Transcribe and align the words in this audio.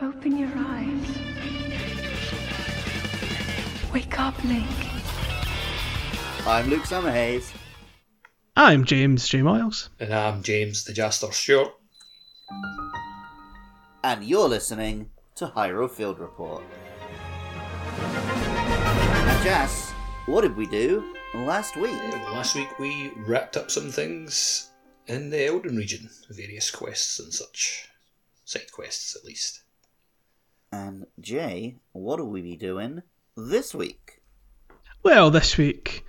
Open 0.00 0.38
your 0.38 0.50
eyes. 0.54 1.18
Wake 3.92 4.20
up, 4.20 4.44
Link. 4.44 4.64
I'm 6.46 6.70
Luke 6.70 6.84
Summerhays. 6.84 7.52
I'm 8.56 8.84
James 8.84 9.26
J. 9.26 9.42
Miles. 9.42 9.90
And 9.98 10.14
I'm 10.14 10.44
James 10.44 10.84
the 10.84 10.92
Jaster 10.92 11.34
Stewart. 11.34 11.72
And 14.04 14.22
you're 14.22 14.48
listening 14.48 15.10
to 15.34 15.48
Hyrule 15.48 15.90
Field 15.90 16.20
Report. 16.20 16.62
Now, 17.98 19.42
Jas, 19.42 19.90
what 20.26 20.42
did 20.42 20.56
we 20.56 20.66
do 20.66 21.12
last 21.34 21.76
week? 21.76 21.90
Yeah, 21.90 22.22
well, 22.22 22.34
last 22.34 22.54
week 22.54 22.78
we 22.78 23.10
wrapped 23.16 23.56
up 23.56 23.68
some 23.68 23.90
things 23.90 24.70
in 25.08 25.30
the 25.30 25.38
Eldin 25.38 25.76
region, 25.76 26.08
various 26.30 26.70
quests 26.70 27.18
and 27.18 27.34
such. 27.34 27.88
Side 28.44 28.70
quests, 28.70 29.16
at 29.16 29.24
least. 29.24 29.62
And 30.72 31.06
Jay, 31.20 31.76
what 31.92 32.18
will 32.18 32.28
we 32.28 32.42
be 32.42 32.56
doing 32.56 33.02
this 33.36 33.74
week? 33.74 34.20
Well, 35.02 35.30
this 35.30 35.56
week 35.56 36.04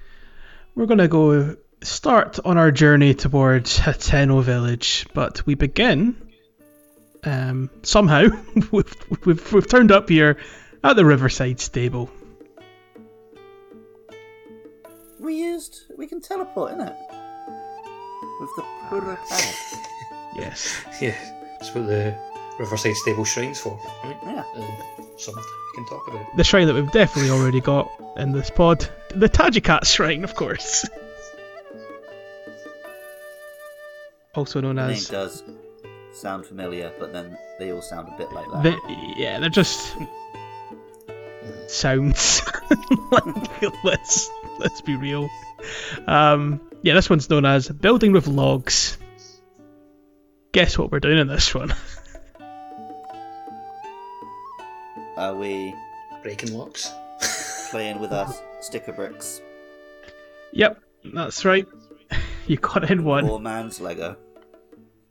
we're 0.76 0.86
going 0.86 0.98
to 0.98 1.08
go 1.08 1.56
start 1.82 2.40
on 2.44 2.58
our 2.58 2.72
journey 2.72 3.14
towards 3.14 3.80
Hateno 3.80 4.44
Village, 4.44 5.08
but 5.14 5.46
we 5.46 5.56
begin 5.56 6.30
um, 7.24 7.70
somehow 7.84 8.28
we've, 8.72 8.96
we've, 9.26 9.54
we've 9.54 9.68
turned 9.68 9.92
up 9.92 10.10
here 10.10 10.38
at 10.84 10.96
the 10.96 11.06
Riverside 11.06 11.60
Stable. 11.60 12.10
We 15.20 15.36
used. 15.36 15.84
We 15.98 16.08
can 16.08 16.22
teleport, 16.22 16.74
innit? 16.74 16.96
With 18.40 18.50
the 18.56 18.64
Purah 18.88 19.18
pad. 19.28 19.56
Yes. 20.36 20.86
Yeah, 21.02 21.16
that's 21.58 21.74
what 21.74 21.88
the 21.88 22.16
Riverside 22.60 22.96
Stable 22.98 23.24
Shrine's 23.24 23.60
for, 23.60 23.80
right? 24.04 24.18
Yeah. 24.24 24.44
And 24.56 24.66
something 25.18 25.44
we 25.44 25.76
can 25.76 25.86
talk 25.86 26.08
about. 26.08 26.26
The 26.36 26.44
shrine 26.44 26.68
that 26.68 26.76
we've 26.76 26.92
definitely 26.92 27.32
already 27.32 27.62
got 27.62 27.90
in 28.18 28.34
this 28.34 28.50
pod. 28.50 28.88
The 29.16 29.30
Tajikat 29.30 29.86
Shrine, 29.86 30.24
of 30.24 30.36
course. 30.36 30.88
Also 34.36 34.62
known 34.62 34.76
The 34.76 34.84
name 34.84 34.92
as. 34.92 35.08
does 35.08 35.44
sound 36.14 36.46
familiar, 36.46 36.92
but 37.00 37.14
then 37.14 37.38
they 37.58 37.72
all 37.72 37.82
sound 37.82 38.10
a 38.14 38.18
bit 38.18 38.32
like 38.32 38.46
that. 38.52 38.64
The, 38.64 39.14
yeah, 39.18 39.40
they're 39.40 39.50
just 39.50 39.96
sounds. 41.68 42.42
like, 43.12 43.84
let's 43.84 44.30
let's 44.60 44.82
be 44.82 44.96
real. 44.96 45.30
Um, 46.08 46.62
yeah, 46.84 46.94
this 46.94 47.10
one's 47.10 47.30
known 47.30 47.46
as 47.46 47.68
building 47.70 48.12
with 48.12 48.28
logs. 48.28 48.98
Guess 50.52 50.78
what 50.78 50.92
we're 50.92 51.00
doing 51.00 51.18
in 51.20 51.28
this 51.28 51.54
one? 51.56 51.74
Are 55.20 55.36
we 55.36 55.76
Breaking 56.24 56.54
locks. 56.58 56.90
playing 57.72 58.00
with 58.00 58.12
our 58.14 58.34
sticker 58.62 58.94
bricks? 58.94 59.42
yep, 60.54 60.82
that's 61.14 61.46
right. 61.46 61.68
You 62.48 62.58
got 62.58 62.90
in 62.90 63.04
one. 63.04 63.28
Poor 63.28 63.38
man's 63.38 63.80
Lego. 63.80 64.16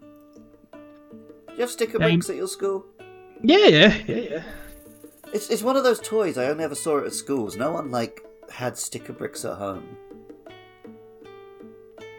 Do 0.02 1.54
you 1.54 1.60
have 1.60 1.70
sticker 1.70 1.98
Um, 2.02 2.10
bricks 2.10 2.28
at 2.28 2.34
your 2.34 2.48
school? 2.48 2.84
Yeah, 3.44 3.66
yeah, 3.68 3.96
yeah, 4.08 4.16
yeah. 4.16 4.42
It's 5.32 5.48
it's 5.48 5.62
one 5.62 5.76
of 5.76 5.84
those 5.84 6.00
toys. 6.00 6.36
I 6.36 6.46
only 6.46 6.64
ever 6.64 6.74
saw 6.74 6.98
it 6.98 7.06
at 7.06 7.12
schools. 7.14 7.56
No 7.56 7.70
one 7.70 7.92
like 7.92 8.20
had 8.50 8.76
sticker 8.76 9.12
bricks 9.12 9.44
at 9.44 9.56
home. 9.56 9.96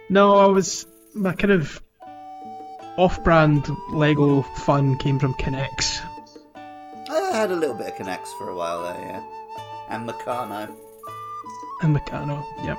No, 0.09 0.35
I 0.37 0.45
was 0.45 0.87
my 1.13 1.33
kind 1.33 1.51
of 1.51 1.81
off-brand 2.97 3.67
Lego 3.91 4.41
fun 4.63 4.97
came 4.99 5.19
from 5.19 5.33
K'Nex. 5.33 5.99
I 7.39 7.43
had 7.43 7.51
a 7.51 7.55
little 7.55 7.73
bit 7.75 7.87
of 7.87 7.93
K'Nex 7.95 8.27
for 8.37 8.49
a 8.49 8.55
while 8.55 8.83
there, 8.83 8.99
yeah. 8.99 9.23
And 9.89 10.07
Meccano. 10.09 10.69
and 11.81 11.95
Meccano. 11.95 12.45
Yep. 12.65 12.77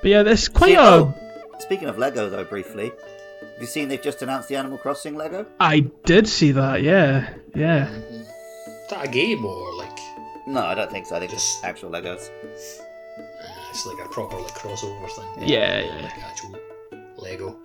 But 0.00 0.10
yeah, 0.10 0.22
there's 0.22 0.48
quite 0.48 0.68
See- 0.70 0.74
a. 0.76 0.80
oh, 0.80 1.14
speaking 1.58 1.88
of 1.88 1.98
Lego, 1.98 2.30
though, 2.30 2.44
briefly, 2.44 2.86
have 3.42 3.60
you 3.60 3.66
seen 3.66 3.88
they've 3.88 4.00
just 4.00 4.22
announced 4.22 4.48
the 4.48 4.56
Animal 4.56 4.78
Crossing 4.78 5.14
Lego? 5.14 5.44
I 5.60 5.80
did 6.06 6.26
see 6.26 6.52
that. 6.52 6.82
Yeah, 6.82 7.28
yeah. 7.54 7.90
Is 7.90 8.28
that 8.88 9.04
a 9.04 9.08
game 9.08 9.44
or 9.44 9.74
like 9.74 9.98
No, 10.46 10.60
I 10.64 10.74
don't 10.74 10.90
think 10.90 11.04
so. 11.04 11.16
I 11.16 11.18
think 11.18 11.32
Just- 11.32 11.58
it's 11.58 11.64
actual 11.64 11.90
Legos. 11.90 12.30
uh, 12.30 13.22
it's 13.70 13.84
like 13.84 14.02
a 14.06 14.08
proper 14.08 14.38
like 14.38 14.54
crossover 14.54 15.10
thing? 15.10 15.48
Yeah, 15.48 15.80
yeah. 15.80 16.02
Like 16.02 16.18
actual 16.24 16.54
Lego. 17.18 17.58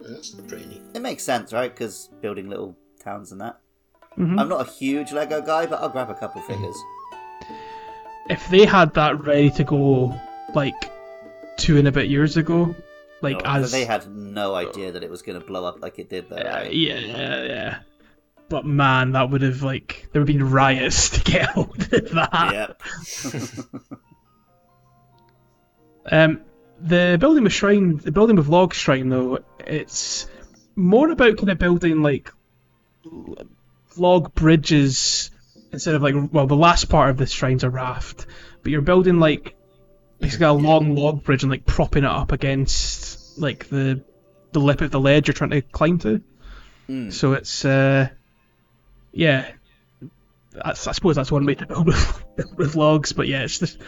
That's 0.00 0.30
pretty 0.30 0.66
neat. 0.66 0.82
It 0.94 1.02
makes 1.02 1.24
sense, 1.24 1.52
right? 1.52 1.74
Because 1.74 2.08
building 2.20 2.48
little 2.48 2.76
towns 3.02 3.32
and 3.32 3.40
that. 3.40 3.58
Mhm. 4.18 4.40
I'm 4.40 4.48
not 4.48 4.66
a 4.66 4.70
huge 4.70 5.12
Lego 5.12 5.40
guy, 5.40 5.66
but 5.66 5.80
I'll 5.80 5.88
grab 5.88 6.10
a 6.10 6.14
couple 6.14 6.40
figures. 6.42 6.76
If 8.28 8.48
they 8.50 8.64
had 8.64 8.94
that 8.94 9.24
ready 9.24 9.50
to 9.52 9.64
go, 9.64 10.14
like 10.54 10.90
two 11.56 11.78
and 11.78 11.88
a 11.88 11.92
bit 11.92 12.08
years 12.08 12.36
ago, 12.36 12.74
like 13.20 13.42
No, 13.42 13.50
as 13.50 13.72
they 13.72 13.84
had 13.84 14.08
no 14.14 14.54
idea 14.54 14.92
that 14.92 15.02
it 15.02 15.10
was 15.10 15.22
going 15.22 15.40
to 15.40 15.46
blow 15.46 15.64
up 15.64 15.80
like 15.80 15.98
it 15.98 16.08
did, 16.08 16.28
though. 16.28 16.36
Uh, 16.36 16.44
right? 16.44 16.72
yeah, 16.72 16.98
yeah, 16.98 17.42
yeah. 17.42 17.78
But 18.48 18.66
man, 18.66 19.12
that 19.12 19.30
would 19.30 19.42
have 19.42 19.62
like 19.62 20.08
there 20.12 20.20
would 20.20 20.28
have 20.28 20.36
been 20.38 20.50
riots 20.50 21.10
to 21.18 21.20
get 21.20 21.50
hold 21.50 21.92
of 21.92 22.10
that. 22.10 22.76
Yep. 23.32 23.72
Um, 26.04 26.40
the 26.80 27.16
building 27.20 27.44
with 27.44 27.52
shrine, 27.52 27.96
the 27.98 28.10
building 28.10 28.34
with 28.36 28.48
log 28.48 28.74
shrine 28.74 29.08
though, 29.08 29.38
it's 29.64 30.26
more 30.74 31.10
about 31.10 31.36
kind 31.36 31.50
of 31.50 31.58
building 31.58 32.02
like 32.02 32.32
log 33.98 34.34
bridges 34.34 35.30
instead 35.72 35.94
of 35.94 36.02
like 36.02 36.14
well, 36.32 36.46
the 36.46 36.56
last 36.56 36.88
part 36.88 37.10
of 37.10 37.16
this 37.16 37.30
shrine's 37.30 37.64
a 37.64 37.70
raft, 37.70 38.26
but 38.62 38.72
you're 38.72 38.82
building 38.82 39.18
like 39.18 39.54
basically 40.20 40.46
a 40.46 40.52
long 40.52 40.94
log 40.94 41.24
bridge 41.24 41.42
and 41.42 41.50
like 41.50 41.66
propping 41.66 42.04
it 42.04 42.10
up 42.10 42.32
against 42.32 43.38
like 43.38 43.68
the 43.68 44.02
the 44.52 44.60
lip 44.60 44.80
of 44.80 44.90
the 44.90 45.00
ledge 45.00 45.28
you're 45.28 45.34
trying 45.34 45.50
to 45.50 45.62
climb 45.62 45.98
to. 46.00 46.22
Mm. 46.88 47.12
So 47.12 47.32
it's 47.32 47.64
uh, 47.64 48.08
yeah. 49.12 49.50
That's, 50.52 50.86
I 50.86 50.92
suppose 50.92 51.16
that's 51.16 51.32
one 51.32 51.46
way 51.46 51.54
to 51.54 51.66
build 51.66 51.86
with, 51.86 52.24
with 52.56 52.76
logs, 52.76 53.14
but 53.14 53.26
yeah, 53.26 53.42
it's 53.42 53.58
just 53.58 53.78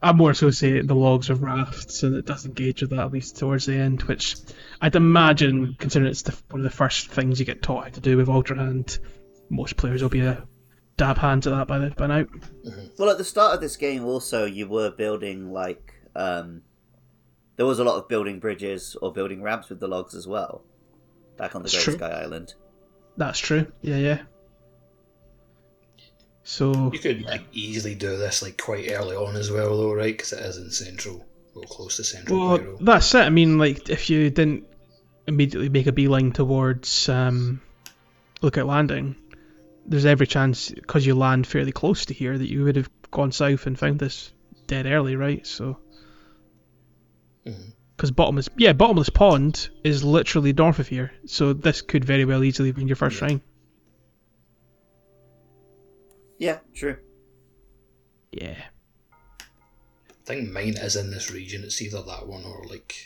I 0.00 0.12
more 0.12 0.30
associate 0.30 0.86
the 0.86 0.94
logs 0.94 1.28
with 1.28 1.40
rafts, 1.40 2.02
and 2.02 2.14
it 2.14 2.26
does 2.26 2.46
engage 2.46 2.80
with 2.80 2.90
that 2.90 3.00
at 3.00 3.12
least 3.12 3.36
towards 3.36 3.66
the 3.66 3.74
end, 3.74 4.02
which 4.04 4.36
I'd 4.80 4.96
imagine, 4.96 5.76
considering 5.78 6.10
it's 6.10 6.22
the, 6.22 6.36
one 6.50 6.60
of 6.60 6.64
the 6.64 6.76
first 6.76 7.08
things 7.08 7.40
you 7.40 7.46
get 7.46 7.62
taught 7.62 7.84
how 7.84 7.90
to 7.90 8.00
do 8.00 8.16
with 8.16 8.28
Ultra 8.28 8.56
Hand, 8.56 8.98
most 9.50 9.76
players 9.76 10.02
will 10.02 10.08
be 10.08 10.20
a 10.20 10.46
dab 10.96 11.18
hand 11.18 11.46
at 11.46 11.50
that 11.50 11.66
by 11.66 11.78
the, 11.78 11.90
by 11.90 12.06
now. 12.06 12.26
Well, 12.98 13.10
at 13.10 13.18
the 13.18 13.24
start 13.24 13.54
of 13.54 13.60
this 13.60 13.76
game, 13.76 14.04
also, 14.04 14.44
you 14.44 14.68
were 14.68 14.90
building, 14.90 15.52
like, 15.52 15.94
um, 16.14 16.62
there 17.56 17.66
was 17.66 17.78
a 17.78 17.84
lot 17.84 17.96
of 17.96 18.08
building 18.08 18.38
bridges 18.38 18.96
or 19.02 19.12
building 19.12 19.42
ramps 19.42 19.68
with 19.68 19.80
the 19.80 19.88
logs 19.88 20.14
as 20.14 20.26
well. 20.26 20.62
Back 21.36 21.56
on 21.56 21.62
the 21.62 21.68
That's 21.68 21.84
Great 21.84 21.98
true. 21.98 22.06
Sky 22.06 22.22
Island. 22.22 22.54
That's 23.16 23.38
true. 23.38 23.70
Yeah, 23.82 23.96
yeah. 23.96 24.22
So 26.44 26.90
You 26.92 26.98
could 26.98 27.22
like 27.22 27.44
easily 27.52 27.94
do 27.94 28.16
this 28.16 28.42
like 28.42 28.60
quite 28.60 28.90
early 28.90 29.16
on 29.16 29.36
as 29.36 29.50
well, 29.50 29.76
though, 29.76 29.92
right? 29.94 30.16
Because 30.16 30.32
it 30.32 30.40
is 30.40 30.56
in 30.58 30.70
central, 30.70 31.24
well, 31.54 31.64
close 31.64 31.96
to 31.96 32.04
central 32.04 32.38
Well, 32.38 32.76
that's 32.80 33.14
it. 33.14 33.20
I 33.20 33.30
mean, 33.30 33.58
like, 33.58 33.88
if 33.88 34.10
you 34.10 34.28
didn't 34.30 34.64
immediately 35.26 35.68
make 35.68 35.86
a 35.86 35.92
beeline 35.92 36.32
towards 36.32 37.08
um, 37.08 37.60
Lookout 38.40 38.66
Landing, 38.66 39.14
there's 39.86 40.04
every 40.04 40.26
chance, 40.26 40.70
because 40.70 41.06
you 41.06 41.14
land 41.14 41.46
fairly 41.46 41.72
close 41.72 42.06
to 42.06 42.14
here, 42.14 42.36
that 42.36 42.50
you 42.50 42.64
would 42.64 42.76
have 42.76 42.90
gone 43.10 43.30
south 43.30 43.66
and 43.66 43.78
found 43.78 44.00
this 44.00 44.32
dead 44.66 44.86
early, 44.86 45.14
right? 45.14 45.46
So. 45.46 45.78
Because 47.96 48.10
bottomless, 48.10 48.48
yeah, 48.56 48.72
bottomless 48.72 49.10
pond 49.10 49.68
is 49.84 50.02
literally 50.02 50.52
north 50.52 50.80
of 50.80 50.88
here, 50.88 51.12
so 51.26 51.52
this 51.52 51.82
could 51.82 52.04
very 52.04 52.24
well 52.24 52.42
easily 52.42 52.72
be 52.72 52.84
your 52.84 52.96
first 52.96 53.14
Yeah. 53.14 53.28
shrine. 53.28 53.40
Yeah, 56.42 56.58
true. 56.74 56.96
Yeah. 58.32 58.60
I 59.40 59.44
think 60.24 60.50
mine 60.50 60.74
is 60.76 60.96
in 60.96 61.12
this 61.12 61.30
region. 61.30 61.62
It's 61.62 61.80
either 61.80 62.02
that 62.02 62.26
one 62.26 62.42
or 62.44 62.64
like. 62.68 62.96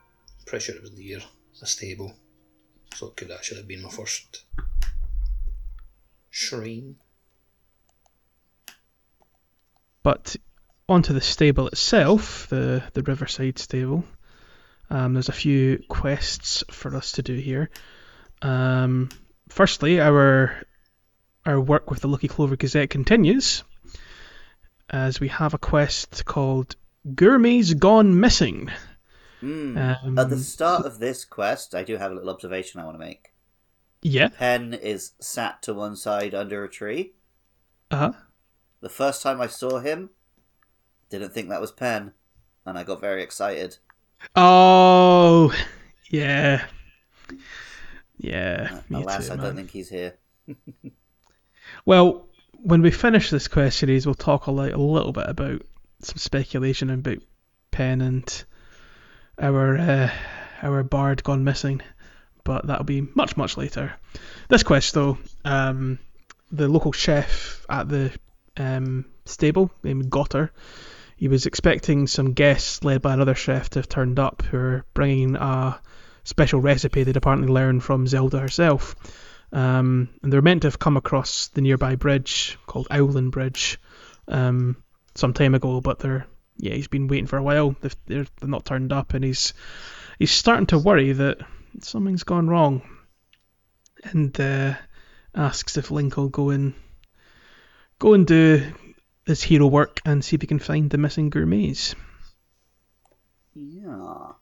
I'm 0.00 0.46
pretty 0.46 0.64
sure 0.64 0.76
it 0.76 0.80
was 0.80 0.96
near 0.96 1.20
a 1.60 1.66
stable, 1.66 2.14
so 2.94 3.08
it 3.08 3.16
could 3.16 3.30
actually 3.30 3.58
have 3.58 3.68
been 3.68 3.82
my 3.82 3.90
first 3.90 4.46
shrine. 6.30 6.96
But 10.02 10.34
onto 10.88 11.12
the 11.12 11.20
stable 11.20 11.68
itself, 11.68 12.46
the 12.48 12.84
the 12.94 13.02
Riverside 13.02 13.58
stable. 13.58 14.02
Um, 14.88 15.12
there's 15.12 15.28
a 15.28 15.32
few 15.32 15.82
quests 15.90 16.64
for 16.70 16.96
us 16.96 17.12
to 17.12 17.22
do 17.22 17.34
here. 17.34 17.68
Um, 18.40 19.10
firstly, 19.50 20.00
our 20.00 20.62
our 21.48 21.58
work 21.58 21.90
with 21.90 22.00
the 22.00 22.08
Lucky 22.08 22.28
Clover 22.28 22.56
Gazette 22.56 22.90
continues, 22.90 23.64
as 24.90 25.18
we 25.18 25.28
have 25.28 25.54
a 25.54 25.58
quest 25.58 26.26
called 26.26 26.76
Gourmet's 27.14 27.72
Gone 27.72 28.20
Missing. 28.20 28.70
Mm. 29.42 29.96
Um, 30.04 30.18
At 30.18 30.28
the 30.28 30.38
start 30.38 30.84
of 30.84 30.98
this 30.98 31.24
quest, 31.24 31.74
I 31.74 31.84
do 31.84 31.96
have 31.96 32.12
a 32.12 32.14
little 32.14 32.28
observation 32.28 32.80
I 32.80 32.84
want 32.84 32.96
to 32.96 32.98
make. 32.98 33.32
Yeah. 34.02 34.28
Penn 34.28 34.74
is 34.74 35.12
sat 35.20 35.62
to 35.62 35.72
one 35.72 35.96
side 35.96 36.34
under 36.34 36.64
a 36.64 36.68
tree. 36.68 37.14
Uh 37.90 37.96
huh. 37.96 38.12
The 38.82 38.90
first 38.90 39.22
time 39.22 39.40
I 39.40 39.46
saw 39.46 39.78
him, 39.78 40.10
didn't 41.08 41.32
think 41.32 41.48
that 41.48 41.62
was 41.62 41.72
Penn, 41.72 42.12
and 42.66 42.78
I 42.78 42.84
got 42.84 43.00
very 43.00 43.22
excited. 43.22 43.78
Oh, 44.36 45.54
yeah. 46.10 46.66
Yeah. 48.18 48.80
me 48.90 49.02
Alas, 49.02 49.28
too, 49.28 49.32
I 49.32 49.36
man. 49.36 49.44
don't 49.46 49.56
think 49.56 49.70
he's 49.70 49.88
here. 49.88 50.18
Well, 51.88 52.26
when 52.52 52.82
we 52.82 52.90
finish 52.90 53.30
this 53.30 53.48
quest 53.48 53.78
series, 53.78 54.04
we'll 54.04 54.14
talk 54.14 54.46
a, 54.46 54.50
a 54.50 54.76
little 54.76 55.10
bit 55.10 55.24
about 55.26 55.62
some 56.02 56.18
speculation 56.18 56.90
about 56.90 57.22
Penn 57.70 58.02
and 58.02 58.44
our 59.40 59.78
uh, 59.78 60.10
our 60.60 60.82
bard 60.82 61.24
gone 61.24 61.44
missing, 61.44 61.80
but 62.44 62.66
that'll 62.66 62.84
be 62.84 63.08
much 63.14 63.38
much 63.38 63.56
later. 63.56 63.94
This 64.48 64.64
quest 64.64 64.92
though, 64.92 65.16
um, 65.46 65.98
the 66.52 66.68
local 66.68 66.92
chef 66.92 67.64
at 67.70 67.88
the 67.88 68.12
um, 68.58 69.06
stable 69.24 69.70
named 69.82 70.10
Gotter, 70.10 70.50
he 71.16 71.28
was 71.28 71.46
expecting 71.46 72.06
some 72.06 72.34
guests 72.34 72.84
led 72.84 73.00
by 73.00 73.14
another 73.14 73.34
chef 73.34 73.70
to 73.70 73.78
have 73.78 73.88
turned 73.88 74.18
up 74.18 74.42
who 74.42 74.58
are 74.58 74.84
bringing 74.92 75.36
a 75.36 75.80
special 76.24 76.60
recipe 76.60 77.04
they'd 77.04 77.16
apparently 77.16 77.48
learned 77.48 77.82
from 77.82 78.06
Zelda 78.06 78.40
herself. 78.40 78.94
Um, 79.52 80.10
and 80.22 80.32
they're 80.32 80.42
meant 80.42 80.62
to 80.62 80.68
have 80.68 80.78
come 80.78 80.96
across 80.96 81.48
the 81.48 81.62
nearby 81.62 81.94
bridge 81.94 82.58
called 82.66 82.86
Owlan 82.90 83.30
Bridge 83.30 83.80
um, 84.26 84.82
some 85.14 85.32
time 85.32 85.54
ago, 85.54 85.80
but 85.80 85.98
they're 85.98 86.26
yeah 86.58 86.74
he's 86.74 86.88
been 86.88 87.08
waiting 87.08 87.26
for 87.26 87.38
a 87.38 87.42
while. 87.42 87.74
They've, 87.80 87.96
they're, 88.06 88.26
they're 88.40 88.48
not 88.48 88.64
turned 88.64 88.92
up, 88.92 89.14
and 89.14 89.24
he's 89.24 89.54
he's 90.18 90.32
starting 90.32 90.66
to 90.66 90.78
worry 90.78 91.12
that 91.12 91.38
something's 91.80 92.24
gone 92.24 92.48
wrong, 92.48 92.82
and 94.04 94.38
uh, 94.38 94.74
asks 95.34 95.76
if 95.76 95.90
Link 95.90 96.16
will 96.16 96.28
go 96.28 96.50
and 96.50 96.74
go 97.98 98.14
and 98.14 98.26
do 98.26 98.72
his 99.26 99.42
hero 99.42 99.66
work 99.66 100.00
and 100.04 100.24
see 100.24 100.36
if 100.36 100.42
he 100.42 100.46
can 100.46 100.58
find 100.58 100.90
the 100.90 100.98
missing 100.98 101.30
gourmets. 101.30 101.94
Yeah. 103.54 104.32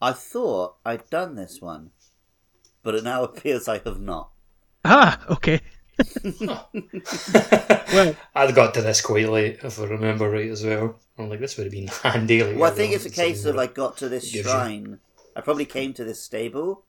I 0.00 0.12
thought 0.12 0.76
I'd 0.84 1.08
done 1.08 1.34
this 1.34 1.60
one, 1.62 1.90
but 2.84 2.94
it 2.94 3.02
now 3.02 3.24
appears 3.28 3.66
I 3.66 3.78
have 3.78 3.98
not. 4.00 4.30
Ah, 4.84 5.20
okay. 5.30 5.60
well, 7.92 8.16
I'd 8.34 8.54
got 8.54 8.74
to 8.74 8.82
this 8.82 9.00
quite 9.00 9.28
late, 9.28 9.58
if 9.62 9.78
I 9.80 9.84
remember 9.84 10.28
right 10.30 10.50
as 10.50 10.64
well. 10.64 10.98
I'm 11.18 11.28
like, 11.30 11.40
this 11.40 11.56
would 11.56 11.64
have 11.64 11.72
been 11.72 11.86
handy. 12.02 12.42
Like, 12.42 12.56
Well, 12.56 12.70
I 12.70 12.74
think 12.74 12.92
it's 12.94 13.06
a 13.06 13.10
case 13.10 13.44
of 13.44 13.56
I 13.58 13.66
got 13.66 13.96
to 13.98 14.08
this 14.08 14.24
Gives 14.24 14.34
you- 14.36 14.42
shrine. 14.42 14.98
I 15.36 15.40
probably 15.40 15.64
came 15.64 15.92
to 15.94 16.04
this 16.04 16.22
stable 16.22 16.84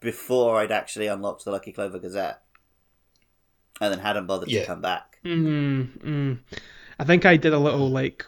before 0.00 0.60
I'd 0.60 0.72
actually 0.72 1.06
unlocked 1.06 1.44
the 1.44 1.52
Lucky 1.52 1.72
Clover 1.72 1.98
Gazette, 2.00 2.42
and 3.80 3.92
then 3.92 4.00
hadn't 4.00 4.26
bothered 4.26 4.48
Yeah. 4.50 4.62
to 4.62 4.66
come 4.66 4.80
back. 4.80 5.18
Mm, 5.24 5.98
mm. 6.02 6.38
I 6.98 7.04
think 7.04 7.24
I 7.24 7.36
did 7.36 7.52
a 7.52 7.58
little 7.58 7.88
like 7.90 8.26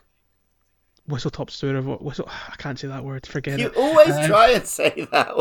whistle 1.13 1.31
top 1.31 1.51
tour 1.51 1.77
of 1.77 1.87
what 1.87 2.03
whistle. 2.03 2.29
I 2.29 2.57
can't 2.57 2.79
say 2.79 2.89
that 2.89 3.05
word. 3.05 3.27
Forget 3.27 3.59
You 3.61 3.67
it. 3.69 3.77
You 3.77 3.83
always 3.83 4.09
Uh, 4.09 4.27
try 4.27 4.51
and 4.51 4.67
say 4.67 5.07
that 5.13 5.37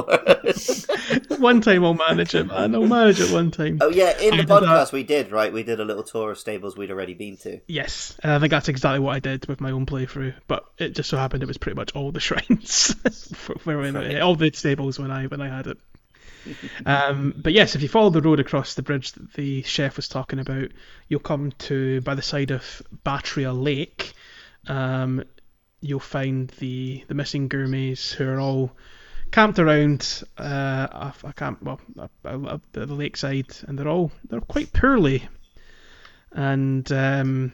word. 1.29 1.39
one 1.39 1.61
time 1.61 1.83
I'll 1.83 1.93
manage 1.95 2.35
it, 2.35 2.45
man. 2.45 2.75
I'll 2.75 2.85
manage 2.85 3.19
it 3.19 3.31
one 3.31 3.49
time. 3.49 3.79
oh 3.81 3.89
yeah, 3.89 4.17
in 4.19 4.33
I 4.33 4.37
the 4.37 4.43
did 4.43 4.49
podcast 4.49 4.91
we 4.91 5.03
did 5.03 5.31
right. 5.31 5.51
We 5.51 5.63
did 5.63 5.79
a 5.79 5.85
little 5.85 6.03
tour 6.03 6.31
of 6.31 6.37
stables 6.37 6.77
we'd 6.77 6.91
already 6.91 7.13
been 7.15 7.37
to. 7.37 7.59
Yes, 7.67 8.15
and 8.21 8.31
I 8.31 8.37
think 8.39 8.51
that's 8.51 8.67
exactly 8.69 8.99
what 8.99 9.15
I 9.15 9.19
did 9.19 9.47
with 9.47 9.59
my 9.61 9.71
own 9.71 9.85
playthrough. 9.87 10.35
But 10.47 10.65
it 10.77 10.89
just 10.95 11.09
so 11.09 11.17
happened 11.17 11.41
it 11.41 11.47
was 11.47 11.57
pretty 11.57 11.75
much 11.77 11.95
all 11.95 12.11
the 12.11 12.19
shrines, 12.27 12.93
for, 13.33 13.55
for 13.59 13.77
when, 13.77 13.95
Right. 13.95 14.19
all 14.21 14.35
the 14.35 14.51
stables 14.51 14.99
when 14.99 15.09
I 15.09 15.25
when 15.25 15.41
I 15.41 15.49
had 15.49 15.67
it. 15.67 15.77
um, 16.85 17.33
but 17.37 17.53
yes, 17.53 17.75
if 17.75 17.81
you 17.81 17.87
follow 17.87 18.09
the 18.09 18.21
road 18.21 18.39
across 18.39 18.73
the 18.73 18.81
bridge 18.81 19.11
that 19.13 19.33
the 19.33 19.61
chef 19.63 19.95
was 19.95 20.07
talking 20.07 20.39
about, 20.39 20.69
you'll 21.07 21.19
come 21.19 21.51
to 21.59 22.01
by 22.01 22.15
the 22.15 22.21
side 22.21 22.51
of 22.51 22.81
Batrea 23.03 23.53
Lake. 23.53 24.13
Um, 24.67 25.23
you'll 25.81 25.99
find 25.99 26.49
the 26.59 27.03
the 27.07 27.13
missing 27.13 27.47
gourmets 27.47 28.11
who 28.11 28.27
are 28.27 28.39
all 28.39 28.71
camped 29.31 29.59
around 29.59 30.23
uh, 30.37 30.87
a, 30.91 31.13
a 31.23 31.33
camp, 31.33 31.61
well, 31.63 31.79
a, 31.97 32.09
a, 32.25 32.61
the 32.73 32.85
lakeside, 32.85 33.47
and 33.67 33.77
they're 33.77 33.87
all 33.87 34.11
they're 34.29 34.41
quite 34.41 34.71
poorly, 34.71 35.27
and 36.31 36.89
um, 36.91 37.53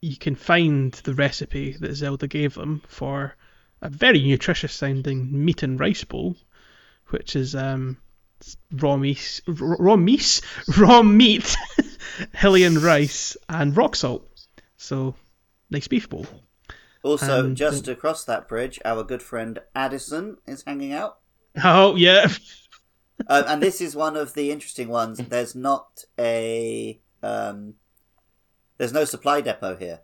you 0.00 0.16
can 0.16 0.34
find 0.34 0.92
the 0.92 1.14
recipe 1.14 1.72
that 1.72 1.94
Zelda 1.94 2.26
gave 2.26 2.54
them 2.54 2.82
for 2.88 3.34
a 3.80 3.88
very 3.88 4.22
nutritious 4.22 4.72
sounding 4.72 5.44
meat 5.44 5.62
and 5.62 5.78
rice 5.78 6.04
bowl, 6.04 6.36
which 7.08 7.36
is 7.36 7.54
um, 7.54 7.96
raw 8.72 8.96
meat, 8.96 9.40
raw 9.46 9.96
meat, 9.96 10.40
raw 10.76 11.02
meat, 11.02 11.56
Hylian 12.34 12.82
rice, 12.82 13.36
and 13.48 13.76
rock 13.76 13.96
salt. 13.96 14.28
So 14.76 15.14
nice 15.70 15.88
beef 15.88 16.08
bowl. 16.08 16.26
Also, 17.02 17.44
And, 17.46 17.56
just 17.56 17.88
across 17.88 18.24
that 18.24 18.48
bridge, 18.48 18.78
our 18.84 19.04
good 19.04 19.22
friend 19.22 19.60
Addison 19.74 20.38
is 20.46 20.64
hanging 20.64 20.92
out. 20.92 21.18
Oh 21.62 21.96
yeah, 21.96 22.28
um, 23.28 23.44
and 23.46 23.62
this 23.62 23.80
is 23.80 23.96
one 23.96 24.16
of 24.16 24.34
the 24.34 24.50
interesting 24.50 24.88
ones. 24.88 25.18
There's 25.18 25.54
not 25.54 26.04
a 26.18 27.00
um, 27.22 27.74
there's 28.78 28.92
no 28.92 29.04
supply 29.04 29.40
depot 29.40 29.76
here. 29.76 30.00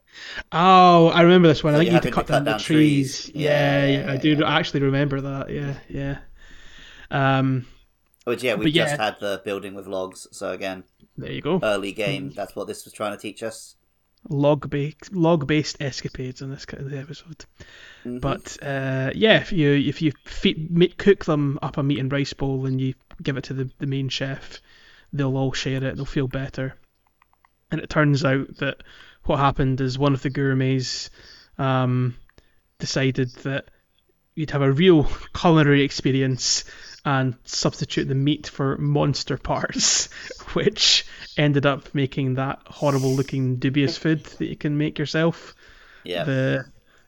Oh, 0.52 1.08
I 1.08 1.23
remember 1.23 1.49
this 1.49 1.62
one. 1.64 1.75
I 1.75 1.79
think 1.79 1.88
you 1.88 1.94
had 1.94 2.02
to 2.05 2.11
cut 2.11 2.26
to 2.26 2.32
down 2.32 2.44
cut 2.44 2.44
the 2.44 2.55
trees. 2.55 3.25
trees. 3.25 3.31
Yeah, 3.35 3.87
Yeah, 3.87 3.87
yeah, 3.87 4.12
I 4.12 4.17
do 4.17 4.35
yeah. 4.35 4.44
actually 4.44 4.81
remember 4.82 5.20
that. 5.20 5.50
Yeah, 5.50 5.79
yeah. 5.88 6.19
Um, 7.11 7.67
Which 8.25 8.43
yeah, 8.43 8.55
we 8.55 8.70
yeah. 8.70 8.85
just 8.85 8.96
had 8.96 9.19
the 9.20 9.43
building 9.44 9.75
with 9.75 9.87
logs. 9.87 10.26
So 10.32 10.52
again, 10.52 10.85
there 11.17 11.32
you 11.32 11.41
go. 11.43 11.61
early 11.62 11.93
game. 11.93 12.31
That's 12.31 12.55
what 12.56 12.67
this 12.67 12.85
was 12.85 12.93
trying 12.93 13.12
to 13.12 13.19
teach 13.19 13.43
us. 13.43 13.76
Log 14.29 14.71
based 14.71 15.12
log 15.12 15.47
based 15.47 15.76
escapades 15.81 16.43
in 16.43 16.50
this 16.50 16.65
kind 16.65 16.87
of 16.87 16.94
episode. 16.94 17.44
Mhm. 18.05 18.21
But 18.21 18.56
uh, 18.62 19.11
yeah, 19.15 19.38
if 19.41 19.53
you 19.53 19.73
if 19.73 20.03
you 20.03 20.12
feed, 20.25 20.71
make, 20.71 20.97
cook 20.97 21.25
them 21.25 21.59
up 21.62 21.76
a 21.76 21.82
meat 21.82 21.99
and 21.99 22.12
rice 22.12 22.32
bowl 22.32 22.67
and 22.67 22.81
you 22.81 22.94
give 23.23 23.37
it 23.37 23.44
to 23.44 23.55
the, 23.55 23.71
the 23.79 23.87
main 23.87 24.09
chef, 24.09 24.61
they'll 25.12 25.37
all 25.37 25.53
share 25.53 25.85
it. 25.85 25.97
They'll 25.97 26.05
feel 26.05 26.29
better. 26.29 26.76
And 27.71 27.81
it 27.81 27.91
turns 27.91 28.25
out 28.25 28.56
that 28.59 28.82
what 29.25 29.38
happened 29.38 29.81
is 29.81 29.99
one 29.99 30.15
of 30.15 30.23
the 30.23 30.31
gourmets 30.31 31.11
um, 31.59 32.17
decided 32.79 33.31
that 33.43 33.69
you'd 34.34 34.50
have 34.50 34.62
a 34.62 34.72
real 34.72 35.04
culinary 35.34 35.82
experience 35.82 36.64
and 37.04 37.36
substitute 37.44 38.08
the 38.08 38.14
meat 38.14 38.46
for 38.46 38.78
monster 38.78 39.36
parts, 39.36 40.06
which 40.55 41.05
ended 41.36 41.67
up 41.67 41.94
making 41.94 42.34
that 42.34 42.60
horrible 42.67 43.14
looking 43.14 43.56
dubious 43.56 43.98
food 43.98 44.24
that 44.24 44.46
you 44.46 44.56
can 44.56 44.79
make 44.79 44.98
yourself. 44.98 45.55
yeah, 46.05 46.24
The 46.24 46.64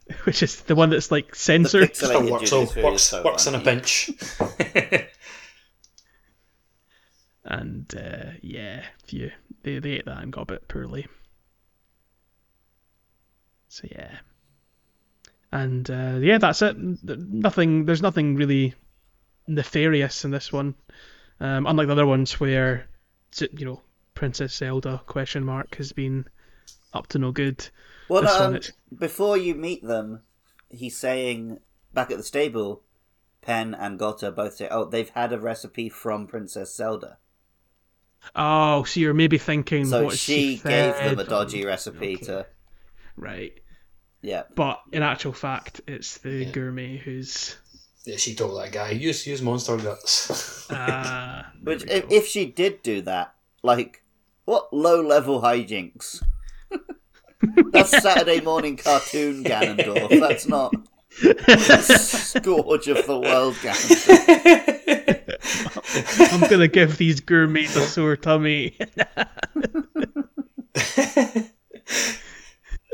which 0.23 0.41
is 0.43 0.61
the 0.61 0.75
one 0.75 0.89
that's 0.89 1.11
like 1.11 1.35
censored. 1.35 1.95
Still 1.95 2.21
pixelated 2.21 2.31
works, 2.31 2.49
Judas 2.49 2.75
works, 2.77 3.03
so 3.03 3.23
works 3.23 3.47
in 3.47 3.55
a 3.55 3.59
bench. 3.59 4.09
and 7.43 7.93
uh, 7.95 8.31
yeah, 8.41 8.85
if 9.03 9.13
you 9.13 9.31
they, 9.63 9.79
they 9.79 9.91
ate 9.91 10.05
that 10.05 10.21
and 10.21 10.31
got 10.31 10.41
a 10.43 10.45
bit 10.45 10.67
poorly. 10.67 11.07
So 13.67 13.87
yeah, 13.91 14.19
and 15.51 15.89
uh, 15.89 16.17
yeah, 16.19 16.37
that's 16.37 16.61
it. 16.61 16.75
Nothing. 17.03 17.85
There's 17.85 18.01
nothing 18.01 18.35
really 18.35 18.73
nefarious 19.47 20.25
in 20.25 20.31
this 20.31 20.51
one, 20.51 20.75
um, 21.39 21.65
unlike 21.65 21.87
the 21.87 21.93
other 21.93 22.05
ones 22.07 22.39
where 22.39 22.87
you 23.39 23.65
know 23.65 23.81
Princess 24.13 24.55
Zelda 24.55 25.01
question 25.05 25.43
mark 25.45 25.75
has 25.75 25.91
been 25.91 26.25
up 26.93 27.07
to 27.07 27.19
no 27.19 27.31
good. 27.31 27.67
Well, 28.09 28.21
This 28.21 28.31
um, 28.31 28.55
is- 28.55 28.71
before 28.97 29.37
you 29.37 29.55
meet 29.55 29.83
them, 29.83 30.21
he's 30.69 30.97
saying 30.97 31.59
back 31.93 32.11
at 32.11 32.17
the 32.17 32.23
stable, 32.23 32.83
Penn 33.41 33.73
and 33.73 33.99
Gotta 33.99 34.31
both 34.31 34.55
say, 34.55 34.67
"Oh, 34.69 34.85
they've 34.85 35.09
had 35.09 35.31
a 35.33 35.39
recipe 35.39 35.89
from 35.89 36.27
Princess 36.27 36.75
Zelda." 36.75 37.17
Oh, 38.35 38.83
so 38.83 38.99
you're 38.99 39.13
maybe 39.13 39.37
thinking 39.37 39.85
So 39.85 40.05
what 40.05 40.17
she 40.17 40.57
she 40.57 40.63
gave 40.63 40.95
them 40.95 41.19
a 41.19 41.23
dodgy 41.23 41.65
recipe 41.65 42.15
Okay. 42.15 42.25
to, 42.25 42.45
right. 43.15 43.53
Yeah. 44.27 44.43
But 44.55 44.81
in 44.91 45.01
actual 45.03 45.31
fact, 45.33 45.79
it's 45.87 46.17
the 46.19 46.43
Yeah. 46.43 46.51
gourmet 46.51 46.97
who's. 46.97 47.55
yeah, 48.05 48.17
she 48.17 48.35
told 48.35 48.59
that 48.59 48.71
guy, 48.73 48.91
use 48.91 49.25
use 49.25 49.41
monster 49.41 49.77
guts. 49.77 50.67
Uh, 50.73 51.43
Which, 51.63 51.85
if, 51.87 52.11
if 52.11 52.27
she 52.27 52.45
did 52.45 52.83
do 52.83 53.01
that, 53.03 53.33
like, 53.63 54.03
what 54.43 54.67
low 54.73 55.01
level 55.01 55.41
hijinks? 55.41 56.21
That's 57.71 57.89
Saturday 58.03 58.41
morning 58.41 58.75
cartoon 58.75 59.45
Ganondorf. 59.45 60.19
That's 60.19 60.45
not 60.47 60.73
scourge 61.87 62.89
of 62.89 63.07
the 63.07 63.17
world 63.17 63.53
Ganondorf. 63.63 64.09
I'm 66.33 66.49
gonna 66.49 66.67
give 66.67 66.97
these 66.97 67.21
gourmets 67.21 67.77
a 67.77 67.87
sore 67.87 68.17
tummy. 68.17 68.77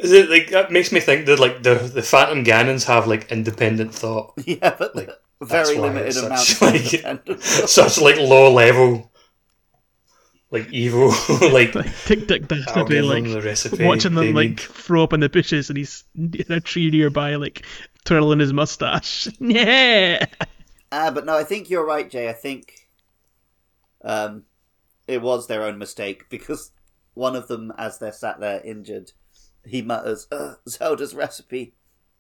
Is 0.03 0.11
it 0.11 0.29
like 0.29 0.49
that 0.51 0.71
makes 0.71 0.91
me 0.91 0.99
think 0.99 1.25
that 1.27 1.39
like 1.39 1.63
the 1.63 1.75
the 1.75 2.01
Phantom 2.03 2.43
Ganons 2.43 2.85
have 2.85 3.07
like 3.07 3.31
independent 3.31 3.95
thought. 3.95 4.33
Yeah, 4.45 4.75
but 4.77 4.95
Like, 4.95 5.09
very 5.41 5.77
limited 5.77 6.07
it's 6.09 6.17
amount 6.17 6.39
such, 6.39 6.93
of 7.03 7.03
like- 7.27 7.41
Such 7.41 7.99
like 8.01 8.17
low 8.17 8.51
level, 8.53 9.11
like 10.51 10.71
evil, 10.71 11.09
like 11.51 11.73
Like 11.75 11.95
Tick 12.05 12.27
Tick 12.27 12.43
I'll 12.51 12.59
Dastardly, 12.59 12.95
give 12.97 13.05
like 13.05 13.23
the 13.25 13.41
recipe. 13.41 13.85
watching 13.85 14.13
them 14.15 14.33
like 14.33 14.49
need. 14.49 14.59
throw 14.59 15.03
up 15.03 15.13
in 15.13 15.19
the 15.21 15.29
bushes, 15.29 15.69
and 15.69 15.77
he's 15.77 16.03
in 16.15 16.45
a 16.49 16.59
tree 16.59 16.89
nearby, 16.91 17.35
like 17.35 17.65
twirling 18.05 18.39
his 18.39 18.53
mustache. 18.53 19.27
Yeah. 19.39 20.25
Ah, 20.91 21.09
but 21.11 21.25
no, 21.25 21.35
I 21.35 21.43
think 21.43 21.69
you're 21.69 21.85
right, 21.85 22.09
Jay. 22.09 22.29
I 22.29 22.33
think 22.33 22.87
um, 24.03 24.43
it 25.07 25.21
was 25.21 25.47
their 25.47 25.63
own 25.63 25.77
mistake 25.77 26.29
because 26.29 26.71
one 27.15 27.35
of 27.35 27.47
them, 27.47 27.73
as 27.77 27.97
they're 27.99 28.11
sat 28.11 28.39
there 28.39 28.61
injured, 28.63 29.11
he 29.65 29.81
mutters, 29.81 30.27
uh, 30.31 30.55
"Zelda's 30.67 31.13
recipe: 31.15 31.73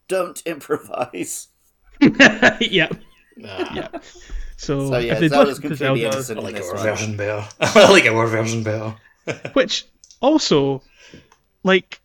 don't 0.07 0.41
improvise." 0.45 1.47
yeah. 2.59 2.89
Nah, 3.37 3.73
Yeah. 3.73 3.87
So, 4.57 4.89
So 4.89 4.97
yeah, 4.97 5.13
if 5.13 5.19
they 5.19 5.27
Zelda's 5.29 5.59
listen 5.59 5.61
to 5.63 5.67
completely 5.77 6.01
Zelda, 6.01 6.15
innocent 6.15 6.39
I 6.39 6.41
like 6.43 6.55
this 6.55 6.69
our 6.69 6.75
one. 6.75 6.83
version 6.83 7.17
better. 7.17 7.47
I 7.59 7.91
like 7.91 8.05
our 8.05 8.27
version 8.27 8.63
better. 8.63 8.95
which 9.53 9.85
also, 10.21 10.81
like, 11.63 11.99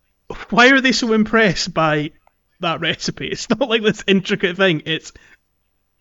why 0.51 0.71
are 0.71 0.81
they 0.81 0.93
so 0.93 1.13
impressed 1.13 1.73
by 1.75 2.13
that 2.61 2.81
recipe? 2.81 3.29
It's 3.29 3.49
not 3.51 3.69
like 3.69 3.83
this 3.83 4.03
intricate 4.07 4.57
thing. 4.57 4.83
It's 4.87 5.13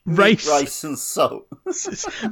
rice. 0.05 0.47
rice, 0.47 0.83
and 0.83 0.97
salt. 0.97 1.47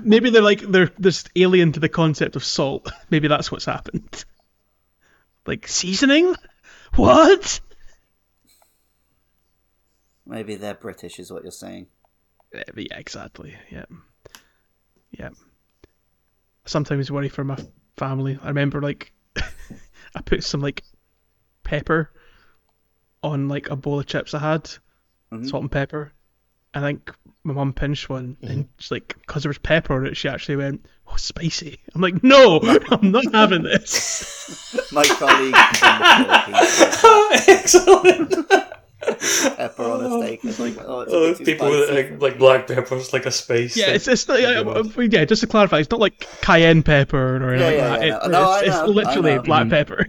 Maybe 0.02 0.30
they're 0.30 0.42
like 0.42 0.62
they're 0.62 0.92
just 1.00 1.30
alien 1.36 1.74
to 1.74 1.80
the 1.80 1.90
concept 1.90 2.36
of 2.36 2.44
salt. 2.44 2.92
Maybe 3.10 3.28
that's 3.28 3.52
what's 3.52 3.66
happened. 3.66 4.26
Like 5.46 5.68
seasoning? 5.68 6.36
What? 6.96 7.60
Maybe 10.26 10.56
they're 10.56 10.74
British, 10.74 11.20
is 11.20 11.32
what 11.32 11.44
you're 11.44 11.52
saying. 11.52 11.88
Yeah, 12.54 12.98
exactly. 12.98 13.56
Yeah, 13.70 13.86
yeah. 15.12 15.30
Sometimes 16.66 17.12
worry 17.12 17.30
for 17.30 17.44
my 17.44 17.58
family. 17.98 18.40
I 18.42 18.48
remember 18.48 18.82
like 18.82 19.12
I 20.16 20.22
put 20.24 20.44
some 20.44 20.62
like 20.62 20.84
pepper 21.64 22.12
on 23.22 23.50
like 23.50 23.70
a 23.70 23.76
bowl 23.76 24.00
of 24.00 24.06
chips 24.06 24.34
I 24.34 24.40
had, 24.40 24.64
Mhm. 25.32 25.50
salt 25.50 25.64
and 25.64 25.72
pepper. 25.72 26.14
I 26.76 26.82
think 26.82 27.12
my 27.44 27.54
mum 27.54 27.74
pinched 27.74 28.10
one, 28.10 28.38
and 28.42 28.68
she's 28.80 28.92
like, 28.92 29.16
because 29.22 29.44
there 29.44 29.50
was 29.50 29.58
pepper 29.58 29.94
on 29.96 30.06
it, 30.06 30.18
she 30.18 30.28
actually 30.30 30.58
went, 30.58 30.86
"Oh, 31.08 31.16
spicy." 31.16 31.80
I'm 31.94 32.02
like, 32.02 32.24
"No, 32.24 32.60
I'm 32.92 33.12
not 33.12 33.26
having 33.34 33.64
this." 33.64 34.32
My 34.92 35.04
colleague 35.06 35.56
from 37.00 37.30
Excellent. 37.48 38.36
pepper 39.58 39.84
on 39.84 40.04
a 40.04 40.22
steak. 40.26 40.40
It's 40.44 40.60
like, 40.60 40.76
oh, 40.80 41.02
it's 41.02 41.14
Oh, 41.14 41.34
people 41.46 41.68
spicy. 41.68 41.86
that 41.86 42.12
like, 42.12 42.22
like 42.22 42.38
black 42.40 42.68
pepper's 42.68 43.14
like 43.14 43.26
a 43.26 43.32
spice. 43.32 43.78
Yeah, 43.78 43.86
thing. 43.88 43.96
it's 43.96 44.08
it's 44.08 44.28
not, 44.28 44.42
yeah, 44.42 44.62
yeah, 45.12 45.26
just 45.26 45.42
to 45.42 45.48
clarify, 45.48 45.80
it's 45.80 45.92
not 45.92 46.00
like 46.00 46.28
cayenne 46.42 46.84
pepper 46.84 47.38
or 47.38 47.54
anything 47.54 47.60
Yeah, 47.60 47.66
like 47.68 47.78
yeah, 47.78 47.88
that. 48.00 48.06
yeah, 48.08 48.26
It- 48.26 48.32
no. 48.32 48.44
No, 48.44 48.56
it's, 48.58 48.68
know, 48.68 48.74
I 48.74 48.84
it's 48.86 48.90
literally 48.96 49.36
know. 49.36 49.42
black 49.44 49.70
pepper. 49.70 50.08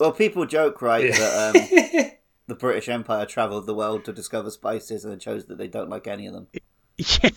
Well, 0.00 0.12
people 0.12 0.44
joke, 0.46 0.82
right, 0.82 1.04
Yeah. 1.06 1.16
that 1.52 1.56
um, 2.04 2.10
the 2.46 2.54
British 2.54 2.88
Empire 2.88 3.26
travelled 3.26 3.66
the 3.66 3.74
world 3.74 4.04
to 4.04 4.12
discover 4.12 4.50
spices 4.50 5.04
and 5.04 5.14
it 5.14 5.22
shows 5.22 5.46
that 5.46 5.56
they 5.58 5.68
don't 5.68 5.88
like 5.90 6.06
any 6.06 6.26
of 6.26 6.34
them. 6.34 6.46
yeah. 6.96 7.30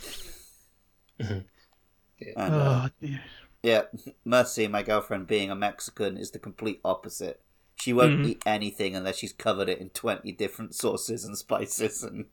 And, 2.35 2.53
uh, 2.53 2.81
Oh, 2.85 2.89
dear. 3.01 3.21
yeah, 3.63 3.83
Mercy, 4.25 4.67
my 4.67 4.83
girlfriend, 4.83 5.27
being 5.27 5.49
a 5.51 5.55
Mexican, 5.55 6.17
is 6.17 6.31
the 6.31 6.39
complete 6.39 6.79
opposite. 6.83 7.41
She 7.75 7.93
won't 7.93 8.19
Mhm. 8.21 8.25
eat 8.27 8.43
anything 8.45 8.95
unless 8.95 9.17
she's 9.17 9.33
covered 9.33 9.69
it 9.69 9.79
in 9.79 9.89
20 9.91 10.31
different 10.31 10.73
sauces 10.75 11.23
and 11.23 11.37
spices. 11.37 12.03
And 12.03 12.25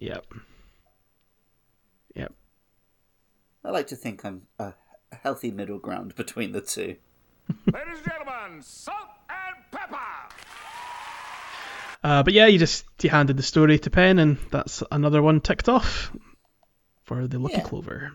Yep. 0.00 0.26
Yep. 2.14 2.32
I 3.64 3.70
like 3.70 3.86
to 3.88 3.96
think 3.96 4.24
I'm 4.24 4.46
a 4.58 4.74
healthy 5.12 5.50
middle 5.50 5.78
ground 5.78 6.14
between 6.16 6.52
the 6.52 6.60
two. 6.60 6.96
Ladies 7.72 7.98
and 7.98 8.04
gentlemen, 8.06 8.62
salt 8.62 9.08
and 9.30 9.56
pepper. 9.70 10.25
Uh, 12.02 12.22
but 12.22 12.32
yeah, 12.32 12.46
you 12.46 12.58
just 12.58 12.84
you 13.02 13.10
handed 13.10 13.36
the 13.36 13.42
story 13.42 13.78
to 13.80 13.90
Penn, 13.90 14.18
and 14.18 14.38
that's 14.50 14.82
another 14.90 15.22
one 15.22 15.40
ticked 15.40 15.68
off 15.68 16.12
for 17.04 17.26
the 17.26 17.38
Lucky 17.38 17.56
Yeah. 17.56 17.62
Clover. 17.62 18.12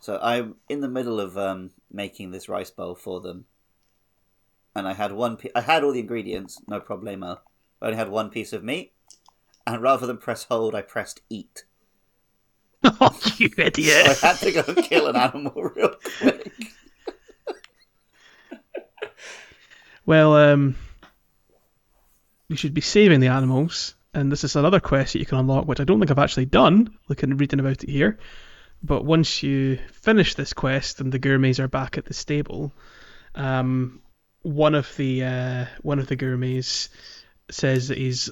So 0.00 0.18
I'm 0.22 0.56
in 0.68 0.80
the 0.80 0.88
middle 0.88 1.20
of 1.20 1.36
um, 1.38 1.70
making 1.90 2.30
this 2.30 2.48
rice 2.48 2.70
bowl 2.70 2.94
for 2.94 3.20
them, 3.20 3.46
and 4.74 4.88
I 4.88 4.94
had 4.94 5.12
one. 5.12 5.36
Pe- 5.36 5.50
I 5.54 5.60
had 5.60 5.84
all 5.84 5.92
the 5.92 6.00
ingredients, 6.00 6.60
no 6.66 6.80
problemo. 6.80 7.38
I 7.80 7.86
only 7.86 7.96
had 7.96 8.08
one 8.10 8.30
piece 8.30 8.52
of 8.52 8.64
meat, 8.64 8.92
and 9.66 9.82
rather 9.82 10.06
than 10.06 10.18
press 10.18 10.44
hold, 10.44 10.74
I 10.74 10.82
pressed 10.82 11.20
eat. 11.30 11.64
oh, 12.84 13.18
you 13.38 13.50
So 13.78 14.02
I 14.06 14.14
idiot! 14.14 14.14
had 14.14 14.40
to 14.40 14.52
go 14.52 14.64
and 14.68 14.82
kill 14.82 15.06
an 15.08 15.16
animal 15.16 15.52
real 15.76 15.94
quick. 16.20 16.74
Well, 20.06 20.34
um, 20.34 20.76
you 22.50 22.56
should 22.56 22.74
be 22.74 22.80
saving 22.80 23.20
the 23.20 23.28
animals, 23.28 23.94
and 24.12 24.30
this 24.30 24.42
is 24.42 24.56
another 24.56 24.80
quest 24.80 25.12
that 25.12 25.20
you 25.20 25.26
can 25.26 25.38
unlock, 25.38 25.66
which 25.66 25.78
I 25.78 25.84
don't 25.84 26.00
think 26.00 26.10
I've 26.10 26.18
actually 26.18 26.46
done. 26.46 26.98
Looking 27.08 27.36
reading 27.36 27.60
about 27.60 27.84
it 27.84 27.88
here, 27.88 28.18
but 28.82 29.04
once 29.04 29.42
you 29.42 29.78
finish 29.92 30.34
this 30.34 30.52
quest 30.52 31.00
and 31.00 31.12
the 31.12 31.20
gourmets 31.20 31.60
are 31.60 31.68
back 31.68 31.96
at 31.96 32.06
the 32.06 32.14
stable, 32.14 32.72
um, 33.36 34.02
one 34.42 34.74
of 34.74 34.94
the 34.96 35.24
uh, 35.24 35.66
one 35.82 36.00
of 36.00 36.08
the 36.08 36.16
gourmets 36.16 36.88
says 37.50 37.88
that 37.88 37.98
he's 37.98 38.30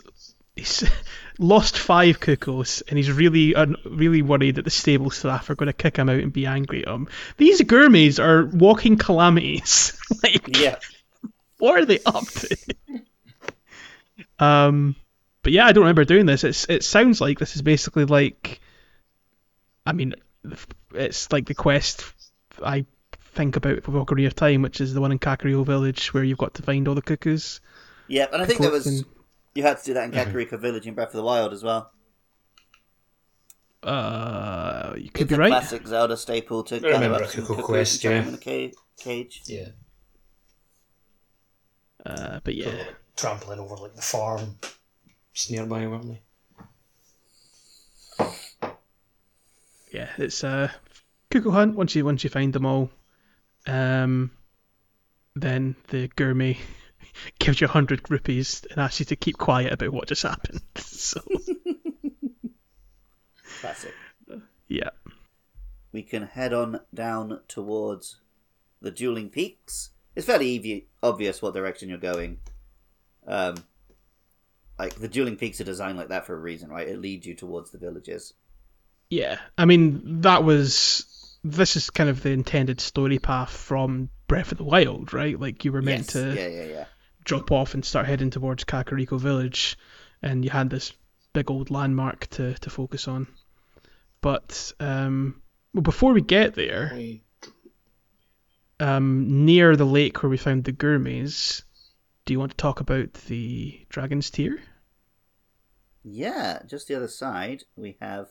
he's 0.57 0.83
lost 1.39 1.79
five 1.79 2.19
cuckoos 2.19 2.83
and 2.89 2.99
he's 2.99 3.13
really 3.13 3.55
un- 3.55 3.77
really 3.85 4.23
worried 4.23 4.57
that 4.57 4.65
the 4.65 4.71
stable 4.71 5.11
staff 5.11 5.49
are 5.49 5.55
going 5.55 5.69
to 5.69 5.73
kick 5.73 5.97
him 5.97 6.09
out 6.09 6.19
and 6.19 6.33
be 6.33 6.47
angry 6.47 6.85
at 6.85 6.93
him. 6.93 7.07
These 7.37 7.63
gourmets 7.63 8.19
are 8.19 8.47
walking 8.47 8.99
calamities. 8.99 9.97
like, 10.25 10.59
Yeah, 10.59 10.81
what 11.59 11.79
are 11.79 11.85
they 11.85 12.01
up 12.05 12.25
to? 12.25 12.57
um, 14.38 14.95
but 15.42 15.52
yeah, 15.52 15.66
I 15.66 15.73
don't 15.73 15.83
remember 15.85 16.04
doing 16.04 16.26
this. 16.26 16.45
It's 16.45 16.66
it 16.68 16.85
sounds 16.85 17.21
like 17.21 17.38
this 17.38 17.57
is 17.57 17.62
basically 17.62 18.04
like, 18.04 18.61
I 19.87 19.92
mean, 19.92 20.14
it's 20.95 21.30
like 21.33 21.47
the 21.47 21.54
quest 21.54 22.04
I 22.62 22.87
think 23.35 23.57
about 23.57 23.83
for 23.85 23.92
Ocarina 23.92 24.26
of 24.26 24.35
Time, 24.37 24.62
which 24.62 24.80
is 24.80 24.95
the 24.95 25.00
one 25.00 25.12
in 25.12 25.18
Kakariko 25.18 25.64
Village 25.64 26.12
where 26.12 26.25
you've 26.25 26.38
got 26.38 26.54
to 26.54 26.62
find 26.62 26.88
all 26.88 26.95
the 26.95 27.02
cuckoos. 27.02 27.61
yeah, 28.09 28.26
and 28.33 28.42
I 28.42 28.47
think 28.47 28.61
there 28.61 28.71
was 28.71 28.87
And- 28.87 29.04
you 29.54 29.62
had 29.62 29.78
to 29.78 29.85
do 29.85 29.95
that 29.95 30.04
in 30.04 30.12
Kakariko 30.12 30.59
Village 30.61 30.87
in 30.87 30.95
Breath 30.95 31.09
of 31.09 31.14
the 31.14 31.23
Wild 31.23 31.52
as 31.52 31.62
well. 31.64 31.90
Uh, 33.83 34.95
you 34.97 35.09
could 35.11 35.23
It's 35.23 35.28
be 35.30 35.35
a 35.37 35.38
right. 35.38 35.49
classic 35.50 35.87
Zelda 35.87 36.16
staple 36.16 36.64
to 36.64 36.80
gather 36.80 36.95
remember 36.95 37.16
up 37.16 37.23
a 37.23 37.28
some 37.28 37.47
cuckoo 37.47 37.62
quest, 37.62 38.02
yeah. 38.02 38.26
in 38.26 38.35
a 38.35 38.38
cage. 38.38 39.42
Yeah. 39.47 39.68
Uh, 42.04 42.40
but 42.42 42.54
yeah, 42.54 42.68
Like, 42.71 42.97
trampling 43.19 43.59
over 43.61 43.75
like 43.77 43.95
the 43.95 44.01
farm. 44.03 44.57
It's 45.35 45.51
nearby, 45.51 45.87
weren't 45.87 46.09
they? 46.09 46.23
yeah, 49.93 50.09
it's 50.17 50.43
a 50.45 50.73
cuckoo 51.31 51.51
hunt. 51.51 51.75
Once 51.77 51.95
you 51.95 52.05
once 52.05 52.25
you 52.25 52.31
find 52.31 52.53
them 52.53 52.67
all, 52.67 52.91
um, 53.67 54.31
then 55.35 55.75
the 55.89 56.09
gourmet 56.17 56.59
gives 57.39 57.61
you 57.61 57.67
a 57.67 57.71
hundred 57.71 58.11
rupees 58.11 58.65
and 58.71 58.79
asks 58.81 59.01
you 59.01 59.07
to 59.07 59.17
keep 59.17 59.37
quiet 59.39 59.73
about 59.73 59.91
what 59.93 60.09
just 60.09 60.23
happened. 60.23 60.63
So 60.99 61.21
Classic. 63.61 63.95
yeah, 64.69 64.91
we 65.93 66.03
can 66.03 66.25
head 66.25 66.53
on 66.53 66.81
down 66.93 67.41
towards 67.49 68.17
the 68.83 68.91
dueling 68.91 69.31
peaks. 69.31 69.91
It's 70.17 70.27
fairly 70.27 70.59
evi- 70.59 70.85
obvious 71.03 71.41
what 71.41 71.55
direction 71.55 71.89
you're 71.89 71.99
going. 71.99 72.39
Um, 73.29 73.57
like 74.79 74.95
the 74.95 75.09
dueling 75.09 75.37
peaks 75.37 75.61
are 75.61 75.65
designed 75.65 75.99
like 75.99 76.09
that 76.09 76.25
for 76.27 76.35
a 76.35 76.39
reason, 76.41 76.71
right? 76.71 76.89
It 76.89 76.99
leads 77.01 77.27
you 77.27 77.35
towards 77.35 77.71
the 77.71 77.79
villages. 77.79 78.33
yeah. 79.11 79.39
I 79.57 79.65
mean 79.67 80.23
that 80.23 80.43
was 80.45 81.37
this 81.45 81.77
is 81.77 81.91
kind 81.91 82.11
of 82.11 82.23
the 82.23 82.31
intended 82.31 82.81
story 82.81 83.19
path 83.19 83.51
from 83.51 84.09
Breath 84.27 84.51
of 84.53 84.59
the 84.59 84.65
Wild, 84.65 85.13
right? 85.13 85.39
Like 85.39 85.65
you 85.65 85.73
were 85.73 85.83
meant 85.83 86.07
Yes. 86.07 86.13
to 86.15 86.35
Yeah, 86.35 86.49
yeah, 86.49 86.65
yeah. 86.65 86.85
drop 87.25 87.53
off 87.53 87.75
and 87.75 87.85
start 87.85 88.07
heading 88.07 88.31
towards 88.31 88.65
Kakariko 88.65 89.19
Village, 89.21 89.77
and 90.23 90.45
you 90.45 90.51
had 90.51 90.71
this 90.71 90.93
big 91.33 91.51
old 91.51 91.71
landmark 91.71 92.27
to, 92.31 92.55
to 92.55 92.71
focus 92.71 93.07
on. 93.09 93.27
But 94.21 94.73
um, 94.81 95.43
well, 95.75 95.83
before 95.83 96.13
we 96.13 96.21
get 96.23 96.55
there, 96.55 96.99
um, 98.81 99.45
near 99.45 99.77
the 99.77 99.85
lake 99.85 100.23
where 100.23 100.31
we 100.31 100.37
found 100.37 100.65
the 100.65 100.73
gourmets, 100.73 101.63
do 102.29 102.35
you 102.35 102.39
want 102.39 102.51
to 102.51 102.57
talk 102.59 102.79
about 102.81 103.15
the 103.15 103.87
Dragon's 103.89 104.29
Tear? 104.29 104.59
Yeah, 106.05 106.61
just 106.67 106.87
the 106.87 106.95
other 106.95 107.09
side, 107.09 107.63
we 107.75 107.97
have 108.03 108.27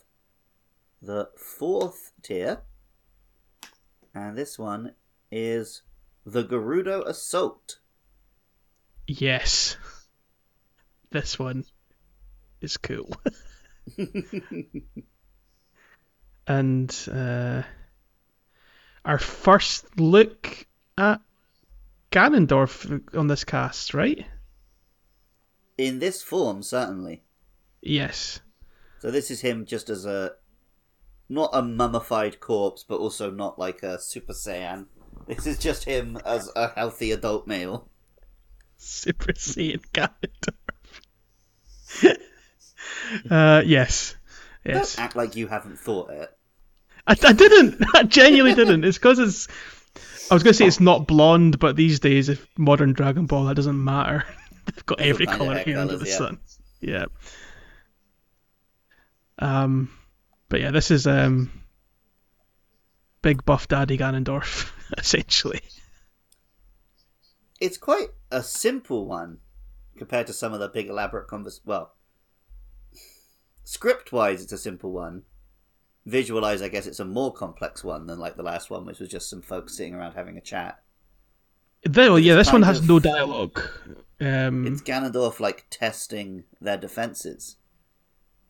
the 1.01 1.30
fourth 1.36 2.12
tear. 2.22 2.62
And 4.13 4.38
this 4.38 4.60
one 4.60 4.94
is 5.32 5.82
the 6.27 6.44
Gerudo 6.44 7.08
Assault. 7.08 7.80
Yes. 9.08 9.77
This 11.10 11.39
one 11.39 11.63
is 12.60 12.75
cool. 12.75 13.10
and 16.48 17.08
uh, 17.10 17.63
our 19.06 19.18
first 19.18 19.98
look 19.98 20.68
at 20.98 21.22
Ganondorf 22.11 23.15
on 23.15 23.27
this 23.27 23.43
cast, 23.43 23.93
right? 23.93 24.25
In 25.77 25.99
this 25.99 26.21
form, 26.21 26.63
certainly. 26.63 27.23
Yes. 27.81 28.39
So 28.99 29.11
this 29.11 29.29
is 29.29 29.41
him 29.41 29.65
just 29.65 29.89
as 29.89 30.05
a 30.05 30.33
not 31.29 31.49
a 31.53 31.61
mummified 31.61 32.39
corpse, 32.39 32.83
but 32.87 32.99
also 32.99 33.29
not 33.29 33.59
like 33.59 33.83
a 33.83 33.99
Super 33.99 34.33
Saiyan. 34.33 34.87
This 35.27 35.45
is 35.45 35.57
just 35.57 35.83
him 35.83 36.17
as 36.25 36.49
a 36.55 36.69
healthy 36.69 37.11
adult 37.11 37.47
male. 37.47 37.89
Super 38.77 39.33
Saiyan 39.33 39.83
Ganondorf. 39.93 40.55
uh, 43.29 43.61
yes. 43.65 44.15
Yes. 44.65 44.95
Don't 44.95 45.03
act 45.05 45.15
like 45.15 45.35
you 45.35 45.47
haven't 45.47 45.79
thought 45.79 46.09
it. 46.11 46.29
I, 47.05 47.15
I 47.23 47.33
didn't. 47.33 47.83
I 47.93 48.03
genuinely 48.03 48.55
didn't. 48.55 48.83
It's 48.83 48.97
because 48.97 49.19
it's. 49.19 49.47
I 50.29 50.34
was 50.34 50.43
going 50.43 50.53
to 50.53 50.57
say 50.57 50.65
it's 50.65 50.79
not 50.79 51.07
blonde, 51.07 51.60
but 51.60 51.75
these 51.75 52.00
days, 52.00 52.29
if 52.29 52.48
modern 52.57 52.93
Dragon 52.93 53.25
Ball, 53.25 53.46
that 53.46 53.55
doesn't 53.55 53.81
matter. 53.81 54.25
They've 54.65 54.86
got 54.86 55.00
every 55.00 55.25
color 55.25 55.55
hair 55.55 55.63
here 55.63 55.79
under 55.79 55.98
the 55.98 56.07
yeah. 56.07 56.17
sun. 56.17 56.39
Yeah. 56.81 57.05
Um, 59.39 59.89
but 60.50 60.62
yeah, 60.62 60.72
this 60.72 60.91
is 60.91 61.07
um, 61.07 61.51
big 63.22 63.46
buff 63.46 63.67
daddy 63.67 63.98
Ganondorf, 63.98 64.72
essentially. 64.98 65.62
It's 67.60 67.77
quite 67.77 68.10
a 68.31 68.43
simple 68.43 69.05
one 69.07 69.39
compared 69.98 70.27
to 70.27 70.34
some 70.34 70.53
of 70.53 70.60
the 70.60 70.69
big 70.69 70.89
elaborate 70.89 71.27
convers. 71.27 71.62
Well, 71.65 71.96
script 73.63 74.12
wise, 74.12 74.43
it's 74.43 74.51
a 74.51 74.57
simple 74.57 74.91
one. 74.91 75.24
Visualize, 76.07 76.61
I 76.61 76.69
guess 76.69 76.87
it's 76.87 77.01
a 77.01 77.05
more 77.05 77.33
complex 77.33 77.83
one 77.83 78.07
than 78.07 78.17
like 78.17 78.37
the 78.37 78.43
last 78.43 78.69
one, 78.69 78.85
which 78.85 78.99
was 78.99 79.09
just 79.09 79.29
some 79.29 79.41
folks 79.41 79.75
sitting 79.75 79.93
around 79.93 80.13
having 80.13 80.37
a 80.37 80.41
chat. 80.41 80.79
There, 81.83 82.09
well, 82.11 82.19
yeah, 82.19 82.35
this 82.35 82.51
one 82.51 82.63
has 82.63 82.79
of- 82.79 82.87
no 82.87 82.99
dialogue. 82.99 83.59
Um, 84.19 84.65
It's 84.65 84.81
Ganondorf 84.81 85.39
like 85.39 85.65
testing 85.69 86.45
their 86.61 86.77
defenses. 86.77 87.57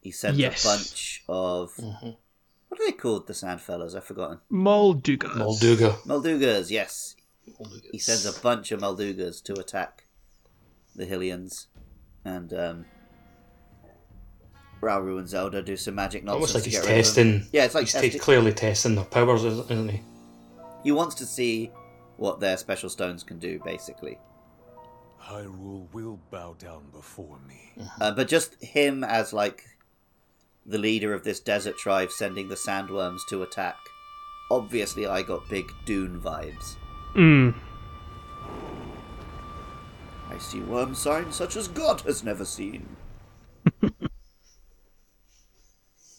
He 0.01 0.11
sent 0.11 0.37
Yes. 0.37 0.63
a 0.63 0.67
bunch 0.67 1.23
of 1.27 1.75
what 1.77 2.79
are 2.79 2.85
they 2.85 2.91
called? 2.93 3.27
The 3.27 3.33
Sandfellows? 3.33 3.95
I've 3.95 4.03
forgotten. 4.05 4.39
Moldugas. 4.51 5.31
Molduga. 5.33 5.97
Moldugas. 6.05 6.69
Yes, 6.69 7.15
Moldugas. 7.49 7.89
he 7.91 7.97
sends 7.97 8.25
a 8.25 8.39
bunch 8.41 8.71
of 8.71 8.79
Moldugas 8.81 9.41
to 9.43 9.53
attack 9.59 10.05
the 10.95 11.05
Hylians, 11.07 11.67
and 12.23 12.53
um, 12.53 12.85
Rauru 14.81 15.17
and 15.19 15.27
Zelda 15.27 15.61
do 15.61 15.75
some 15.75 15.95
magic 15.95 16.23
nonsense 16.23 16.35
Almost 16.35 16.53
like 16.55 16.63
to 16.63 16.69
he's 16.69 16.79
get 16.79 16.87
rid 16.87 16.99
of 16.99 17.15
them. 17.15 17.33
testing. 17.39 17.49
Yeah, 17.51 17.65
it's 17.65 17.73
like 17.75 17.83
he's 17.85 17.93
testing. 17.93 18.11
te- 18.11 18.19
clearly 18.19 18.53
testing 18.53 18.95
their 18.95 19.05
powers, 19.05 19.43
isn't 19.43 19.71
isn't 19.71 19.89
he? 19.89 20.01
He 20.83 20.91
wants 20.91 21.15
to 21.15 21.25
see 21.25 21.71
what 22.17 22.39
their 22.39 22.57
special 22.57 22.89
stones 22.89 23.23
can 23.23 23.39
do, 23.39 23.59
basically. 23.63 24.17
Hyrule 25.21 25.87
will 25.91 26.19
bow 26.31 26.55
down 26.57 26.83
before 26.93 27.37
me. 27.47 27.73
Uh, 27.99 28.11
but 28.11 28.27
just 28.27 28.61
him 28.63 29.03
as 29.03 29.33
like 29.33 29.63
the 30.65 30.77
leader 30.77 31.13
of 31.13 31.23
this 31.23 31.39
desert 31.39 31.77
tribe 31.77 32.11
sending 32.11 32.47
the 32.47 32.55
sandworms 32.55 33.19
to 33.29 33.43
attack. 33.43 33.75
Obviously, 34.49 35.05
I 35.05 35.21
got 35.23 35.49
big 35.49 35.65
Dune 35.85 36.21
vibes. 36.21 36.75
Mm. 37.15 37.53
I 40.29 40.37
see 40.37 40.59
worm 40.61 40.93
signs 40.95 41.35
such 41.35 41.55
as 41.55 41.67
God 41.67 42.01
has 42.01 42.23
never 42.23 42.45
seen. 42.45 42.95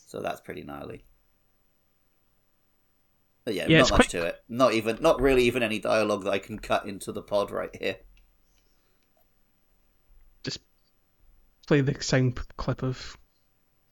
so 0.08 0.20
that's 0.20 0.40
pretty 0.40 0.62
gnarly. 0.62 1.04
But 3.44 3.54
yeah, 3.54 3.66
Yeah, 3.68 3.78
not 3.80 3.90
much 3.90 3.98
quite- 4.00 4.10
to 4.10 4.24
it. 4.26 4.42
Not 4.48 4.72
even, 4.72 4.98
not 5.02 5.20
really 5.20 5.44
even 5.44 5.62
any 5.62 5.78
dialogue 5.78 6.24
that 6.24 6.30
I 6.32 6.38
can 6.38 6.58
cut 6.58 6.86
into 6.86 7.12
the 7.12 7.22
pod 7.22 7.50
right 7.50 7.70
here. 7.76 7.96
Just 10.42 10.60
play 11.66 11.82
the 11.82 12.02
sound 12.02 12.36
clip 12.56 12.82
of 12.82 13.16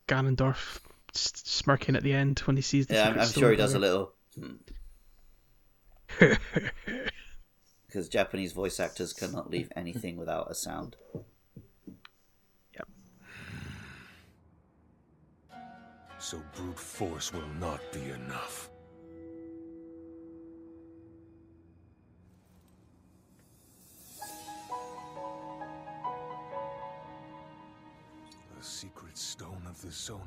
Ganondorf 0.07 0.79
smirking 1.13 1.95
at 1.95 2.01
the 2.03 2.13
end 2.13 2.39
when 2.39 2.55
he 2.55 2.61
sees 2.63 2.87
the 2.87 2.95
Yeah, 2.95 3.09
I'm, 3.09 3.19
I'm 3.19 3.27
sure 3.29 3.51
he 3.51 3.55
does 3.57 3.73
a 3.75 3.79
there. 3.79 3.89
little. 3.89 4.13
hmm. 4.35 4.55
Because 7.87 8.09
Japanese 8.09 8.51
voice 8.51 8.79
actors 8.81 9.13
cannot 9.13 9.49
leave 9.49 9.71
anything 9.75 10.17
without 10.17 10.51
a 10.51 10.55
sound. 10.55 10.97
So 16.29 16.43
brute 16.57 16.77
force 16.77 17.31
will 17.31 17.47
not 17.57 17.79
be 17.93 18.01
enough. 18.01 18.69
The 28.57 28.61
secret 28.61 29.17
stone 29.17 29.61
of 29.69 29.81
the 29.81 29.87
Zonai. 29.87 30.19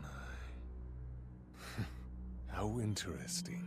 How 2.47 2.81
interesting. 2.81 3.63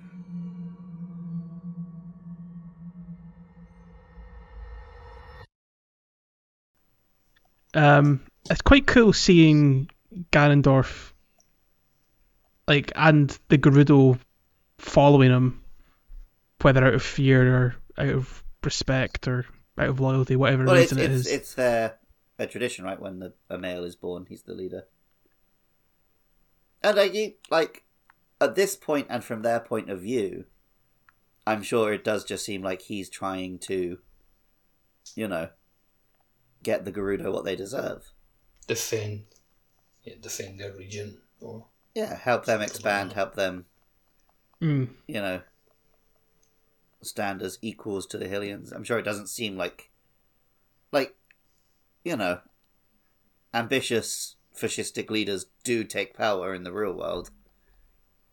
Um, 7.76 8.22
it's 8.50 8.64
quite 8.64 8.88
cool 8.88 9.14
seeing 9.14 9.88
Ganondorf, 10.32 11.13
like, 12.68 12.92
and 12.96 13.38
the 13.50 13.58
Gerudo 13.58 14.20
following 14.78 15.32
him, 15.32 15.62
whether 16.62 16.86
out 16.86 16.94
of 16.94 17.04
fear 17.04 17.56
or 17.56 17.76
out 17.98 18.10
of 18.10 18.44
respect 18.64 19.28
or 19.28 19.46
out 19.78 19.90
of 19.90 20.00
loyalty, 20.00 20.36
whatever 20.36 20.66
Well, 20.66 20.76
it's 20.76 20.94
reason 20.94 21.12
it 21.12 21.12
it's, 21.12 21.28
is. 21.28 21.32
it's 21.32 21.54
uh, 21.54 21.56
their, 21.56 21.98
their 22.38 22.48
tradition, 22.48 22.86
right? 22.86 23.00
When 23.00 23.20
the, 23.20 23.34
a 23.50 23.58
male 23.58 23.84
is 23.84 23.96
born, 23.96 24.26
he's 24.30 24.44
the 24.44 24.54
leader. 24.54 24.86
And 26.82 26.98
like, 26.98 27.14
you, 27.14 27.34
like 27.50 27.84
at 28.40 28.56
this 28.56 28.76
point, 28.76 29.08
and 29.10 29.24
from 29.24 29.42
their 29.42 29.60
point 29.60 29.90
of 29.90 30.02
view, 30.02 30.46
I'm 31.46 31.64
sure 31.64 31.92
it 31.92 32.04
does 32.04 32.24
just 32.24 32.46
seem 32.46 32.62
like 32.62 32.84
he's 32.84 33.10
trying 33.10 33.60
to, 33.60 34.00
you 35.16 35.28
know, 35.28 35.50
get 36.62 36.86
the 36.86 36.92
Gerudo 36.92 37.32
what 37.34 37.44
they 37.46 37.56
deserve. 37.56 38.12
Defend. 38.68 39.24
Yeah, 40.04 40.16
defend 40.22 40.60
their 40.60 40.74
region. 40.74 41.18
Or 41.42 41.66
Yeah, 41.96 42.16
help 42.16 42.46
them 42.46 42.62
expand, 42.62 43.14
help 43.14 43.36
them, 43.36 43.66
Mm. 44.62 44.90
you 45.08 45.16
know, 45.16 45.42
stand 47.02 47.42
as 47.42 47.60
equals 47.62 48.06
to 48.08 48.18
the 48.18 48.26
Hylians. 48.26 48.72
I'm 48.72 48.84
sure 48.84 48.98
it 48.98 49.04
doesn't 49.04 49.28
seem 49.28 49.58
like, 49.58 49.92
like, 50.92 51.16
you 52.04 52.16
know, 52.16 52.40
ambitious 53.54 54.38
fascistic 54.56 55.10
leaders 55.10 55.48
do 55.64 55.84
take 55.84 56.16
power 56.16 56.54
in 56.54 56.64
the 56.64 56.72
real 56.72 56.94
world. 56.94 57.30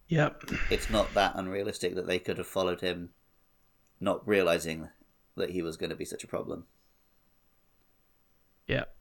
Yep. 0.09 0.43
It's 0.71 0.91
not 0.91 1.13
that 1.15 1.33
unrealistic 1.37 1.95
that 1.95 2.07
they 2.07 2.19
could 2.19 2.39
have 2.39 2.47
followed 2.47 2.81
him, 2.81 3.11
not 4.01 4.27
realizing 4.27 4.89
that 5.37 5.51
he 5.51 5.63
was 5.63 5.77
going 5.77 5.91
to 5.91 5.97
be 5.97 6.05
such 6.05 6.25
a 6.25 6.29
problem. 6.29 6.67
Yep. 8.67 8.95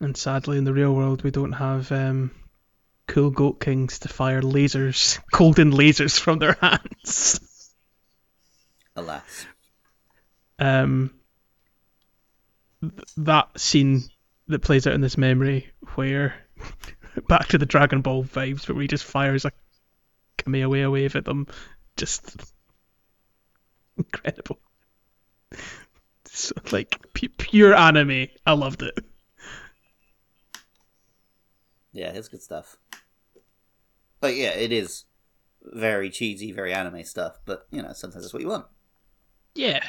And 0.00 0.16
sadly, 0.16 0.58
in 0.58 0.64
the 0.64 0.72
real 0.72 0.94
world, 0.94 1.22
we 1.22 1.30
don't 1.30 1.52
have 1.52 1.92
um, 1.92 2.30
cool 3.10 3.30
goat 3.30 3.58
kings 3.58 3.98
to 3.98 4.08
fire 4.08 4.40
lasers, 4.40 5.18
golden 5.32 5.72
lasers 5.72 6.18
from 6.18 6.38
their 6.38 6.56
hands. 6.60 7.40
Alas. 8.94 9.46
um, 10.58 11.10
th- 12.80 12.92
that 13.16 13.58
scene 13.58 14.02
that 14.46 14.62
plays 14.62 14.86
out 14.86 14.94
in 14.94 15.00
this 15.00 15.18
memory 15.18 15.70
where 15.94 16.34
back 17.28 17.48
to 17.48 17.58
the 17.58 17.66
Dragon 17.66 18.00
Ball 18.00 18.24
vibes 18.24 18.68
where 18.68 18.80
he 18.80 18.86
just 18.86 19.04
fires 19.04 19.44
a 19.44 19.52
Kamehameha 20.38 20.90
wave 20.90 21.16
at 21.16 21.24
them 21.24 21.46
just 21.96 22.36
incredible 23.96 24.58
so, 26.26 26.54
like 26.72 26.96
pu- 27.12 27.28
pure 27.28 27.74
anime 27.74 28.28
I 28.46 28.52
loved 28.52 28.82
it 28.82 28.98
Yeah, 31.92 32.10
it's 32.10 32.28
good 32.28 32.42
stuff. 32.42 32.76
But 34.20 34.36
yeah, 34.36 34.50
it 34.50 34.72
is 34.72 35.04
very 35.62 36.10
cheesy, 36.10 36.52
very 36.52 36.72
anime 36.72 37.04
stuff, 37.04 37.38
but, 37.44 37.66
you 37.70 37.82
know, 37.82 37.92
sometimes 37.92 38.24
that's 38.24 38.32
what 38.32 38.42
you 38.42 38.48
want. 38.48 38.66
yeah 39.54 39.80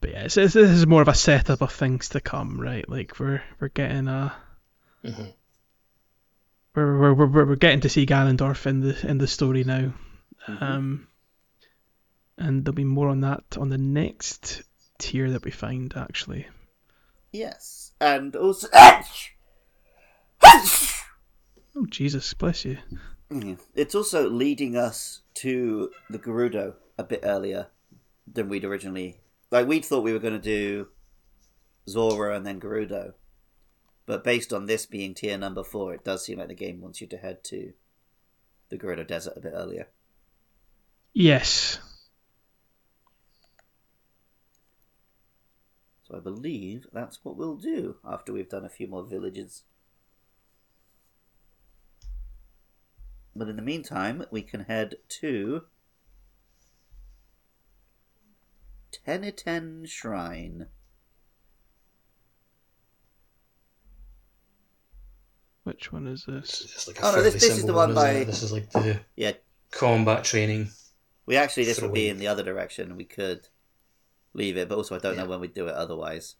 but 0.00 0.10
yeah 0.10 0.22
it's, 0.24 0.36
it's, 0.36 0.54
this 0.54 0.70
is 0.70 0.86
more 0.86 1.02
of 1.02 1.08
a 1.08 1.14
setup 1.14 1.60
of 1.62 1.70
things 1.72 2.08
to 2.08 2.20
come 2.20 2.60
right 2.60 2.88
like 2.88 3.20
we're 3.20 3.42
we're 3.60 3.68
getting 3.68 4.08
a 4.08 4.32
Mhm. 5.04 5.32
we're, 6.74 6.98
we're, 6.98 7.14
we're, 7.14 7.26
we're 7.26 7.44
we're 7.46 7.56
getting 7.56 7.80
to 7.80 7.88
see 7.88 8.06
Ganondorf 8.06 8.66
in 8.66 8.80
the 8.80 9.06
in 9.08 9.18
the 9.18 9.26
story 9.26 9.62
now, 9.64 9.92
um, 10.46 11.08
and 12.38 12.64
there'll 12.64 12.74
be 12.74 12.84
more 12.84 13.08
on 13.08 13.20
that 13.20 13.42
on 13.58 13.68
the 13.68 13.78
next 13.78 14.62
tear 14.98 15.30
that 15.32 15.44
we 15.44 15.50
find 15.50 15.92
actually. 15.96 16.46
Yes, 17.32 17.92
and 18.00 18.36
also 18.36 18.68
Oh 21.74 21.86
Jesus, 21.88 22.34
bless 22.34 22.64
you. 22.64 22.78
Mm-hmm. 23.30 23.54
It's 23.74 23.94
also 23.94 24.28
leading 24.28 24.76
us 24.76 25.22
to 25.34 25.90
the 26.10 26.18
Gerudo 26.18 26.74
a 26.98 27.04
bit 27.04 27.20
earlier 27.22 27.68
than 28.30 28.48
we'd 28.48 28.64
originally. 28.64 29.20
Like, 29.50 29.66
we'd 29.66 29.84
thought 29.84 30.04
we 30.04 30.12
were 30.12 30.18
going 30.18 30.34
to 30.34 30.38
do 30.38 30.88
Zora 31.88 32.36
and 32.36 32.46
then 32.46 32.60
Gerudo. 32.60 33.14
But 34.04 34.24
based 34.24 34.52
on 34.52 34.66
this 34.66 34.84
being 34.84 35.14
tear 35.14 35.38
number 35.38 35.64
four, 35.64 35.94
it 35.94 36.04
does 36.04 36.24
seem 36.24 36.38
like 36.38 36.48
the 36.48 36.54
game 36.54 36.80
wants 36.80 37.00
you 37.00 37.06
to 37.06 37.16
head 37.16 37.42
to 37.44 37.72
the 38.68 38.76
Gerudo 38.76 39.06
Desert 39.06 39.34
a 39.36 39.40
bit 39.40 39.52
earlier. 39.54 39.88
Yes. 41.14 41.78
So 46.12 46.18
I 46.18 46.20
believe 46.20 46.86
that's 46.92 47.20
what 47.22 47.38
we'll 47.38 47.56
do 47.56 47.96
after 48.06 48.34
we've 48.34 48.48
done 48.50 48.66
a 48.66 48.68
few 48.68 48.86
more 48.86 49.02
villages. 49.02 49.62
But 53.34 53.48
in 53.48 53.56
the 53.56 53.62
meantime, 53.62 54.26
we 54.30 54.42
can 54.42 54.64
head 54.64 54.96
to 55.20 55.62
Teniten 58.92 59.88
Shrine. 59.88 60.66
Which 65.64 65.92
one 65.92 66.06
is 66.06 66.26
this? 66.26 66.60
It's 66.60 66.88
like 66.88 67.00
a 67.00 67.06
Oh, 67.06 67.12
no, 67.12 67.22
this- 67.22 67.32
this 67.34 67.44
is 67.44 67.48
the 67.48 67.54
simple 67.60 67.76
one 67.76 67.94
by- 67.94 68.24
This 68.24 68.42
is 68.42 68.52
like 68.52 68.68
the 68.72 69.00
Yeah, 69.16 69.32
combat 69.70 70.24
training. 70.24 70.72
we 71.24 71.36
actually 71.36 71.64
this 71.64 71.80
would 71.80 71.94
be 71.94 72.00
Throwing. 72.00 72.10
in 72.10 72.18
the 72.18 72.26
other 72.26 72.42
direction. 72.42 72.96
We 72.96 73.06
could 73.06 73.48
leave 74.34 74.56
it, 74.56 74.68
but 74.68 74.76
also 74.76 74.96
I 74.96 74.98
don't 74.98 75.16
know 75.16 75.26
when 75.26 75.40
we'd 75.40 75.54
do 75.54 75.66
it 75.68 75.74
otherwise. 75.74 76.36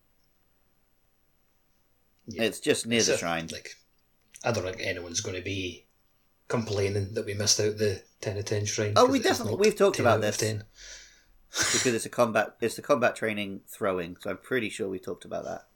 Yeah. 2.26 2.44
It's 2.44 2.60
just 2.60 2.86
near 2.86 2.98
It's 2.98 3.08
the 3.08 3.14
a- 3.14 3.18
shrine. 3.18 3.48
Like, 3.50 3.70
I 4.44 4.52
don't 4.52 4.64
think 4.64 4.80
anyone's 4.80 5.20
going 5.20 5.36
to 5.36 5.42
be 5.42 5.86
complaining 6.48 7.14
that 7.14 7.26
we 7.26 7.34
missed 7.34 7.58
out 7.60 7.78
the 7.78 8.02
ten 8.20 8.36
of 8.38 8.44
ten 8.44 8.64
shrine. 8.64 8.94
Oh, 8.96 9.06
we 9.06 9.18
definitely- 9.18 9.56
we've 9.56 9.76
talked 9.76 9.98
about 9.98 10.20
this. 10.20 10.36
10. 10.36 10.64
because 11.50 11.86
it's 11.94 12.06
a 12.06 12.08
combat 12.08 12.56
it's 12.62 12.76
the 12.76 12.82
combat 12.82 13.14
training 13.16 13.60
throwing, 13.68 14.16
so 14.20 14.30
I'm 14.30 14.38
pretty 14.38 14.70
sure 14.70 14.88
we 14.88 14.98
talked 14.98 15.24
about 15.26 15.44
that. 15.44 15.66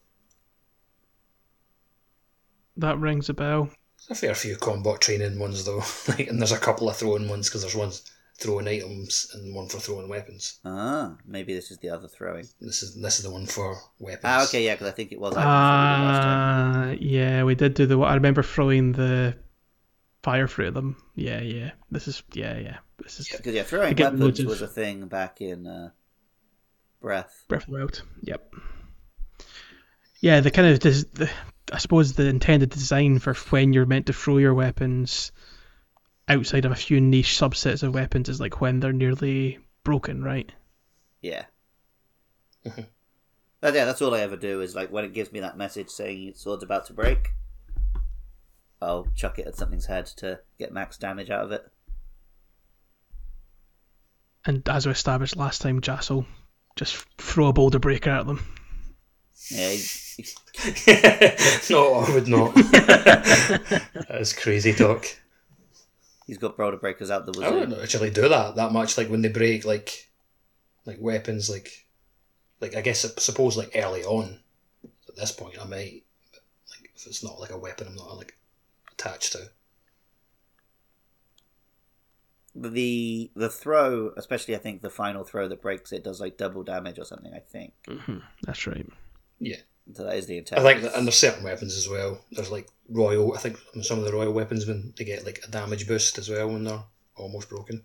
That 2.76 2.98
rings 2.98 3.29
a 3.29 3.35
bell. 3.35 3.70
There's 4.09 4.18
a 4.18 4.20
fair 4.26 4.35
few 4.35 4.57
combat 4.57 5.00
training 5.00 5.38
ones 5.38 5.64
though, 5.64 5.83
like, 6.09 6.29
and 6.29 6.38
there's 6.40 6.52
a 6.52 6.59
couple 6.59 6.88
of 6.88 6.96
throwing 6.96 7.29
ones 7.29 7.48
because 7.48 7.62
there's 7.62 7.74
ones 7.74 8.02
throwing 8.38 8.68
items 8.68 9.31
and 9.35 9.55
one 9.55 9.68
for 9.68 9.79
throwing 9.79 10.09
weapons. 10.09 10.61
Ah, 10.64 11.16
maybe 11.27 11.55
this 11.55 11.70
is 11.70 11.79
the 11.79 11.90
other 11.90 12.09
throwing. 12.09 12.46
This 12.61 12.83
is 12.83 12.94
this 12.94 13.18
is 13.18 13.25
the 13.25 13.31
one 13.31 13.46
for 13.46 13.77
weapons. 13.99 14.25
Ah, 14.25 14.44
okay, 14.44 14.64
yeah, 14.64 14.75
because 14.75 14.88
I 14.88 14.92
think 14.92 15.12
it 15.12 15.20
was. 15.20 15.35
items 15.37 15.44
that 15.44 15.90
we 15.90 15.96
did 15.96 16.05
last 16.05 16.22
time. 16.22 16.88
Uh, 16.88 16.96
yeah, 17.01 17.44
we 17.44 17.55
did 17.55 17.75
do 17.75 17.87
the. 17.87 17.99
I 18.01 18.14
remember 18.14 18.42
throwing 18.42 18.92
the 18.92 19.37
fire 20.22 20.49
through 20.49 20.72
them. 20.72 20.96
Yeah, 21.14 21.40
yeah. 21.40 21.70
This 21.90 22.09
is 22.09 22.22
yeah, 22.33 22.59
yeah. 22.59 22.77
This 23.03 23.20
is 23.20 23.29
Because 23.29 23.55
yeah, 23.55 23.62
throwing 23.62 23.92
Again, 23.92 24.18
weapons 24.18 24.40
loads 24.40 24.44
was 24.44 24.62
a 24.62 24.66
thing 24.66 25.07
back 25.07 25.40
in 25.40 25.66
uh, 25.66 25.90
Breath. 27.01 27.44
Breath 27.49 27.62
of 27.62 27.68
the 27.68 27.72
Wild. 27.72 28.03
Yep. 28.22 28.55
Yeah, 30.20 30.40
the 30.40 30.51
kind 30.51 30.68
of 30.68 30.79
des- 30.81 31.09
the, 31.12 31.31
I 31.72 31.79
suppose 31.79 32.14
the 32.14 32.27
intended 32.27 32.70
design 32.70 33.18
for 33.18 33.35
when 33.51 33.72
you're 33.72 33.87
meant 33.87 34.07
to 34.07 34.12
throw 34.12 34.38
your 34.38 34.55
weapons 34.55 35.33
outside 36.29 36.65
of 36.65 36.73
a 36.73 36.77
few 36.77 37.01
niche 37.01 37.37
subsets 37.39 37.83
of 37.83 37.95
weapons 37.95 38.29
is 38.29 38.41
like 38.41 38.61
when 38.61 38.81
they're 38.81 38.93
nearly 38.93 39.59
broken, 39.85 40.23
right? 40.23 40.51
Yeah. 41.23 41.45
Mhm. 42.67 42.87
But 43.59 43.75
yeah, 43.75 43.87
that's 43.87 44.03
all 44.03 44.15
I 44.15 44.21
ever 44.21 44.37
do 44.37 44.61
is 44.61 44.77
like 44.77 44.93
when 44.93 45.05
it 45.07 45.15
gives 45.15 45.33
me 45.33 45.41
that 45.41 45.57
message 45.57 45.89
saying 45.89 46.21
your 46.23 46.35
sword's 46.35 46.62
about 46.62 46.87
to 46.87 46.93
break, 46.93 47.31
I'll 48.83 49.09
chuck 49.17 49.39
it 49.39 49.47
at 49.47 49.57
something's 49.57 49.87
head 49.87 50.07
to 50.19 50.41
get 50.59 50.73
max 50.73 50.99
damage 50.99 51.31
out 51.31 51.45
of 51.47 51.53
it. 51.53 51.67
And 54.45 54.69
as 54.69 54.87
we 54.87 54.93
established 54.93 55.37
last 55.37 55.62
time, 55.62 55.81
Jassel 55.81 56.27
just 56.77 56.97
throw 57.19 57.47
a 57.47 57.53
boulder 57.53 57.79
breaker 57.79 58.11
at 58.11 58.27
them. 58.27 58.47
Yeah, 59.51 59.71
he's, 59.71 60.15
he's- 60.55 61.71
no, 61.71 61.95
I 61.95 62.15
would 62.15 62.29
not. 62.29 62.55
That's 64.09 64.33
crazy 64.35 64.75
talk. 64.75 65.07
He's 66.27 66.39
got 66.39 66.57
boulder 66.57 66.77
breakers 66.77 67.11
out 67.11 67.25
the 67.27 67.33
I 67.41 67.49
wazoo. 67.49 67.61
wouldn't 67.61 67.83
actually 67.83 68.11
do 68.11 68.29
that 68.29 68.57
that 68.57 68.73
much. 68.73 68.99
Like 68.99 69.09
when 69.09 69.23
they 69.23 69.29
break, 69.29 69.65
like 69.65 70.11
like 70.85 70.99
weapons, 71.01 71.49
like 71.49 71.87
like 72.61 72.77
I 72.77 72.81
guess 72.83 73.01
suppose 73.23 73.57
like 73.57 73.73
early 73.75 74.05
on. 74.05 74.41
At 75.09 75.17
this 75.17 75.33
point, 75.33 75.57
I 75.61 75.65
might. 75.65 76.05
But, 76.33 76.43
like 76.71 76.91
if 76.95 77.07
it's 77.07 77.25
not 77.25 77.41
like 77.41 77.51
a 77.51 77.59
weapon, 77.59 77.87
I'm 77.89 77.95
not 77.97 78.17
like 78.19 78.37
attached 78.93 79.33
to. 79.33 79.51
The 82.55 83.31
the 83.37 83.51
throw, 83.51 84.12
especially 84.17 84.55
I 84.55 84.59
think 84.59 84.81
the 84.81 84.89
final 84.91 85.25
throw 85.25 85.47
that 85.49 85.61
breaks 85.61 85.93
it 85.93 86.03
does 86.03 86.21
like 86.23 86.39
double 86.39 86.62
damage 86.62 86.99
or 86.99 87.05
something. 87.05 87.33
I 87.35 87.41
think 87.41 87.73
hmm 87.87 88.19
That's 88.45 88.67
right. 88.67 88.87
Yeah, 89.39 89.57
so. 89.94 90.05
That 90.05 90.16
is 90.16 90.27
the 90.27 90.38
intent. 90.38 90.61
I 90.61 90.64
think 90.64 90.83
that, 90.83 90.94
and 90.96 91.07
there's 91.07 91.16
certain 91.18 91.44
weapons 91.44 91.77
as 91.77 91.88
well. 91.88 92.25
There's 92.33 92.51
like 92.51 92.68
royal. 92.88 93.35
I 93.35 93.38
think 93.38 93.59
some 93.83 93.99
of 93.99 94.05
the 94.05 94.12
royal 94.12 94.33
weapons 94.33 94.66
when 94.66 94.92
they 94.96 95.05
get 95.05 95.25
like 95.25 95.40
a 95.46 95.51
damage 95.51 95.87
boost 95.87 96.18
as 96.18 96.29
well 96.29 96.49
when 96.49 96.64
they're 96.64 96.83
almost 97.16 97.49
broken. 97.49 97.83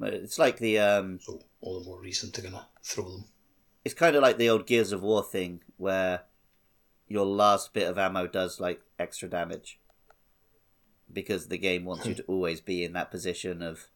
But 0.00 0.14
it's 0.14 0.38
like 0.38 0.58
the 0.58 0.78
um, 0.78 1.18
So 1.20 1.40
all 1.60 1.80
the 1.80 1.86
more 1.86 2.00
reason 2.00 2.30
to 2.32 2.40
gonna 2.42 2.66
throw 2.84 3.10
them. 3.10 3.24
it's 3.84 3.94
kind 3.94 4.14
of 4.14 4.22
like 4.22 4.36
the 4.38 4.48
old 4.48 4.66
Gears 4.66 4.92
of 4.92 5.02
War 5.02 5.22
thing 5.24 5.62
where 5.76 6.22
your 7.08 7.26
last 7.26 7.72
bit 7.72 7.88
of 7.88 7.98
ammo 7.98 8.26
does 8.26 8.60
like 8.60 8.82
extra 8.98 9.28
damage 9.28 9.80
because 11.12 11.48
the 11.48 11.58
game 11.58 11.84
wants 11.84 12.06
you 12.06 12.14
to 12.14 12.22
always 12.24 12.60
be 12.60 12.84
in 12.84 12.92
that 12.92 13.10
position 13.10 13.62
of 13.62 13.88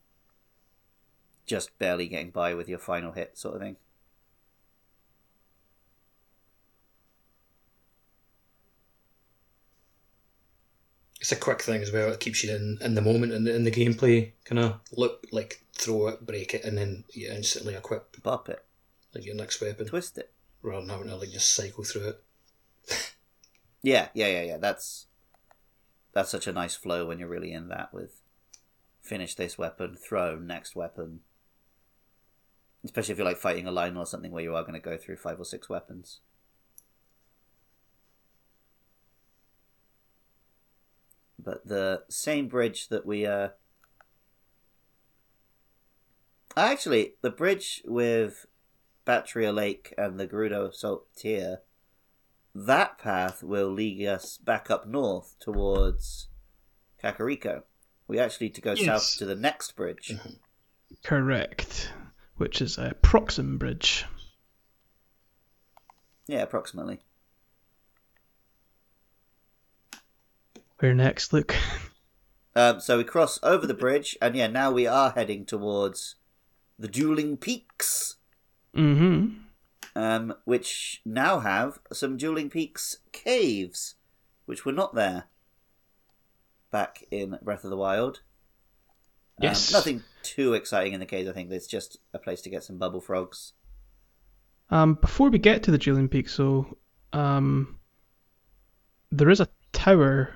just 1.46 1.78
barely 1.78 2.08
getting 2.08 2.30
by 2.30 2.54
with 2.54 2.68
your 2.68 2.78
final 2.78 3.12
hit 3.12 3.36
sort 3.36 3.56
of 3.56 3.60
thing. 3.60 3.76
It's 11.22 11.30
a 11.30 11.36
quick 11.36 11.62
thing 11.62 11.82
as 11.82 11.92
well. 11.92 12.10
It 12.10 12.18
keeps 12.18 12.42
you 12.42 12.52
in, 12.52 12.78
in 12.80 12.96
the 12.96 13.00
moment 13.00 13.32
and 13.32 13.46
in, 13.46 13.54
in 13.54 13.64
the 13.64 13.70
gameplay. 13.70 14.32
Kind 14.44 14.58
of 14.58 14.80
look 14.96 15.24
like 15.30 15.64
throw 15.72 16.08
it, 16.08 16.26
break 16.26 16.52
it, 16.52 16.64
and 16.64 16.76
then 16.76 17.04
you 17.12 17.30
instantly 17.30 17.76
equip 17.76 18.20
Pop 18.24 18.48
it, 18.48 18.64
like 19.14 19.24
your 19.24 19.36
next 19.36 19.60
weapon 19.60 19.86
twist 19.86 20.18
it. 20.18 20.32
rather 20.62 20.80
than 20.80 20.90
having 20.90 21.06
to 21.06 21.14
like 21.14 21.30
just 21.30 21.54
cycle 21.54 21.84
through 21.84 22.08
it. 22.08 22.24
Yeah, 23.84 24.08
yeah, 24.14 24.26
yeah, 24.26 24.42
yeah. 24.42 24.56
That's 24.58 25.06
that's 26.12 26.30
such 26.30 26.48
a 26.48 26.52
nice 26.52 26.74
flow 26.74 27.06
when 27.06 27.20
you're 27.20 27.28
really 27.28 27.52
in 27.52 27.68
that 27.68 27.94
with 27.94 28.20
finish 29.00 29.36
this 29.36 29.56
weapon, 29.56 29.94
throw 29.94 30.36
next 30.36 30.74
weapon. 30.74 31.20
Especially 32.84 33.12
if 33.12 33.18
you're 33.18 33.26
like 33.26 33.36
fighting 33.36 33.68
a 33.68 33.72
line 33.72 33.96
or 33.96 34.06
something 34.06 34.32
where 34.32 34.42
you 34.42 34.56
are 34.56 34.62
going 34.62 34.74
to 34.74 34.80
go 34.80 34.96
through 34.96 35.18
five 35.18 35.38
or 35.38 35.44
six 35.44 35.68
weapons. 35.68 36.18
But 41.44 41.66
the 41.66 42.04
same 42.08 42.48
bridge 42.48 42.88
that 42.88 43.04
we 43.04 43.26
uh 43.26 43.48
actually 46.56 47.14
the 47.22 47.30
bridge 47.30 47.82
with 47.84 48.46
Batrea 49.04 49.52
Lake 49.52 49.92
and 49.98 50.20
the 50.20 50.26
Gerudo 50.28 50.72
Saltier 50.72 51.58
that 52.54 52.98
path 52.98 53.42
will 53.42 53.70
lead 53.72 54.06
us 54.06 54.36
back 54.36 54.70
up 54.70 54.86
north 54.86 55.36
towards 55.40 56.28
Kakariko. 57.02 57.62
We 58.06 58.18
actually 58.18 58.48
need 58.48 58.54
to 58.56 58.60
go 58.60 58.72
Yes. 58.74 58.84
south 58.84 59.18
to 59.18 59.24
the 59.24 59.34
next 59.34 59.74
bridge. 59.74 60.12
Correct. 61.02 61.90
Which 62.36 62.60
is 62.60 62.76
a 62.76 62.94
Proxim 63.02 63.58
Bridge. 63.58 64.04
Yeah, 66.26 66.42
approximately. 66.42 67.00
Where 70.82 70.94
next, 70.94 71.32
Luke? 71.32 71.54
Um, 72.56 72.80
so 72.80 72.98
we 72.98 73.04
cross 73.04 73.38
over 73.44 73.68
the 73.68 73.72
bridge, 73.72 74.18
and 74.20 74.34
yeah, 74.34 74.48
now 74.48 74.72
we 74.72 74.84
are 74.84 75.12
heading 75.12 75.46
towards 75.46 76.16
the 76.76 76.88
Dueling 76.88 77.36
Peaks, 77.36 78.16
Mm-hmm. 78.76 79.28
um, 79.94 80.34
which 80.44 81.00
now 81.04 81.38
have 81.38 81.78
some 81.92 82.16
Dueling 82.16 82.50
Peaks 82.50 82.96
caves, 83.12 83.94
which 84.46 84.64
were 84.64 84.72
not 84.72 84.96
there 84.96 85.26
back 86.72 87.04
in 87.12 87.38
Breath 87.42 87.62
of 87.62 87.70
the 87.70 87.76
Wild. 87.76 88.22
Um, 89.38 89.44
Yes. 89.44 89.70
nothing 89.72 90.02
too 90.24 90.54
exciting 90.54 90.94
in 90.94 90.98
the 91.00 91.06
caves. 91.06 91.28
I 91.28 91.32
think 91.32 91.52
it's 91.52 91.68
just 91.68 91.98
a 92.12 92.18
place 92.18 92.42
to 92.42 92.50
get 92.50 92.64
some 92.64 92.76
bubble 92.78 93.00
frogs. 93.00 93.52
Um, 94.68 94.94
before 94.94 95.30
we 95.30 95.38
get 95.38 95.62
to 95.62 95.70
the 95.70 95.78
Dueling 95.78 96.08
Peaks, 96.08 96.34
so 96.34 96.76
um, 97.12 97.78
there 99.12 99.30
is 99.30 99.38
a 99.38 99.48
tower 99.72 100.34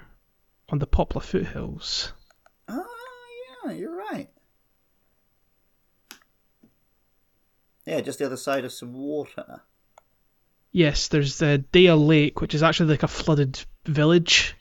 on 0.69 0.79
the 0.79 0.87
Popla 0.87 1.23
foothills. 1.23 2.13
Oh, 2.69 2.87
yeah, 3.65 3.73
you're 3.73 3.97
right. 3.97 4.29
Yeah, 7.87 8.01
just 8.01 8.19
the 8.19 8.27
other 8.27 8.37
side 8.37 8.65
of 8.65 8.73
some 8.73 8.93
water. 8.95 9.63
Yes, 10.73 11.09
there's 11.09 11.39
the 11.39 11.59
Dale 11.59 11.97
Lake, 11.97 12.41
which 12.41 12.55
is 12.55 12.63
actually 12.63 12.91
like 12.91 13.05
a 13.05 13.09
flooded 13.09 13.63
village. 13.87 14.55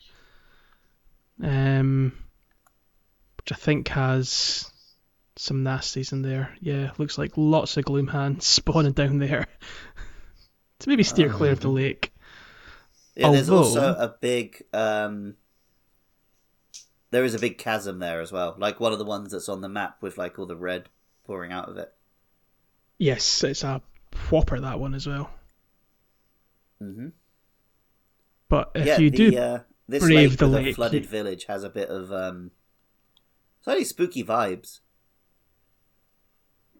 Um, 1.42 2.12
which 3.38 3.52
I 3.52 3.56
think 3.56 3.88
has 3.88 4.70
some 5.34 5.64
nasties 5.64 6.12
in 6.12 6.22
there. 6.22 6.54
Yeah, 6.60 6.92
looks 6.98 7.18
like 7.18 7.32
lots 7.36 7.76
of 7.76 7.84
gloom 7.84 8.06
hands 8.06 8.46
spawning 8.46 8.92
down 8.92 9.18
there. 9.18 9.46
to 10.78 10.88
maybe 10.88 11.02
steer 11.02 11.28
clear 11.28 11.52
of 11.52 11.60
the 11.60 11.68
lake. 11.68 12.12
Yeah, 13.16 13.32
there's 13.32 13.50
Although- 13.50 13.64
also 13.64 13.94
a 13.98 14.14
big. 14.20 14.62
Um, 14.72 15.34
there 17.10 17.24
is 17.24 17.34
a 17.34 17.38
big 17.38 17.58
chasm 17.58 17.98
there 17.98 18.20
as 18.20 18.32
well, 18.32 18.54
like 18.58 18.80
one 18.80 18.92
of 18.92 18.98
the 18.98 19.04
ones 19.04 19.32
that's 19.32 19.48
on 19.48 19.60
the 19.60 19.68
map 19.68 19.98
with 20.02 20.18
like 20.18 20.38
all 20.38 20.46
the 20.46 20.56
red 20.56 20.88
pouring 21.24 21.52
out 21.52 21.68
of 21.68 21.76
it. 21.76 21.92
Yes, 22.98 23.42
it's 23.44 23.62
a 23.64 23.82
whopper 24.30 24.58
that 24.60 24.80
one 24.80 24.94
as 24.94 25.06
well. 25.06 25.30
hmm 26.80 27.08
But 28.48 28.70
if 28.74 28.86
yeah, 28.86 28.98
you 28.98 29.10
the, 29.10 29.30
do, 29.30 29.38
uh, 29.38 29.60
this 29.88 30.02
brave 30.02 30.30
lake 30.30 30.38
the 30.38 30.46
lake, 30.46 30.74
flooded 30.76 31.04
you- 31.04 31.08
village 31.10 31.44
has 31.46 31.62
a 31.64 31.70
bit 31.70 31.88
of 31.88 32.12
um, 32.12 32.50
slightly 33.60 33.84
spooky 33.84 34.24
vibes. 34.24 34.80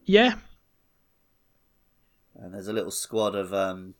yeah, 0.05 0.35
And 2.35 2.53
there's 2.53 2.67
a 2.67 2.73
little 2.73 2.91
squad 2.91 3.35
of 3.35 3.53
um, 3.53 3.93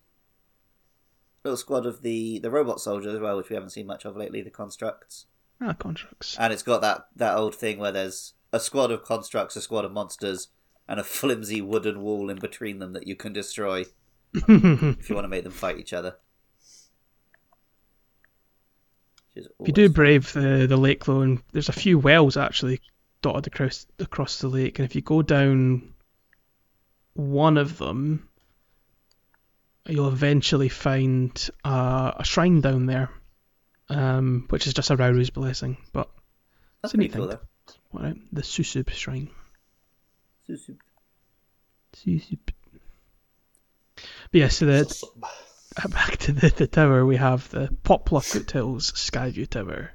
little 1.44 1.58
squad 1.58 1.86
of 1.86 2.02
the 2.02 2.40
the 2.40 2.52
robot 2.52 2.80
soldiers 2.80 3.13
as 3.16 3.20
well, 3.20 3.38
which 3.38 3.50
we 3.50 3.56
haven't 3.56 3.72
seen 3.72 3.88
much 3.88 4.06
of 4.06 4.16
lately. 4.18 4.42
The 4.42 4.50
constructs. 4.50 5.26
Ah, 5.62 5.74
contracts. 5.74 6.36
And 6.39 6.54
it's 6.54 6.63
got 6.63 6.82
that, 6.82 7.08
that 7.15 7.36
old 7.36 7.56
thing 7.56 7.80
where 7.80 7.91
there's 7.91 8.34
a 8.52 8.60
squad 8.60 8.91
of 8.91 9.04
constructs, 9.04 9.56
a 9.56 9.62
squad 9.62 9.86
of 9.86 9.91
monsters, 9.91 10.50
and 10.88 11.00
a 11.00 11.04
flimsy 11.04 11.62
wooden 11.62 12.02
wall 12.02 12.30
in 12.30 12.38
between 12.38 12.80
them 12.80 12.93
that 12.93 13.08
you 13.08 13.15
can 13.15 13.34
destroy 13.34 13.86
if 14.34 15.10
you 15.10 15.15
want 15.15 15.26
to 15.26 15.30
make 15.30 15.43
them 15.43 15.52
fight 15.52 15.78
each 15.78 15.93
other. 15.93 16.15
If 19.36 19.67
you 19.67 19.74
do 19.74 19.89
brave 19.89 20.34
the, 20.34 20.65
the 20.67 20.78
lake 20.78 21.06
though, 21.06 21.22
and 21.22 21.41
there's 21.52 21.70
a 21.70 21.74
few 21.74 22.00
wells 22.00 22.38
actually 22.38 22.82
dotted 23.22 23.48
across 23.48 23.86
across 24.00 24.39
the 24.39 24.48
lake, 24.48 24.80
and 24.80 24.86
if 24.86 24.96
you 24.96 25.02
go 25.02 25.22
down 25.22 25.93
one 27.13 27.58
of 27.58 27.78
them, 27.78 28.28
you'll 29.88 30.08
eventually 30.08 30.70
find 30.70 31.50
uh, 31.63 32.13
a 32.17 32.24
shrine 32.24 32.62
down 32.62 32.88
there, 32.88 33.12
um, 33.89 34.45
which 34.50 34.67
is 34.67 34.73
just 34.73 34.89
a 34.89 34.97
Rauru's 34.97 35.30
blessing. 35.30 35.78
But 35.93 36.10
That's 36.82 36.93
it's 36.93 36.95
a 36.95 36.97
neat 36.97 37.13
cool, 37.13 37.28
thing. 37.30 37.39
Alright, 37.93 38.17
the 38.32 38.41
Susub 38.41 38.89
shrine. 38.89 39.30
Susu- 40.47 40.78
Susub. 41.93 42.39
But 44.32 44.41
yeah, 44.41 44.47
so 44.50 44.65
the, 44.65 45.08
back 45.89 46.17
to 46.17 46.32
the, 46.32 46.50
the 46.50 46.67
tower, 46.67 47.06
we 47.06 47.17
have 47.17 47.50
the 47.50 47.69
Popla 47.84 48.23
Foothills 48.23 48.91
Skyview 48.91 49.50
Tower, 49.50 49.91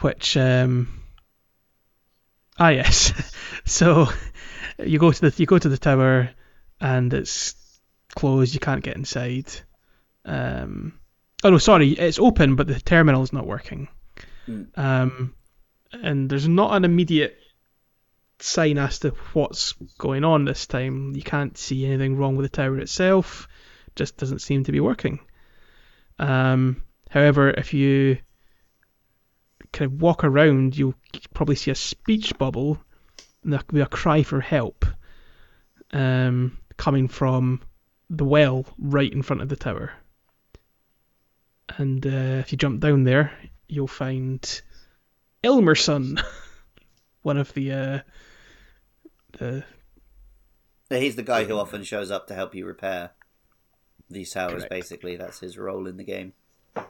which 0.00 0.36
um 0.36 1.00
ah 2.58 2.68
yes, 2.68 3.12
so 3.64 4.08
you 4.78 4.98
go 4.98 5.12
to 5.12 5.30
the 5.30 5.34
you 5.40 5.46
go 5.46 5.58
to 5.58 5.68
the 5.68 5.78
tower 5.78 6.30
and 6.80 7.12
it's 7.12 7.54
closed, 8.14 8.54
you 8.54 8.60
can't 8.60 8.82
get 8.82 8.96
inside. 8.96 9.50
Um, 10.24 10.98
oh 11.44 11.50
no, 11.50 11.58
sorry, 11.58 11.90
it's 11.90 12.18
open, 12.18 12.56
but 12.56 12.66
the 12.66 12.80
terminal 12.80 13.22
is 13.22 13.32
not 13.32 13.46
working. 13.46 13.88
Hmm. 14.46 14.62
Um, 14.74 15.34
and 15.92 16.28
there's 16.28 16.48
not 16.48 16.74
an 16.74 16.84
immediate 16.84 17.38
sign 18.40 18.78
as 18.78 18.98
to 19.00 19.10
what's 19.32 19.72
going 19.98 20.24
on 20.24 20.44
this 20.44 20.66
time. 20.66 21.14
You 21.14 21.22
can't 21.22 21.56
see 21.56 21.86
anything 21.86 22.16
wrong 22.16 22.36
with 22.36 22.50
the 22.50 22.56
tower 22.56 22.78
itself. 22.78 23.46
Just 23.94 24.16
doesn't 24.16 24.40
seem 24.40 24.64
to 24.64 24.72
be 24.72 24.80
working. 24.80 25.20
Um, 26.18 26.82
however, 27.10 27.50
if 27.50 27.74
you 27.74 28.18
kind 29.72 29.92
of 29.92 30.00
walk 30.00 30.24
around, 30.24 30.76
you'll 30.76 30.94
probably 31.32 31.56
see 31.56 31.70
a 31.70 31.76
speech 31.76 32.36
bubble 32.38 32.78
and 33.42 33.52
there 33.52 33.60
could 33.60 33.74
be 33.74 33.80
a 33.80 33.86
cry 33.86 34.22
for 34.22 34.40
help 34.40 34.84
um, 35.92 36.58
coming 36.76 37.08
from 37.08 37.60
the 38.10 38.24
well 38.24 38.64
right 38.78 39.12
in 39.12 39.22
front 39.22 39.42
of 39.42 39.48
the 39.48 39.56
tower. 39.56 39.92
And 41.70 42.06
uh, 42.06 42.40
if 42.40 42.52
you 42.52 42.58
jump 42.58 42.80
down 42.80 43.04
there, 43.04 43.32
you'll 43.68 43.86
find 43.86 44.40
Elmerson, 45.42 46.22
one 47.22 47.38
of 47.38 47.52
the 47.54 47.72
uh, 47.72 47.98
the 49.32 49.64
He's 50.90 51.16
the 51.16 51.22
guy 51.22 51.44
who 51.44 51.58
often 51.58 51.82
shows 51.82 52.10
up 52.10 52.26
to 52.28 52.34
help 52.34 52.54
you 52.54 52.66
repair 52.66 53.10
these 54.08 54.30
towers. 54.30 54.62
Correct. 54.62 54.70
Basically, 54.70 55.16
that's 55.16 55.40
his 55.40 55.58
role 55.58 55.86
in 55.86 55.96
the 55.96 56.04
game. 56.04 56.34
I 56.76 56.82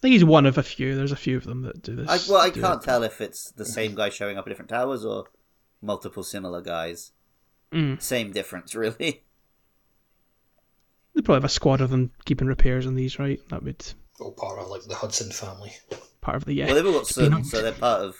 think 0.00 0.12
he's 0.12 0.24
one 0.24 0.46
of 0.46 0.58
a 0.58 0.62
few. 0.62 0.94
There's 0.94 1.12
a 1.12 1.16
few 1.16 1.36
of 1.36 1.44
them 1.44 1.62
that 1.62 1.82
do 1.82 1.96
this. 1.96 2.08
I, 2.08 2.30
well, 2.30 2.42
I 2.42 2.50
can't 2.50 2.82
it. 2.82 2.84
tell 2.84 3.02
if 3.02 3.20
it's 3.20 3.50
the 3.52 3.64
same 3.64 3.94
guy 3.94 4.10
showing 4.10 4.36
up 4.36 4.46
at 4.46 4.50
different 4.50 4.68
towers 4.68 5.04
or 5.04 5.24
multiple 5.80 6.22
similar 6.22 6.60
guys. 6.60 7.12
Mm. 7.72 8.00
Same 8.02 8.32
difference, 8.32 8.74
really. 8.74 9.24
They 11.14 11.22
probably 11.22 11.36
have 11.36 11.44
a 11.44 11.48
squad 11.48 11.80
of 11.80 11.90
them 11.90 12.10
keeping 12.24 12.48
repairs 12.48 12.86
on 12.86 12.94
these, 12.96 13.18
right? 13.18 13.40
That 13.48 13.62
would 13.62 13.84
All 14.20 14.32
part 14.32 14.58
of 14.58 14.68
like 14.68 14.82
the 14.84 14.94
Hudson 14.96 15.30
family. 15.30 15.72
part 16.20 16.36
of 16.36 16.44
the 16.44 16.54
yeah. 16.54 16.66
Well, 16.66 16.74
they've 16.74 16.86
all 16.86 16.92
got 16.92 17.14
been 17.14 17.32
sun, 17.32 17.44
so 17.44 17.62
they're 17.62 17.72
part 17.72 18.02
of. 18.02 18.16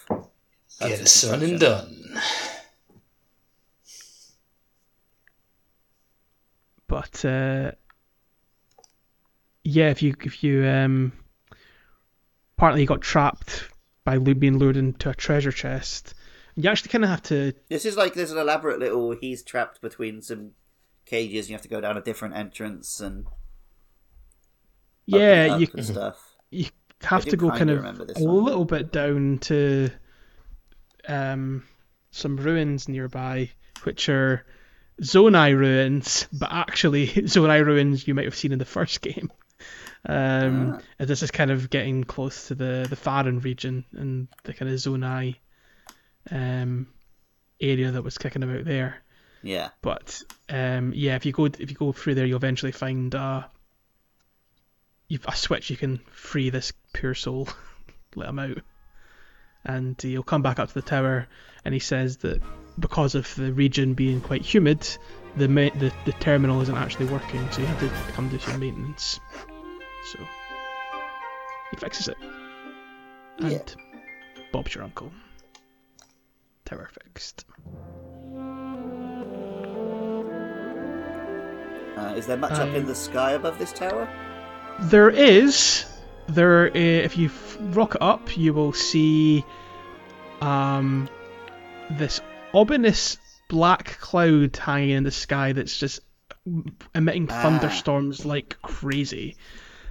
Get 0.79 1.01
it 1.01 1.07
son 1.07 1.41
and 1.43 1.59
done. 1.59 2.19
but 6.87 7.23
uh, 7.25 7.71
yeah, 9.63 9.89
if 9.89 10.01
you 10.01 10.15
if 10.23 10.43
you 10.43 10.65
um, 10.65 11.11
partly 12.57 12.81
you 12.81 12.87
got 12.87 13.01
trapped 13.01 13.69
by 14.03 14.17
lu- 14.17 14.35
being 14.35 14.57
lured 14.57 14.77
into 14.77 15.09
a 15.09 15.15
treasure 15.15 15.51
chest, 15.51 16.13
you 16.55 16.69
actually 16.69 16.89
kind 16.89 17.03
of 17.03 17.09
have 17.09 17.23
to 17.23 17.53
This 17.69 17.85
is 17.85 17.97
like 17.97 18.13
there's 18.13 18.31
an 18.31 18.37
elaborate 18.37 18.79
little. 18.79 19.11
He's 19.11 19.43
trapped 19.43 19.81
between 19.81 20.21
some 20.21 20.51
cages. 21.05 21.45
And 21.45 21.49
you 21.51 21.55
have 21.55 21.61
to 21.63 21.67
go 21.69 21.81
down 21.81 21.97
a 21.97 22.01
different 22.01 22.35
entrance 22.35 22.99
and 22.99 23.25
yeah 25.05 25.57
you 25.57 25.67
and 25.73 25.85
stuff. 25.85 26.35
you 26.51 26.65
have 27.03 27.25
to 27.25 27.37
go 27.37 27.51
kind 27.51 27.69
of 27.69 27.83
a 27.83 28.23
one. 28.23 28.43
little 28.45 28.65
bit 28.65 28.91
down 28.91 29.37
to 29.39 29.89
um, 31.07 31.63
some 32.11 32.37
ruins 32.37 32.87
nearby, 32.89 33.51
which 33.83 34.09
are 34.09 34.45
Zonai 35.01 35.55
ruins, 35.55 36.27
but 36.33 36.51
actually 36.51 37.07
Zonai 37.07 37.63
ruins 37.63 38.07
you 38.07 38.15
might 38.15 38.25
have 38.25 38.35
seen 38.35 38.51
in 38.51 38.59
the 38.59 38.65
first 38.65 39.01
game. 39.01 39.31
Um, 40.07 40.75
Ah. 40.75 40.81
and 40.99 41.07
This 41.07 41.23
is 41.23 41.31
kind 41.31 41.51
of 41.51 41.69
getting 41.69 42.03
close 42.03 42.47
to 42.47 42.55
the 42.55 42.85
the 42.89 42.95
Faron 42.95 43.43
region 43.43 43.85
and 43.93 44.27
the 44.43 44.53
kind 44.53 44.71
of 44.71 44.77
Zonai 44.79 45.35
um, 46.31 46.87
area 47.59 47.91
that 47.91 48.03
was 48.03 48.17
kicking 48.17 48.43
about 48.43 48.65
there. 48.65 49.03
Yeah, 49.45 49.69
But 49.83 50.23
um, 50.49 50.91
yeah, 50.95 51.15
if 51.15 51.23
you 51.23 51.31
go 51.31 51.45
if 51.45 51.69
you 51.69 51.77
go 51.77 51.91
through 51.91 52.15
there, 52.15 52.25
you'll 52.25 52.37
eventually 52.37 52.71
find 52.71 53.13
uh, 53.13 53.43
you've 55.07 55.23
a 55.27 55.35
switch 55.35 55.69
you 55.69 55.77
can 55.77 55.99
free 56.11 56.49
this 56.49 56.73
poor 56.95 57.13
soul, 57.13 57.47
let 58.15 58.29
him 58.29 58.39
out, 58.39 58.57
and 59.63 60.01
he'll 60.01 60.23
come 60.23 60.41
back 60.41 60.57
up 60.57 60.69
to 60.69 60.73
the 60.73 60.81
tower, 60.81 61.27
and 61.63 61.75
he 61.75 61.79
says 61.79 62.17
that 62.17 62.41
because 62.79 63.13
of 63.13 63.35
the 63.35 63.53
region 63.53 63.93
being 63.93 64.19
quite 64.19 64.41
humid, 64.41 64.81
the 65.37 65.47
ma- 65.47 65.69
the, 65.75 65.93
the 66.05 66.13
terminal 66.13 66.59
isn't 66.61 66.75
actually 66.75 67.05
working, 67.05 67.47
so 67.51 67.61
you 67.61 67.67
have 67.67 67.79
to 67.81 68.13
come 68.13 68.29
do 68.29 68.39
some 68.39 68.59
maintenance. 68.59 69.19
So 70.11 70.19
he 71.69 71.77
fixes 71.77 72.07
it, 72.07 72.17
and 73.37 73.51
Yeah. 73.51 74.43
Bob's 74.51 74.73
your 74.73 74.83
uncle. 74.83 75.11
Tower 76.65 76.89
fixed. 76.91 77.45
Uh, 81.97 82.13
is 82.15 82.27
there 82.27 82.37
much 82.37 82.53
up 82.53 82.69
in 82.69 82.81
Um, 82.83 82.85
the 82.85 82.95
sky 82.95 83.31
above 83.31 83.57
this 83.59 83.71
tower? 83.73 84.07
There 84.79 85.09
is. 85.09 85.85
There, 86.27 86.67
uh, 86.67 86.71
if 86.73 87.17
you 87.17 87.27
f- 87.27 87.57
rock 87.59 87.95
up, 88.01 88.35
you 88.37 88.53
will 88.53 88.73
see 88.73 89.45
um, 90.41 91.07
this 91.91 92.19
ominous 92.53 93.17
black 93.47 93.99
cloud 93.99 94.57
hanging 94.57 94.89
in 94.89 95.03
the 95.03 95.11
sky 95.11 95.53
that's 95.53 95.77
just 95.77 95.99
emitting 96.93 97.27
Ah. 97.29 97.41
thunderstorms 97.41 98.25
like 98.25 98.57
crazy. 98.61 99.37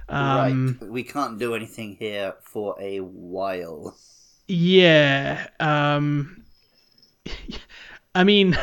Um, 0.07 0.77
right, 0.81 0.89
we 0.89 1.03
can't 1.03 1.39
do 1.39 1.55
anything 1.55 1.95
here 1.97 2.35
for 2.43 2.75
a 2.79 2.99
while. 2.99 3.95
Yeah. 4.47 5.47
Um, 5.59 6.43
I 8.15 8.23
mean, 8.23 8.57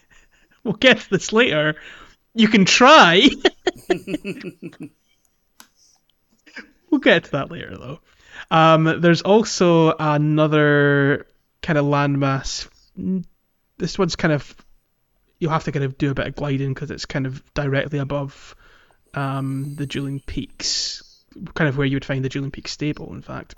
we'll 0.64 0.74
get 0.74 0.98
to 1.00 1.10
this 1.10 1.32
later. 1.32 1.76
You 2.34 2.48
can 2.48 2.64
try. 2.64 3.28
we'll 6.90 7.00
get 7.00 7.24
to 7.24 7.30
that 7.32 7.50
later, 7.50 7.76
though. 7.76 8.00
Um, 8.50 9.00
there's 9.00 9.22
also 9.22 9.94
another 9.98 11.26
kind 11.62 11.78
of 11.78 11.86
landmass. 11.86 12.68
This 13.78 13.98
one's 13.98 14.16
kind 14.16 14.32
of 14.32 14.54
you'll 15.38 15.52
have 15.52 15.64
to 15.64 15.72
kind 15.72 15.84
of 15.84 15.98
do 15.98 16.10
a 16.10 16.14
bit 16.14 16.26
of 16.26 16.34
gliding 16.34 16.72
because 16.72 16.90
it's 16.90 17.06
kind 17.06 17.26
of 17.26 17.42
directly 17.54 17.98
above 17.98 18.54
um, 19.14 19.74
the 19.76 19.86
Dueling 19.86 20.20
Peaks, 20.20 21.24
kind 21.54 21.68
of 21.68 21.76
where 21.76 21.86
you 21.86 21.96
would 21.96 22.04
find 22.04 22.24
the 22.24 22.28
Dueling 22.28 22.50
Peaks 22.50 22.72
stable, 22.72 23.12
in 23.12 23.22
fact. 23.22 23.54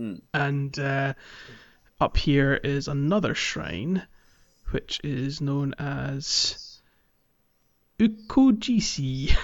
Mm. 0.00 0.20
And 0.32 0.78
uh, 0.78 1.14
up 2.00 2.16
here 2.16 2.54
is 2.54 2.88
another 2.88 3.34
shrine, 3.34 4.06
which 4.70 5.00
is 5.02 5.40
known 5.40 5.74
as 5.78 6.67
Ukoojisi. 7.98 9.36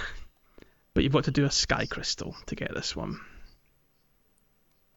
but 0.95 1.03
you've 1.05 1.13
got 1.13 1.25
to 1.25 1.31
do 1.31 1.45
a 1.45 1.51
sky 1.51 1.87
crystal 1.87 2.37
to 2.47 2.55
get 2.55 2.73
this 2.75 2.95
one, 2.95 3.21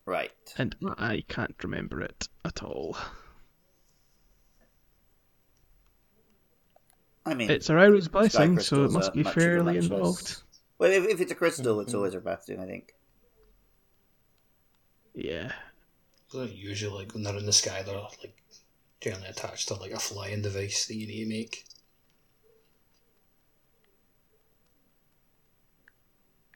Right. 0.06 0.32
and 0.58 0.76
I 0.98 1.24
can't 1.28 1.56
remember 1.64 2.02
it 2.02 2.28
at 2.46 2.62
all. 2.64 2.98
I 7.26 7.34
mean, 7.34 7.50
It's 7.52 7.70
a 7.70 7.74
Rauru's 7.74 8.06
sky 8.06 8.12
blessing, 8.12 8.60
so 8.60 8.86
it 8.86 8.92
must 8.92 9.14
be 9.14 9.24
much 9.24 9.36
of 9.36 9.42
fairly 9.44 9.78
involved. 9.78 10.44
Well, 10.80 10.92
if, 10.92 11.06
if 11.06 11.20
it's 11.22 11.32
a 11.32 11.36
crystal, 11.36 11.76
Mm-hmm. 11.76 11.82
it's 11.82 11.94
always 11.94 12.14
a 12.14 12.20
blessing, 12.22 12.60
I 12.60 12.66
think. 12.66 12.94
Yeah. 15.14 15.52
They're 16.32 16.46
usually 16.46 16.94
like 17.04 17.14
when 17.14 17.24
they're 17.24 17.36
in 17.36 17.46
the 17.46 17.52
sky, 17.54 17.82
they're 17.84 18.00
like 18.00 18.34
generally 19.02 19.28
attached 19.28 19.68
to 19.70 19.74
like 19.76 19.92
a 19.92 20.00
flying 20.00 20.42
device 20.42 20.86
that 20.86 20.96
you 20.96 21.08
need 21.08 21.24
to 21.24 21.30
make. 21.30 21.66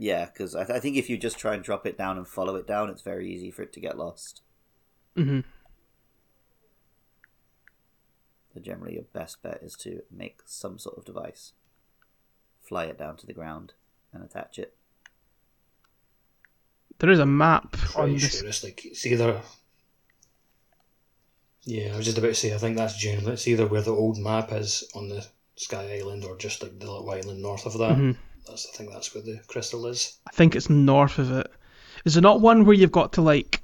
Yeah, 0.03 0.25
because 0.25 0.55
I, 0.55 0.63
th- 0.65 0.75
I 0.75 0.79
think 0.79 0.97
if 0.97 1.11
you 1.11 1.17
just 1.17 1.37
try 1.37 1.53
and 1.53 1.63
drop 1.63 1.85
it 1.85 1.95
down 1.95 2.17
and 2.17 2.27
follow 2.27 2.55
it 2.55 2.65
down, 2.65 2.89
it's 2.89 3.03
very 3.03 3.31
easy 3.31 3.51
for 3.51 3.61
it 3.61 3.71
to 3.73 3.79
get 3.79 3.99
lost. 3.99 4.41
hmm 5.15 5.41
So 8.51 8.59
generally, 8.59 8.95
your 8.95 9.03
best 9.13 9.43
bet 9.43 9.59
is 9.61 9.75
to 9.81 10.01
make 10.11 10.39
some 10.47 10.79
sort 10.79 10.97
of 10.97 11.05
device, 11.05 11.53
fly 12.63 12.85
it 12.85 12.97
down 12.97 13.15
to 13.17 13.27
the 13.27 13.33
ground, 13.33 13.73
and 14.11 14.23
attach 14.23 14.57
it. 14.57 14.75
There 16.97 17.11
is 17.11 17.19
a 17.19 17.25
map 17.27 17.75
on 17.95 18.05
Pretty 18.09 18.17
this. 18.17 18.39
sure 18.39 18.47
it's 18.47 18.63
like 18.63 18.83
it's 18.83 19.05
either. 19.05 19.39
Yeah, 21.63 21.93
I 21.93 21.97
was 21.97 22.05
just 22.05 22.17
about 22.17 22.29
to 22.29 22.33
say. 22.33 22.55
I 22.55 22.57
think 22.57 22.75
that's 22.75 22.97
generally 22.97 23.33
it's 23.33 23.47
either 23.47 23.67
where 23.67 23.81
the 23.83 23.93
old 23.95 24.17
map 24.17 24.51
is 24.51 24.83
on 24.95 25.09
the 25.09 25.23
Sky 25.57 25.99
Island 25.99 26.25
or 26.25 26.35
just 26.37 26.63
like 26.63 26.79
the 26.79 26.85
little 26.91 27.07
island 27.11 27.39
north 27.41 27.67
of 27.67 27.73
that. 27.77 27.95
Mhm. 27.97 28.17
That's 28.47 28.67
I 28.73 28.75
think 28.77 28.91
that's 28.91 29.13
where 29.13 29.23
the 29.23 29.39
crystal 29.47 29.85
is. 29.87 30.17
I 30.27 30.31
think 30.31 30.55
it's 30.55 30.69
north 30.69 31.19
of 31.19 31.31
it. 31.31 31.47
Is 32.05 32.15
there 32.15 32.21
not 32.21 32.41
one 32.41 32.65
where 32.65 32.75
you've 32.75 32.91
got 32.91 33.13
to 33.13 33.21
like 33.21 33.61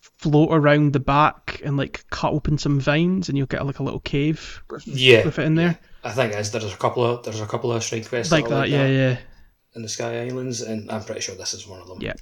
float 0.00 0.48
around 0.50 0.92
the 0.92 1.00
back 1.00 1.60
and 1.64 1.76
like 1.76 2.04
cut 2.10 2.32
open 2.32 2.58
some 2.58 2.80
vines 2.80 3.28
and 3.28 3.38
you'll 3.38 3.46
get 3.46 3.64
like 3.66 3.78
a 3.78 3.82
little 3.84 4.00
cave 4.00 4.62
Yeah, 4.84 5.24
with 5.24 5.38
it 5.38 5.44
in 5.46 5.54
there? 5.54 5.78
I 6.02 6.10
think 6.12 6.32
it's, 6.32 6.50
there's 6.50 6.72
a 6.72 6.76
couple 6.76 7.04
of 7.04 7.24
there's 7.24 7.40
a 7.40 7.46
couple 7.46 7.72
of 7.72 7.82
shrine 7.84 8.04
quests 8.04 8.32
Like 8.32 8.44
that, 8.48 8.52
are 8.52 8.60
that, 8.62 8.68
yeah, 8.68 8.86
yeah. 8.86 9.18
in 9.74 9.82
the 9.82 9.88
Sky 9.88 10.22
Islands, 10.26 10.60
and 10.62 10.90
I'm 10.90 11.04
pretty 11.04 11.20
sure 11.20 11.34
this 11.36 11.54
is 11.54 11.66
one 11.66 11.80
of 11.80 11.88
them. 11.88 11.98
Yeah. 12.00 12.14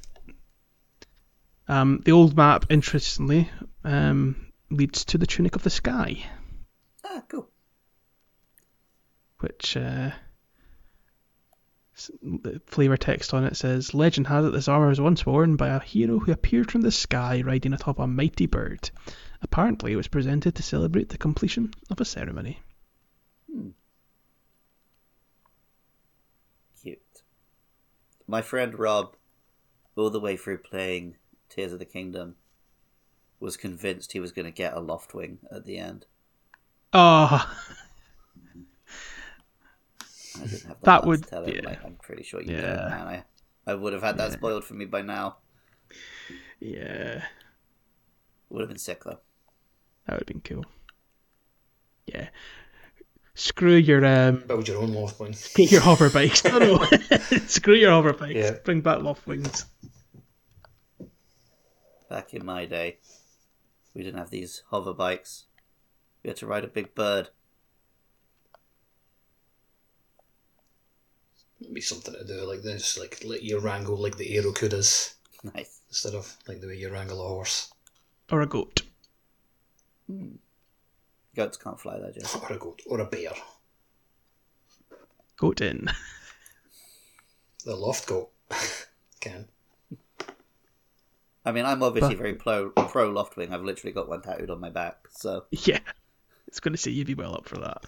Um, 1.68 2.00
the 2.04 2.12
old 2.12 2.36
map, 2.36 2.66
interestingly, 2.70 3.50
um, 3.84 4.52
leads 4.70 5.04
to 5.06 5.18
the 5.18 5.26
Tunic 5.26 5.56
of 5.56 5.62
the 5.62 5.70
Sky, 5.70 6.24
Ah, 7.04 7.22
cool. 7.28 7.48
which 9.40 9.76
uh, 9.76 9.80
s- 9.80 10.12
the 10.12 10.25
flavor 12.66 12.96
text 12.96 13.32
on 13.32 13.44
it 13.44 13.56
says, 13.56 13.94
"Legend 13.94 14.26
has 14.26 14.44
it 14.44 14.52
this 14.52 14.68
armor 14.68 14.88
was 14.88 15.00
once 15.00 15.24
worn 15.24 15.56
by 15.56 15.68
a 15.68 15.80
hero 15.80 16.18
who 16.18 16.32
appeared 16.32 16.70
from 16.70 16.82
the 16.82 16.90
sky 16.90 17.42
riding 17.42 17.72
atop 17.72 17.98
a 17.98 18.06
mighty 18.06 18.46
bird. 18.46 18.90
Apparently, 19.42 19.92
it 19.92 19.96
was 19.96 20.08
presented 20.08 20.54
to 20.54 20.62
celebrate 20.62 21.08
the 21.08 21.18
completion 21.18 21.72
of 21.90 22.00
a 22.00 22.04
ceremony." 22.04 22.60
Hmm. 23.50 23.70
Cute. 26.82 27.22
My 28.26 28.42
friend 28.42 28.78
Rob, 28.78 29.16
all 29.96 30.10
the 30.10 30.20
way 30.20 30.36
through 30.36 30.58
playing 30.58 31.16
Tears 31.48 31.72
of 31.72 31.78
the 31.78 31.84
Kingdom, 31.86 32.36
was 33.40 33.56
convinced 33.56 34.12
he 34.12 34.20
was 34.20 34.32
going 34.32 34.46
to 34.46 34.52
get 34.52 34.74
a 34.74 34.80
Loftwing 34.80 35.38
at 35.50 35.64
the 35.64 35.78
end. 35.78 36.06
Oh, 36.92 37.56
I 40.42 40.46
didn't 40.46 40.66
have 40.68 40.80
the 40.80 40.84
That 40.84 40.90
heart 40.90 41.02
to 41.02 41.08
would- 41.08 41.26
tell 41.26 41.44
him, 41.44 41.54
yeah. 41.56 41.60
like, 41.68 41.84
I'm 41.84 41.96
pretty 41.96 42.22
sure 42.22 42.40
you 42.42 42.54
Yeah. 42.54 42.60
don't, 42.60 42.90
man. 42.90 43.06
I, 43.06 43.24
I 43.72 43.74
would 43.74 43.92
have 43.92 44.02
had 44.02 44.16
that 44.18 44.30
Yeah. 44.30 44.36
spoiled 44.36 44.64
for 44.64 44.74
me 44.74 44.84
by 44.84 45.02
now. 45.02 45.38
yeah, 46.60 47.24
Would 48.50 48.60
have 48.60 48.68
been 48.68 48.78
sick 48.78 49.04
though. 49.04 49.20
that 50.06 50.12
would 50.14 50.20
have 50.20 50.26
been 50.26 50.40
cool. 50.42 50.64
Yeah. 52.06 52.28
Screw 53.34 53.74
your 53.76 54.04
um, 54.06 54.44
Build 54.46 54.66
your 54.68 54.80
own 54.80 54.90
Loftwing. 54.92 55.54
Get 55.54 55.70
your 55.76 55.82
hover 55.82 56.08
bikes. 56.08 56.42
No, 56.44 56.58
no. 56.58 56.84
Screw 57.46 57.74
your 57.74 57.90
hover 57.90 58.12
bikes. 58.14 58.34
Yeah. 58.34 58.52
Bring 58.64 58.80
back 58.80 59.02
loft 59.02 59.26
wings. 59.26 59.66
Back 62.08 62.32
in 62.34 62.44
my 62.46 62.64
day, 62.66 62.98
we 63.94 64.02
didn't 64.02 64.18
have 64.18 64.30
these 64.30 64.62
hover 64.70 64.94
bikes. 64.94 65.46
We 66.22 66.28
had 66.28 66.36
to 66.38 66.46
ride 66.46 66.64
a 66.64 66.68
big 66.68 66.94
bird. 66.94 67.30
Be 71.72 71.80
something 71.80 72.14
to 72.14 72.24
do 72.24 72.44
like 72.46 72.62
this, 72.62 72.98
like 72.98 73.22
let 73.24 73.42
you 73.42 73.58
wrangle 73.58 73.96
like 73.96 74.16
the 74.16 74.36
Aerocudas 74.36 75.14
Nice. 75.54 75.80
instead 75.88 76.14
of 76.14 76.34
like 76.48 76.60
the 76.60 76.66
way 76.68 76.76
you 76.76 76.90
wrangle 76.90 77.24
a 77.24 77.28
horse 77.28 77.72
Or 78.30 78.40
a 78.40 78.46
goat. 78.46 78.82
Hmm. 80.06 80.36
Goats 81.34 81.56
can't 81.58 81.78
fly 81.80 81.98
that, 81.98 82.14
Joe. 82.14 82.40
or 82.48 82.52
a 82.52 82.58
goat 82.58 82.80
or 82.86 83.00
a 83.00 83.04
bear. 83.06 83.32
Goat 85.36 85.60
in. 85.60 85.88
The 87.64 87.74
loft 87.74 88.06
goat 88.06 88.30
can. 89.20 89.48
I 91.44 91.50
mean, 91.50 91.64
I'm 91.64 91.82
obviously 91.82 92.14
But- 92.14 92.22
very 92.22 92.34
pro, 92.34 92.70
pro 92.70 93.12
Loftwing. 93.12 93.50
I've 93.50 93.64
literally 93.64 93.92
got 93.92 94.08
one 94.08 94.22
tattooed 94.22 94.50
on 94.50 94.60
my 94.60 94.70
back. 94.70 94.98
So, 95.10 95.46
yeah. 95.50 95.80
It's 96.46 96.60
going 96.60 96.74
to 96.74 96.78
see 96.78 96.92
you'd 96.92 97.08
be 97.08 97.14
well 97.14 97.34
up 97.34 97.48
for 97.48 97.56
that. 97.56 97.84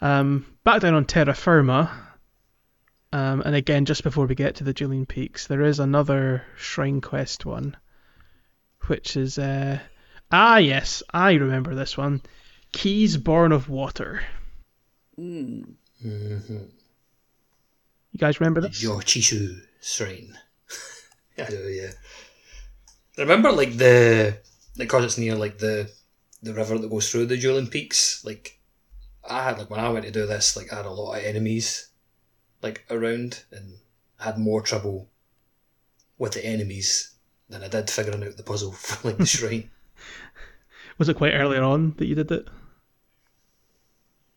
Um, 0.00 0.46
back 0.64 0.80
down 0.82 0.94
on 0.94 1.04
terra 1.04 1.34
firma. 1.34 1.90
Um, 3.12 3.42
and 3.42 3.54
again, 3.56 3.84
just 3.86 4.04
before 4.04 4.26
we 4.26 4.34
get 4.34 4.56
to 4.56 4.64
the 4.64 4.72
Dueling 4.72 5.04
Peaks, 5.04 5.46
there 5.46 5.62
is 5.62 5.80
another 5.80 6.44
Shrine 6.56 7.00
Quest 7.00 7.44
one, 7.44 7.76
which 8.86 9.16
is 9.16 9.36
uh, 9.38 9.80
ah 10.30 10.58
yes, 10.58 11.02
I 11.12 11.32
remember 11.32 11.74
this 11.74 11.96
one. 11.96 12.22
Keys 12.72 13.16
Born 13.16 13.50
of 13.52 13.68
Water. 13.68 14.22
mm, 15.18 15.74
Mm-hmm. 16.04 16.56
You 18.12 18.18
guys 18.18 18.40
remember 18.40 18.60
this? 18.60 18.82
Yochishu 18.82 19.60
Shrine. 19.82 20.38
I 21.38 21.44
do, 21.50 21.56
yeah. 21.68 21.90
Remember, 23.18 23.50
like 23.52 23.76
the 23.76 24.38
because 24.76 25.04
it's 25.04 25.18
near 25.18 25.34
like 25.34 25.58
the 25.58 25.90
the 26.42 26.54
river 26.54 26.78
that 26.78 26.90
goes 26.90 27.10
through 27.10 27.26
the 27.26 27.36
Dueling 27.36 27.66
Peaks. 27.66 28.24
Like 28.24 28.58
I 29.24 29.44
had 29.44 29.58
like 29.58 29.70
when 29.70 29.80
I 29.80 29.88
went 29.88 30.04
to 30.04 30.10
do 30.10 30.26
this, 30.26 30.56
like 30.56 30.72
I 30.72 30.76
had 30.76 30.86
a 30.86 30.90
lot 30.90 31.16
of 31.18 31.24
enemies 31.24 31.88
like 32.62 32.84
around, 32.90 33.44
and 33.52 33.78
had 34.18 34.38
more 34.38 34.62
trouble 34.62 35.10
with 36.18 36.32
the 36.34 36.44
enemies 36.46 37.14
than 37.48 37.64
I 37.64 37.68
did 37.68 37.90
figuring 37.90 38.22
out 38.22 38.36
the 38.36 38.44
puzzle 38.44 38.70
for 38.72 39.08
like 39.08 39.18
the 39.18 39.26
shrine. 39.26 39.70
Was 40.98 41.08
it 41.08 41.16
quite 41.16 41.32
earlier 41.34 41.62
on 41.62 41.94
that 41.96 42.06
you 42.06 42.14
did 42.14 42.30
it? 42.30 42.48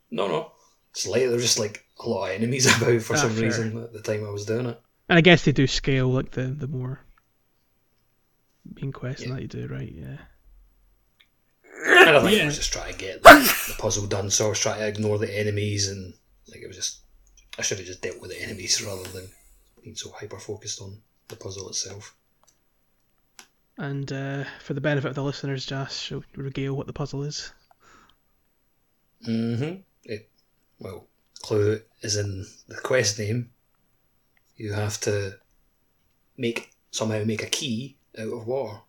No, 0.10 0.28
no, 0.30 0.54
it's 0.92 1.06
like 1.06 1.24
there 1.24 1.32
was 1.32 1.44
just 1.44 1.60
like 1.60 1.86
a 2.00 2.08
lot 2.08 2.30
of 2.30 2.36
enemies 2.36 2.66
about 2.78 3.02
for 3.02 3.16
Ah, 3.16 3.18
some 3.18 3.30
fair. 3.30 3.44
reason 3.44 3.78
at 3.84 3.92
the 3.92 4.02
time 4.02 4.26
I 4.26 4.30
was 4.30 4.46
doing 4.46 4.68
it. 4.68 4.82
And 5.08 5.18
I 5.18 5.22
guess 5.22 5.46
they 5.46 5.54
do 5.54 5.66
scale 5.66 6.10
like 6.10 6.32
the 6.32 6.48
the 6.48 6.68
more 6.68 7.00
main 8.76 8.92
quest 8.92 9.26
Yeah. 9.26 9.34
that 9.34 9.42
you 9.42 9.48
do, 9.48 9.68
right? 9.68 9.92
Yeah. 9.92 10.18
I 12.08 12.22
think 12.24 12.42
I 12.42 12.46
was 12.46 12.58
just 12.58 12.74
trying 12.74 12.94
to 12.94 13.00
get 13.00 13.24
the, 13.24 13.30
the 13.68 13.76
puzzle 13.78 14.08
done, 14.08 14.30
so 14.30 14.48
I 14.48 14.50
was 14.50 14.60
trying 14.60 14.80
to 14.80 14.88
ignore 14.88 15.18
the 15.18 15.40
enemies 15.40 15.90
and 15.90 16.14
like 16.50 16.62
it 16.62 16.68
was 16.68 16.76
just 16.76 17.00
I 17.58 17.62
should 17.62 17.78
have 17.78 17.88
just 17.88 18.02
dealt 18.02 18.20
with 18.20 18.32
the 18.32 18.42
enemies 18.42 18.82
rather 18.86 19.08
than 19.10 19.30
being 19.84 19.96
so 19.96 20.12
hyper 20.12 20.40
focused 20.40 20.82
on 20.82 20.98
the 21.28 21.36
puzzle 21.36 21.70
itself. 21.70 22.16
And 23.78 24.12
uh, 24.12 24.44
for 24.60 24.74
the 24.74 24.82
benefit 24.82 25.10
of 25.10 25.16
the 25.16 25.24
listeners, 25.24 25.66
Josh, 25.66 26.12
regale 26.36 26.76
what 26.76 26.88
the 26.88 26.94
puzzle 26.94 27.24
is. 27.24 27.52
Mm-hmm. 29.28 29.82
It 30.04 30.30
well, 30.80 31.08
clue 31.42 31.82
is 32.02 32.18
in 32.18 32.46
the 32.68 32.76
quest 32.76 33.18
name. 33.18 33.50
You 34.58 34.74
have 34.74 35.00
to 35.02 35.38
make 36.38 36.72
somehow 36.92 37.24
make 37.24 37.42
a 37.42 37.48
key 37.48 37.98
out 38.18 38.28
of 38.28 38.48
water. 38.48 38.80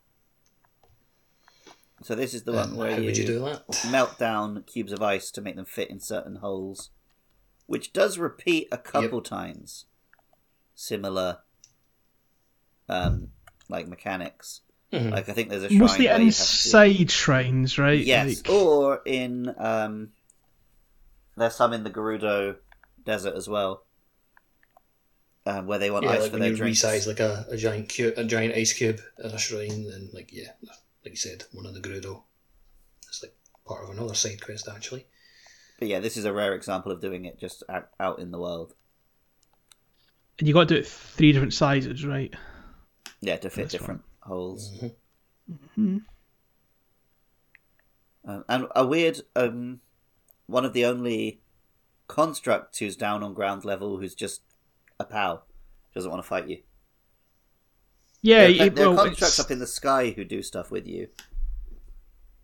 So 2.05 2.15
this 2.15 2.35
is 2.35 2.45
the 2.45 2.53
And 2.53 2.71
one 2.73 2.77
where 2.77 2.91
how 2.93 2.99
you, 2.99 3.07
would 3.07 3.17
you 3.17 3.25
do 3.27 3.41
that? 3.41 3.65
melt 3.91 4.19
down 4.19 4.63
cubes 4.65 4.93
of 4.93 5.03
ice 5.03 5.31
to 5.33 5.41
make 5.41 5.57
them 5.57 5.65
fit 5.65 5.91
in 5.91 5.99
certain 6.01 6.37
holes, 6.37 6.91
which 7.67 7.93
does 7.93 8.19
repeat 8.19 8.69
a 8.71 8.79
couple 8.79 9.21
times. 9.23 9.87
Similar, 10.75 11.39
um, 12.89 13.29
like 13.69 13.89
mechanics. 13.89 14.61
Mhm. 14.93 15.11
Like 15.13 15.29
I 15.29 15.33
think 15.33 15.49
there's 15.49 15.63
a 15.65 15.69
shrine 15.69 15.79
Mostly 15.79 16.07
where 16.07 16.19
you 16.19 16.25
have 16.27 16.35
to- 16.37 16.43
inside 16.45 17.11
shrines, 17.11 17.79
right? 17.79 17.99
Yes, 18.05 18.37
Like- 18.45 18.51
or 18.51 19.03
in 19.05 19.55
um, 19.59 20.13
there's 21.37 21.55
some 21.57 21.73
in 21.73 21.83
the 21.85 21.91
Gerudo 21.91 22.57
desert 23.05 23.35
as 23.35 23.49
well, 23.49 23.85
um, 25.47 25.67
where 25.67 25.79
they 25.79 25.91
want 25.91 26.05
Yeah, 26.05 26.13
ice 26.13 26.21
like 26.21 26.27
for 26.31 26.33
when 26.35 26.41
their 26.43 26.51
you 26.51 26.57
drinks. 26.57 26.83
resize 26.83 27.07
like 27.07 27.21
a, 27.21 27.47
a 27.51 27.57
giant 27.57 27.89
cube, 27.89 28.15
a 28.17 28.25
giant 28.25 28.55
ice 28.55 28.73
cube 28.73 29.01
in 29.19 29.31
a 29.31 29.39
shrine, 29.39 29.91
and 29.93 30.13
like 30.13 30.33
yeah, 30.33 30.53
like 31.05 31.13
you 31.13 31.17
said, 31.17 31.45
one 31.53 31.67
of 31.67 31.75
the 31.75 31.81
Gerudo. 31.81 32.23
It's 33.09 33.23
like 33.23 33.35
part 33.67 33.85
of 33.85 33.91
another 33.91 34.15
side 34.15 34.43
quest 34.43 34.69
actually. 34.69 35.07
But 35.79 35.89
yeah, 35.89 36.01
this 36.01 36.17
is 36.17 36.25
a 36.25 36.33
rare 36.33 36.55
example 36.55 36.93
of 36.93 37.01
doing 37.01 37.25
it 37.25 37.39
just 37.39 37.63
out, 37.69 37.89
out 38.01 38.19
in 38.19 38.31
the 38.31 38.39
world. 38.39 38.75
And 40.39 40.49
you 40.49 40.55
got 40.55 40.69
to 40.69 40.75
do 40.75 40.81
it 40.81 40.87
three 40.87 41.33
different 41.33 41.55
sizes, 41.55 42.05
right? 42.05 42.33
Yeah, 43.21 43.37
to 43.37 43.51
fit 43.51 43.63
That's 43.63 43.73
different 43.73 44.03
holes. 44.21 44.73
Mhm. 45.79 46.05
Um, 48.27 48.45
and 48.49 48.67
a 48.75 48.87
weird, 48.87 49.21
um, 49.37 49.81
one 50.47 50.65
of 50.65 50.73
the 50.73 50.85
only 50.85 51.41
constructs 52.09 52.79
who's 52.79 52.97
down 52.97 53.23
on 53.23 53.35
ground 53.35 53.65
level 53.65 53.99
who's 53.99 54.15
just 54.15 54.43
a 54.99 55.05
pal, 55.05 55.47
doesn't 55.95 56.11
want 56.11 56.23
to 56.23 56.29
fight 56.29 56.49
you. 56.49 56.63
Yeah, 58.25 58.47
there, 58.47 58.67
it- 58.69 58.75
there 58.75 58.87
are 58.87 58.95
well, 58.95 59.05
constructs 59.05 59.39
it's- 59.39 59.41
up 59.47 59.51
in 59.51 59.59
the 59.59 59.67
sky 59.67 60.11
who 60.11 60.25
do 60.25 60.43
stuff 60.43 60.71
with 60.71 60.87
you, 60.87 61.09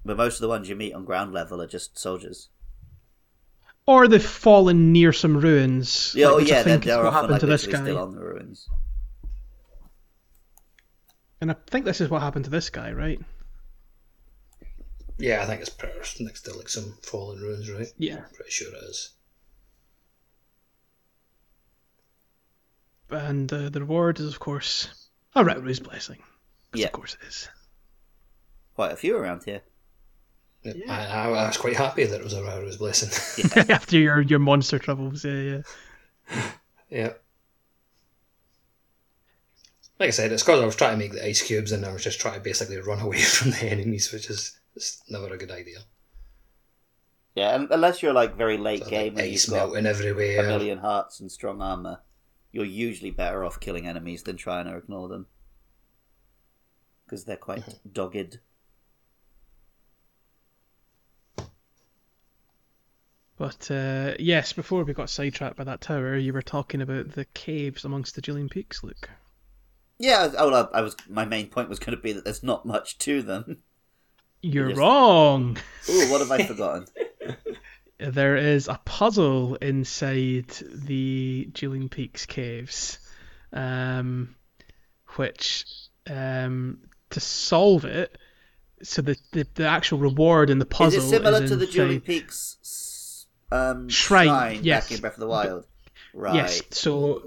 but 0.04 0.16
most 0.18 0.34
of 0.36 0.42
the 0.42 0.48
ones 0.48 0.68
you 0.68 0.76
meet 0.76 0.92
on 0.92 1.06
ground 1.06 1.32
level 1.32 1.60
are 1.62 1.66
just 1.66 1.98
soldiers. 1.98 2.50
or 3.86 4.06
they've 4.06 4.22
fallen 4.22 4.92
near 4.92 5.12
some 5.12 5.38
ruins. 5.38 6.12
Yeah, 6.14 6.26
like, 6.26 6.32
oh 6.34 6.36
which 6.36 6.48
yeah, 6.48 6.54
they're, 6.62 6.64
think 6.74 6.84
they're 6.84 6.98
what 6.98 7.06
often 7.06 7.14
happened 7.14 7.32
like 7.32 7.40
to 7.40 7.46
this 7.46 7.66
guy. 7.66 7.82
still 7.82 7.98
on 7.98 8.14
the 8.14 8.20
ruins. 8.22 8.68
And 11.40 11.50
I 11.50 11.56
think 11.68 11.86
this 11.86 12.00
is 12.02 12.10
what 12.10 12.20
happened 12.20 12.44
to 12.44 12.50
this 12.50 12.68
guy, 12.68 12.92
right? 12.92 13.18
Yeah, 15.16 15.42
I 15.42 15.46
think 15.46 15.62
it's 15.62 15.70
pretty, 15.70 15.94
next 16.22 16.42
to 16.42 16.54
like 16.54 16.68
some 16.68 16.98
fallen 17.02 17.40
ruins, 17.40 17.70
right? 17.70 17.88
Yeah. 17.96 18.20
Pretty 18.34 18.50
sure 18.50 18.68
it 18.68 18.84
is. 18.84 19.10
And 23.10 23.52
uh, 23.52 23.70
the 23.70 23.80
reward 23.80 24.20
is, 24.20 24.26
of 24.32 24.38
course, 24.38 24.99
a 25.34 25.44
Rauru's 25.44 25.80
blessing. 25.80 26.18
Yeah. 26.74 26.86
Of 26.86 26.92
course 26.92 27.16
it 27.20 27.26
is. 27.26 27.48
Quite 28.74 28.92
a 28.92 28.96
few 28.96 29.16
around 29.16 29.44
here. 29.44 29.62
I, 30.64 30.72
I, 30.88 31.28
I 31.28 31.46
was 31.46 31.56
quite 31.56 31.76
happy 31.76 32.04
that 32.04 32.20
it 32.20 32.24
was 32.24 32.34
a 32.34 32.42
Rauru's 32.42 32.76
blessing. 32.76 33.50
After 33.70 33.98
your, 33.98 34.20
your 34.22 34.38
monster 34.38 34.78
troubles, 34.78 35.24
yeah, 35.24 35.32
yeah. 35.32 36.42
yeah. 36.90 37.12
Like 39.98 40.08
I 40.08 40.10
said, 40.10 40.32
it's 40.32 40.42
because 40.42 40.62
I 40.62 40.66
was 40.66 40.76
trying 40.76 40.92
to 40.92 40.98
make 40.98 41.12
the 41.12 41.26
ice 41.26 41.42
cubes 41.42 41.72
and 41.72 41.84
I 41.84 41.92
was 41.92 42.02
just 42.02 42.20
trying 42.20 42.34
to 42.34 42.40
basically 42.40 42.78
run 42.78 43.00
away 43.06 43.20
from 43.20 43.50
the 43.50 43.64
enemies, 43.64 44.12
which 44.12 44.30
is 44.30 44.58
never 45.08 45.32
a 45.32 45.38
good 45.38 45.50
idea. 45.50 45.78
Yeah, 47.34 47.66
unless 47.70 48.02
you're 48.02 48.12
like 48.12 48.36
very 48.36 48.56
late 48.56 48.84
So, 48.84 48.90
game 48.90 49.14
like, 49.14 49.24
and 49.24 49.32
ice 49.32 49.46
you've 49.46 49.54
got 49.54 49.72
melting 49.82 50.38
a 50.38 50.42
million 50.42 50.78
hearts 50.78 51.20
and 51.20 51.30
strong 51.30 51.62
armor, 51.62 52.00
you're 52.52 52.64
usually 52.64 53.10
better 53.10 53.44
off 53.44 53.60
killing 53.60 53.86
enemies 53.86 54.22
than 54.22 54.36
trying 54.36 54.66
to 54.66 54.76
ignore 54.76 55.08
them. 55.08 55.26
Because 57.04 57.24
they're 57.24 57.36
quite 57.36 57.60
Mm-hmm. 57.60 57.90
dogged. 57.92 58.38
But 63.36 63.68
uh, 63.72 64.14
yes, 64.20 64.52
before 64.52 64.84
we 64.84 64.92
got 64.92 65.10
sidetracked 65.10 65.56
by 65.56 65.64
that 65.64 65.80
tower, 65.80 66.16
you 66.16 66.32
were 66.32 66.42
talking 66.42 66.80
about 66.80 67.12
the 67.12 67.24
caves 67.24 67.84
amongst 67.84 68.14
the 68.14 68.20
Dueling 68.20 68.48
Peaks, 68.48 68.84
Luke. 68.84 69.10
Yeah, 69.98 70.32
I, 70.38 70.44
I, 70.44 70.68
I 70.74 70.80
was. 70.80 70.96
My 71.08 71.24
main 71.24 71.48
point 71.48 71.68
was 71.68 71.78
going 71.78 71.94
to 71.96 72.02
be 72.02 72.12
that 72.12 72.24
there's 72.24 72.42
not 72.42 72.66
much 72.66 72.98
to 72.98 73.22
them. 73.22 73.62
You're 74.42 74.70
Yes. 74.70 74.76
wrong. 74.76 75.56
Ooh, 75.88 76.06
what 76.10 76.20
have 76.20 76.30
I 76.30 76.38
forgotten? 76.40 76.86
There 78.00 78.36
is 78.36 78.68
a 78.68 78.80
puzzle 78.84 79.56
inside 79.56 80.48
the 80.72 81.48
Dueling 81.52 81.90
Peaks 81.90 82.24
caves, 82.24 82.98
um, 83.52 84.34
which 85.16 85.66
um, 86.08 86.78
to 87.10 87.20
solve 87.20 87.84
it, 87.84 88.16
so 88.82 89.02
the, 89.02 89.16
the 89.32 89.46
the 89.54 89.66
actual 89.66 89.98
reward 89.98 90.48
in 90.48 90.58
the 90.58 90.66
puzzle 90.66 91.00
is 91.00 91.12
it 91.12 91.16
similar 91.16 91.42
is 91.42 91.50
to 91.50 91.56
the 91.56 91.66
Dueling 91.66 92.00
Peaks 92.00 93.26
um, 93.52 93.88
Shrine, 93.88 94.26
shrine, 94.26 94.60
yes. 94.62 94.84
back 94.84 94.92
in 94.92 95.00
Breath 95.00 95.14
of 95.14 95.20
the 95.20 95.26
Wild? 95.26 95.66
Right. 96.14 96.34
Yes. 96.34 96.62
So 96.70 97.24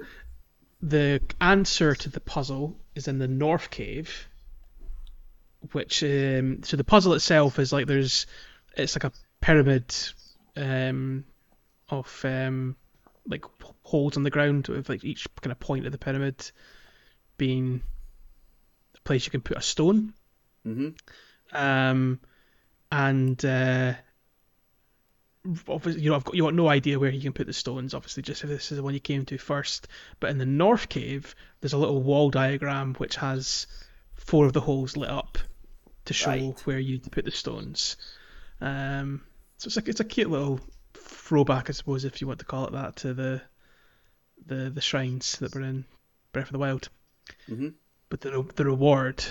the 0.82 1.22
answer 1.40 1.96
to 1.96 2.10
the 2.10 2.20
puzzle 2.20 2.76
is 2.96 3.08
in 3.08 3.20
the 3.20 3.28
North 3.28 3.70
Cave, 3.70 4.28
which 5.72 6.04
um, 6.04 6.64
so 6.64 6.78
the 6.78 6.84
puzzle 6.84 7.14
itself 7.14 7.60
is 7.60 7.72
like 7.72 7.88
there's 7.88 8.26
it's 8.76 8.96
like 8.96 9.04
a 9.04 9.12
pyramid 9.42 9.94
um, 10.56 11.26
of 11.90 12.22
um, 12.26 12.76
like 13.28 13.46
holes 13.84 14.18
in 14.18 14.24
the 14.24 14.30
ground 14.30 14.68
with 14.68 14.90
like 14.90 15.04
each 15.04 15.28
kind 15.42 15.52
of 15.52 15.60
point 15.60 15.86
of 15.86 15.92
the 15.92 15.98
pyramid 15.98 16.52
being 17.38 17.82
a 18.98 19.02
place 19.02 19.26
you 19.26 19.32
can 19.32 19.42
put 19.42 19.58
a 19.58 19.62
stone. 19.62 20.14
hmm 20.64 20.90
Um, 21.52 22.20
and 22.92 23.44
uh, 23.44 23.94
obviously, 25.68 26.02
you 26.02 26.10
know, 26.10 26.16
I've 26.16 26.24
got 26.24 26.36
you 26.36 26.44
got 26.44 26.54
no 26.54 26.68
idea 26.70 27.00
where 27.00 27.10
you 27.12 27.22
can 27.22 27.34
put 27.34 27.48
the 27.48 27.54
stones. 27.54 27.94
Obviously, 27.94 28.24
just 28.24 28.44
if 28.44 28.50
this 28.50 28.72
is 28.72 28.78
the 28.78 28.84
one 28.84 28.94
you 28.94 29.00
came 29.00 29.26
to 29.26 29.38
first. 29.38 29.88
But 30.20 30.30
in 30.32 30.38
the 30.38 30.46
north 30.46 30.90
cave, 30.90 31.36
there's 31.60 31.74
a 31.74 31.78
little 31.78 32.02
wall 32.02 32.30
diagram 32.30 32.94
which 32.96 33.16
has 33.18 33.68
four 34.16 34.46
of 34.46 34.54
the 34.54 34.62
holes 34.62 34.96
lit 34.96 35.10
up 35.10 35.38
to 36.06 36.14
show 36.14 36.30
Right. 36.32 36.60
where 36.66 36.80
you 36.80 37.00
put 37.00 37.26
the 37.26 37.32
stones. 37.32 37.98
Um, 38.62 39.22
so 39.64 39.68
it's 39.68 39.76
like 39.78 39.88
it's 39.88 40.02
a 40.02 40.04
cute 40.04 40.30
little 40.30 40.60
throwback, 40.94 41.70
I 41.70 41.72
suppose, 41.72 42.04
if 42.04 42.20
you 42.20 42.28
want 42.28 42.40
to 42.40 42.46
call 42.46 42.68
it 42.68 42.74
that, 42.74 42.98
to 42.98 43.14
the 43.14 43.42
the 44.46 44.70
the 44.70 44.82
shrines 44.82 45.38
that 45.40 45.56
were 45.56 45.62
in 45.62 45.86
Breath 46.34 46.48
of 46.48 46.52
the 46.52 46.60
Wild. 46.60 46.90
Mhm. 47.48 47.74
But 48.10 48.20
the 48.20 48.44
the 48.56 48.66
reward 48.66 49.24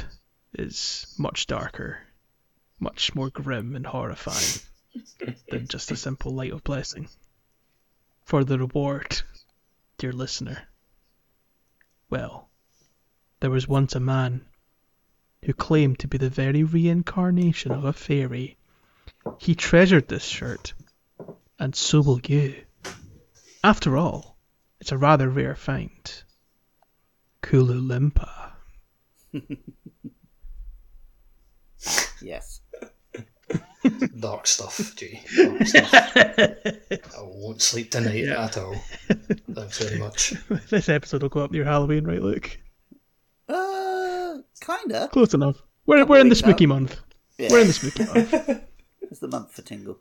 is 0.55 1.15
much 1.19 1.47
darker, 1.47 1.99
much 2.81 3.15
more 3.15 3.29
grim 3.29 3.77
and 3.77 3.87
horrifying 3.87 4.63
than 5.51 5.67
just 5.67 5.91
a 5.91 5.97
simple 5.97 6.33
light 6.33 6.53
of 6.53 6.65
blessing. 6.65 7.11
For 8.25 8.43
the 8.43 8.59
reward, 8.59 9.21
dear 9.99 10.15
listener, 10.15 10.67
well, 12.09 12.49
there 13.41 13.51
was 13.51 13.69
once 13.69 13.95
a 13.95 14.01
man 14.01 14.47
who 15.45 15.53
claimed 15.53 15.99
to 15.99 16.09
be 16.09 16.17
the 16.17 16.31
very 16.31 16.65
reincarnation 16.65 17.73
of 17.73 17.85
a 17.85 17.93
fairy. 17.93 18.57
He 19.39 19.55
treasured 19.55 20.09
this 20.09 20.25
shirt, 20.25 20.73
and 21.59 21.75
so 21.75 22.01
will 22.01 22.21
you. 22.25 22.65
After 23.65 23.97
all, 23.97 24.37
it's 24.81 24.93
a 24.93 24.99
rather 24.99 25.29
rare 25.29 25.55
find. 25.55 26.23
Kooloo-Limpah. 27.43 28.53
Yes. 32.21 32.61
Dark 34.21 34.47
stuff, 34.47 34.95
G. 34.97 35.21
Dark 35.37 35.67
stuff. 35.67 35.93
I 36.17 37.21
won't 37.21 37.61
sleep 37.61 37.91
tonight 37.91 38.25
Yeah. 38.25 38.45
at 38.45 38.57
all. 38.57 38.77
Thanks 39.53 39.79
very 39.83 39.99
much. 39.99 40.35
this 40.71 40.89
episode 40.89 41.23
will 41.23 41.29
go 41.29 41.41
up 41.41 41.51
near 41.51 41.65
Halloween, 41.65 42.05
right, 42.05 42.23
Luke? 42.23 42.59
Uh, 43.49 44.39
kinda. 44.61 45.09
Close 45.09 45.35
enough. 45.35 45.61
We're, 45.87 45.99
Couple 45.99 46.15
we're 46.15 46.21
in 46.21 46.29
the 46.29 46.37
spooky 46.37 46.65
out. 46.65 46.69
month. 46.69 47.01
Yeah. 47.39 47.49
We're 47.51 47.61
in 47.63 47.67
the 47.67 47.73
spooky 47.73 48.05
month. 48.05 48.63
It's 49.13 49.21
the 49.21 49.29
month 49.29 49.53
for 49.53 49.61
Tingle. 49.61 49.99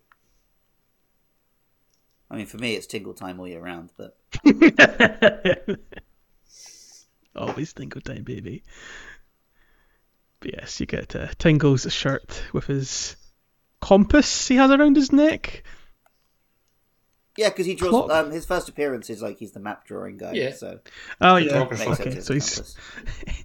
I 2.30 2.38
mean, 2.38 2.46
for 2.46 2.56
me, 2.58 2.76
it's 2.76 2.88
Tingle 2.88 3.14
time 3.14 3.42
all 3.42 3.48
year 3.48 3.60
round, 3.60 3.90
but 3.98 4.18
Always 7.36 7.74
Tingle 7.74 8.00
time, 8.00 8.24
baby. 8.24 8.64
But 10.40 10.54
yes, 10.54 10.80
you 10.80 10.86
get 10.86 11.14
uh, 11.14 11.28
Tingle's 11.38 11.92
shirt 11.92 12.42
with 12.54 12.68
his 12.68 13.18
compass 13.82 14.48
he 14.48 14.56
has 14.56 14.72
around 14.72 14.96
his 14.96 15.12
neck. 15.12 15.64
yeah, 17.38 17.50
because 17.50 17.66
he 17.66 17.76
draws. 17.76 17.90
Clock. 17.90 18.12
Um, 18.12 18.32
his 18.32 18.46
first 18.46 18.70
appearance 18.70 19.10
is 19.10 19.22
like 19.22 19.40
he's 19.40 19.52
the 19.52 19.60
map 19.60 19.86
drawing 19.86 20.16
guy. 20.16 20.32
Yeah. 20.32 20.54
So 20.54 20.80
Oh 21.20 21.36
yeah, 21.36 21.50
Photographer. 21.50 21.90
makes 21.90 22.00
okay. 22.00 22.12
sense. 22.12 22.28
So 22.28 22.34
he's 22.34 22.56
compass. 22.56 22.76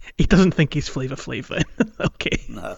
he 0.17 0.27
doesn't 0.27 0.53
think 0.53 0.73
he's 0.73 0.87
Flavor 0.87 1.17
Flav 1.17 1.49
then. 1.49 1.93
okay. 2.01 2.45
No. 2.49 2.77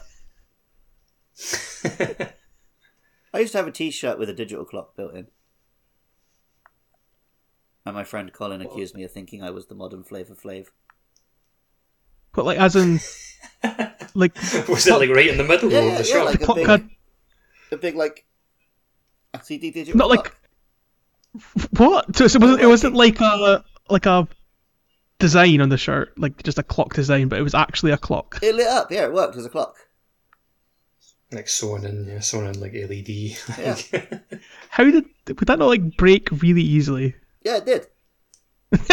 I 3.33 3.41
used 3.41 3.53
to 3.53 3.59
have 3.59 3.67
a 3.67 3.73
T-shirt 3.73 4.19
with 4.19 4.29
a 4.31 4.35
digital 4.35 4.65
clock 4.65 4.97
built 4.97 5.15
in. 5.15 5.27
And 7.85 7.95
my 7.95 8.05
friend 8.05 8.33
Colin 8.33 8.61
accused 8.61 8.95
me 8.95 9.05
of 9.05 9.13
thinking 9.13 9.43
I 9.43 9.51
was 9.51 9.67
the 9.67 9.75
modern 9.75 10.05
Flavor 10.05 10.35
Flav. 10.35 10.67
But 12.35 12.45
like 12.45 12.59
as 12.59 12.77
in 12.77 13.01
like 14.15 14.35
Was 14.69 14.87
it 14.87 14.93
like 14.99 15.11
right 15.11 15.29
in 15.29 15.39
the 15.39 15.45
middle 15.45 15.71
Yeah, 15.73 15.79
of 15.79 15.85
yeah, 15.85 15.99
the 16.03 16.09
yeah, 16.09 16.15
shop? 16.15 16.27
like 16.27 16.35
a 16.41 16.45
Clock 16.45 16.57
big, 16.57 16.67
had- 16.67 16.91
a 17.73 17.77
big 17.77 17.95
like 17.97 18.27
LCD 19.35 19.73
digital 19.73 19.97
Not 19.99 20.09
like- 20.11 20.35
what? 21.77 22.17
So, 22.17 22.27
so 22.27 22.37
it 22.39 22.43
wasn't, 22.43 22.61
it 22.63 22.67
wasn't 22.67 22.95
like 22.95 23.21
a 23.21 23.65
like 23.91 24.07
a 24.07 24.27
design 25.19 25.61
on 25.61 25.69
the 25.69 25.77
shirt, 25.79 26.19
like 26.19 26.43
just 26.43 26.59
a 26.59 26.63
clock 26.63 26.95
design, 26.95 27.29
but 27.29 27.39
it 27.39 27.43
was 27.43 27.55
actually 27.55 27.93
a 27.93 27.99
clock. 27.99 28.39
It 28.43 28.55
lit 28.55 28.67
up. 28.67 28.91
Yeah, 28.91 29.05
it 29.05 29.13
worked 29.13 29.37
as 29.37 29.45
a 29.47 29.51
clock. 29.51 29.77
Like 31.31 31.49
sewn 31.49 31.85
in, 31.85 32.07
yeah, 32.07 32.21
sewn 32.21 32.47
in 32.47 32.59
like 32.61 32.73
LED. 32.73 33.09
Yeah. 33.59 33.77
How 34.71 34.85
did 34.85 35.05
would 35.27 35.39
that 35.49 35.59
not 35.59 35.69
like 35.69 35.97
break 35.97 36.29
really 36.43 36.63
easily? 36.63 37.15
Yeah, 37.43 37.59
it 37.59 37.67
did. 37.67 37.87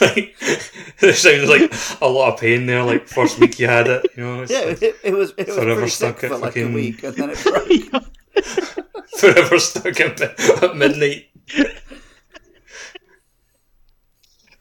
like, 0.00 0.34
it 1.00 1.14
sounds 1.16 1.48
like 1.48 1.72
a 2.00 2.08
lot 2.08 2.34
of 2.34 2.40
pain 2.40 2.66
there. 2.66 2.82
Like 2.82 3.06
first 3.06 3.38
week 3.38 3.58
you 3.58 3.66
had 3.66 3.86
it, 3.86 4.06
you 4.16 4.24
know, 4.24 4.42
it's 4.42 4.52
Yeah, 4.52 4.60
like 4.60 4.82
it, 4.82 4.96
it 5.04 5.12
was. 5.14 5.32
It 5.36 5.46
was 5.46 5.56
Forever 5.56 5.74
pretty 5.76 5.90
stuck 5.90 6.20
sick 6.20 6.30
at 6.30 6.36
for 6.36 6.38
like 6.44 6.56
a 6.56 6.66
week, 6.72 7.02
and 7.02 7.14
then 7.16 7.30
it 7.30 7.42
broke. 7.42 8.04
forever 9.18 9.58
stuck 9.58 10.00
at, 10.00 10.20
mi- 10.20 10.66
at 10.68 10.76
midnight. 10.76 11.28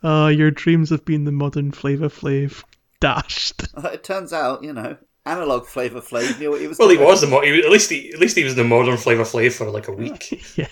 Oh, 0.03 0.27
your 0.27 0.51
dreams 0.51 0.89
have 0.91 1.05
been 1.05 1.23
the 1.25 1.31
modern 1.31 1.71
Flavor 1.71 2.09
Flav 2.09 2.63
dashed. 2.99 3.63
it 3.85 4.03
turns 4.03 4.33
out, 4.33 4.63
you 4.63 4.73
know, 4.73 4.97
analog 5.25 5.65
Flavor 5.67 6.01
Flav 6.01 6.39
knew 6.39 6.51
what 6.51 6.61
he 6.61 6.67
was. 6.67 6.79
Well, 6.79 6.89
he 6.89 6.97
was 6.97 7.21
the 7.21 7.27
mo- 7.27 7.41
he, 7.41 7.59
at 7.63 7.69
least 7.69 7.89
he 7.89 8.11
at 8.13 8.19
least 8.19 8.37
he 8.37 8.43
was 8.43 8.55
the 8.55 8.63
modern 8.63 8.97
Flavor 8.97 9.23
Flav 9.23 9.53
for 9.53 9.69
like 9.69 9.87
a 9.87 9.91
week. 9.93 10.43
Yeah. 10.57 10.67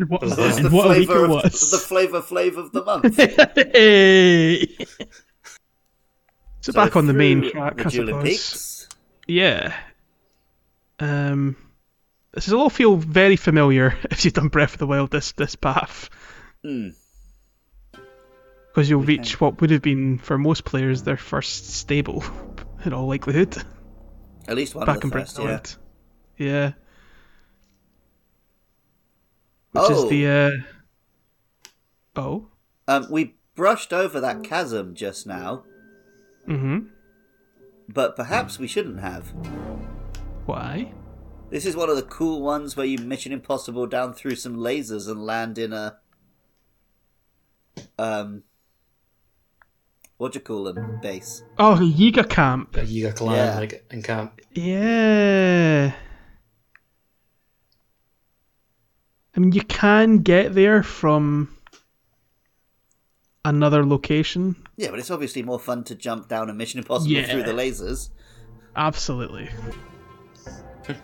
And 0.00 0.08
what, 0.10 0.22
Was 0.22 0.58
It 0.58 0.62
the 0.62 0.70
what 0.70 0.86
a 0.86 0.98
week 1.00 1.08
flavor 1.08 1.24
it 1.24 1.30
of 1.30 1.30
was. 1.42 1.70
the 1.72 1.78
Flavor 1.78 2.20
Flav 2.22 2.56
of 2.56 2.70
the 2.72 2.84
month. 2.84 3.16
hey. 3.72 4.66
So, 6.60 6.70
So 6.70 6.72
back 6.72 6.94
on 6.94 7.06
the 7.06 7.12
main 7.12 7.50
track, 7.50 7.76
the 7.78 7.84
I 7.86 7.88
suppose. 7.88 8.22
Peaks. 8.22 8.88
Yeah. 9.26 9.74
Um, 11.00 11.56
this 12.32 12.46
is 12.46 12.52
all 12.54 12.70
feel 12.70 12.96
very 12.96 13.34
familiar 13.36 13.96
if 14.10 14.24
you've 14.24 14.34
done 14.34 14.48
Breath 14.48 14.74
of 14.74 14.78
the 14.78 14.86
Wild 14.86 15.10
this 15.10 15.32
this 15.32 15.56
path. 15.56 16.10
Hmm. 16.64 16.90
Because 18.78 18.90
you'll 18.90 19.00
reach 19.02 19.40
what 19.40 19.60
would 19.60 19.70
have 19.70 19.82
been 19.82 20.18
for 20.18 20.38
most 20.38 20.64
players 20.64 21.02
their 21.02 21.16
first 21.16 21.68
stable, 21.70 22.22
in 22.84 22.92
all 22.92 23.08
likelihood, 23.08 23.56
At 24.46 24.54
least 24.54 24.76
one 24.76 24.86
back 24.86 24.98
of 24.98 25.02
in 25.02 25.08
the 25.08 25.12
Breath 25.14 25.34
first, 25.34 25.38
of 25.40 25.44
yeah. 25.46 25.50
Wild. 25.50 25.78
Yeah. 26.36 26.72
Which 29.72 29.84
Oh. 29.90 30.04
is 30.04 30.08
the 30.10 30.26
uh 30.28 30.50
Oh. 32.20 32.46
Um, 32.86 33.08
we 33.10 33.34
brushed 33.56 33.92
over 33.92 34.20
that 34.20 34.44
chasm 34.44 34.94
just 34.94 35.26
now, 35.26 35.64
Mm-hmm. 36.46 36.86
but 37.88 38.14
perhaps 38.14 38.60
we 38.60 38.68
shouldn't 38.68 39.00
have. 39.00 39.34
Why? 40.46 40.92
This 41.50 41.66
is 41.66 41.74
one 41.74 41.90
of 41.90 41.96
the 41.96 42.02
cool 42.02 42.42
ones 42.42 42.76
where 42.76 42.86
you 42.86 42.98
Mission 42.98 43.32
Impossible 43.32 43.88
down 43.88 44.14
through 44.14 44.36
some 44.36 44.54
lasers 44.56 45.08
and 45.10 45.20
land 45.26 45.58
in 45.58 45.72
a 45.72 45.98
um 47.98 48.44
what 50.18 50.32
do 50.32 50.38
you 50.38 50.44
call 50.44 50.64
them? 50.64 50.98
Base. 51.00 51.42
Oh, 51.58 51.78
Yiga 51.80 52.28
Camp. 52.28 52.76
A 52.76 52.80
Yiga 52.82 53.14
clan 53.16 53.34
Yeah. 53.36 53.58
like 53.58 53.84
in 53.90 54.02
camp. 54.02 54.40
Yeah. 54.52 55.92
I 59.34 59.40
mean, 59.40 59.52
you 59.52 59.62
can 59.62 60.18
get 60.18 60.54
there 60.54 60.82
from 60.82 61.56
another 63.44 63.86
location. 63.86 64.56
Yeah, 64.76 64.90
but 64.90 64.98
it's 64.98 65.10
obviously 65.10 65.42
more 65.44 65.60
fun 65.60 65.84
to 65.84 65.94
jump 65.94 66.28
down 66.28 66.50
a 66.50 66.54
Mission 66.54 66.78
Impossible 66.78 67.12
Yeah. 67.12 67.30
through 67.30 67.44
the 67.44 67.52
lasers. 67.52 68.10
Absolutely. 68.74 69.48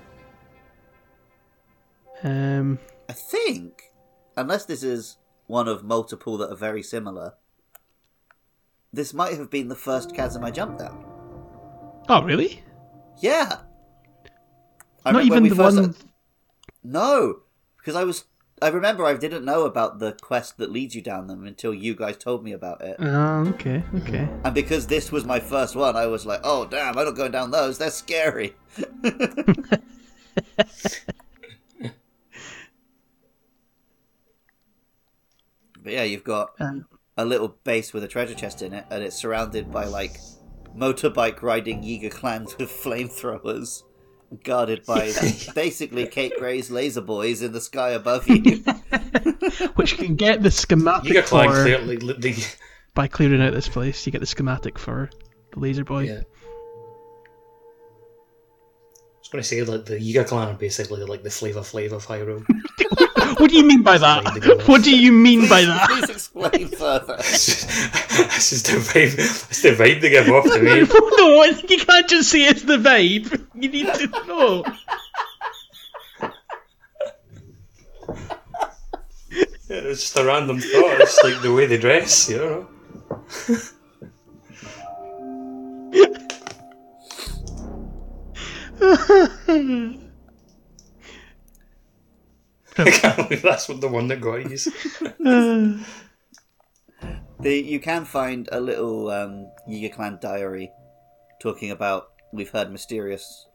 um, 2.25 2.79
I 3.09 3.13
think, 3.13 3.93
unless 4.37 4.65
this 4.65 4.83
is 4.83 5.19
one 5.47 5.69
of 5.69 5.85
multiple 5.85 6.37
that 6.39 6.51
are 6.51 6.57
very 6.57 6.83
similar, 6.83 7.35
this 8.97 9.13
might 9.15 9.37
have 9.37 9.51
been 9.51 9.69
the 9.69 9.75
first 9.77 10.15
chasm 10.15 10.45
I 10.45 10.51
jumped 10.51 10.79
down. 10.79 11.05
oh, 12.09 12.23
really? 12.23 12.63
Yeah. 13.19 13.59
I 15.05 15.13
Not 15.13 15.25
even 15.25 15.43
the 15.45 15.55
first- 15.55 15.79
one. 15.79 15.95
No, 16.83 17.41
because 17.79 17.95
I 17.97 18.05
was. 18.05 18.25
I 18.63 18.69
remember 18.69 19.05
I 19.05 19.15
didn't 19.15 19.45
know 19.45 19.65
about 19.65 19.99
the 19.99 20.13
quest 20.13 20.57
that 20.59 20.71
leads 20.71 20.95
you 20.95 21.03
down 21.03 21.27
them 21.27 21.45
until 21.45 21.75
you 21.75 21.95
guys 21.95 22.17
told 22.17 22.45
me 22.45 22.53
about 22.53 22.81
it. 22.83 22.97
Oh, 23.01 23.47
okay, 23.49 23.83
okay. 23.97 24.29
And 24.45 24.55
because 24.55 24.87
this 24.87 25.11
was 25.13 25.25
my 25.25 25.41
first 25.41 25.75
one, 25.75 25.97
I 25.97 26.07
was 26.07 26.25
like, 26.25 26.41
oh, 26.45 26.65
damn, 26.65 26.97
I'm 26.97 27.05
not 27.05 27.17
going 27.17 27.33
down 27.33 27.51
those. 27.51 27.79
They're 27.79 27.91
scary. 27.91 28.55
but 35.83 35.93
yeah, 35.93 36.03
you've 36.05 36.25
got 36.25 36.53
Um, 36.61 36.87
a 37.17 37.25
little 37.25 37.57
base 37.65 37.93
with 37.93 38.05
a 38.05 38.09
treasure 38.09 38.35
chest 38.35 38.63
in 38.63 38.73
it, 38.73 38.85
and 38.91 39.03
it's 39.03 39.17
surrounded 39.17 39.71
by, 39.71 39.85
like, 39.85 40.19
motorbike 40.77 41.43
riding 41.43 41.83
Yiga 41.83 42.11
clans 42.11 42.57
with 42.59 42.71
flamethrowers. 42.85 43.83
Guarded 44.43 44.85
by 44.85 45.13
basically 45.55 46.09
Kate 46.09 46.33
Gray's 46.39 46.69
laser 46.69 47.03
boys 47.03 47.41
in 47.41 47.53
the 47.53 47.61
sky 47.61 47.91
above 47.91 48.27
you. 48.29 48.65
which 49.77 49.97
can 49.97 50.17
get 50.17 50.43
the 50.43 50.51
schematic 50.51 51.13
Yiga 51.13 51.25
clan 51.25 51.49
for 51.51 51.63
clearly 51.63 51.97
the 51.97 52.57
by 52.95 53.07
clearing 53.07 53.41
out 53.41 53.53
this 53.53 53.69
place. 53.69 54.05
You 54.05 54.11
get 54.11 54.21
the 54.21 54.27
schematic 54.27 54.77
for 54.77 55.09
the 55.53 55.61
laser 55.61 55.85
boy. 55.85 56.05
yeah. 56.05 56.23
I 59.13 59.19
was 59.21 59.29
going 59.31 59.43
to 59.43 59.49
say 59.49 59.63
like 59.63 59.85
the 59.85 59.99
Yiga 59.99 60.27
clan 60.27 60.49
are 60.49 60.55
basically 60.59 61.05
like 61.05 61.23
the 61.23 61.31
Flavor 61.31 61.61
Flav 61.61 61.93
of 61.93 62.05
Hyrule. 62.07 62.45
What 63.39 63.51
do 63.51 63.57
you 63.57 63.65
mean 63.67 63.83
by 63.83 63.99
that? 63.99 64.63
What 64.67 64.85
do 64.85 64.97
you 64.97 65.11
mean 65.11 65.49
by 65.49 65.65
Please, 65.65 65.67
that? 65.67 65.89
please 65.89 66.11
explain 66.11 66.69
further. 66.69 67.17
This 67.17 68.53
is 68.53 68.63
the 68.63 68.79
vibe. 68.79 69.19
It's 69.19 69.63
the 69.63 69.71
vibe 69.71 70.01
they 70.01 70.11
give 70.11 70.29
off 70.29 70.45
to 70.45 70.61
me. 70.61 70.83
no, 71.19 71.45
you 71.45 71.79
can't 71.85 72.09
just 72.09 72.31
say 72.31 72.45
it's 72.45 72.63
the 72.63 72.77
vibe. 72.77 73.47
You 73.55 73.69
need 73.69 73.93
to 73.93 74.07
know. 74.27 74.65
It's 79.69 80.01
just 80.03 80.17
a 80.17 80.25
random 80.25 80.61
thought. 80.61 81.01
It's 81.01 81.23
like 81.25 81.43
the 81.43 81.53
way 81.53 81.67
they 81.67 81.79
dress, 81.79 82.29
you 82.29 82.39
know. 82.39 82.69
I 92.79 92.91
can't 92.91 93.17
believe 93.29 93.43
that's 93.43 93.69
what 93.69 93.81
the 93.81 93.89
one 93.89 94.09
that 94.09 94.21
got 94.21 94.51
you. 94.51 94.59
The, 97.41 97.61
you 97.61 97.79
can 97.79 98.07
find 98.07 98.49
a 98.53 98.61
little 98.61 99.11
um, 99.11 99.51
Yiga 99.69 99.93
Clan 99.93 100.19
diary 100.23 100.71
talking 101.43 101.71
about 101.71 102.13
we've 102.33 102.49
heard 102.49 102.73
mysterious 102.73 103.47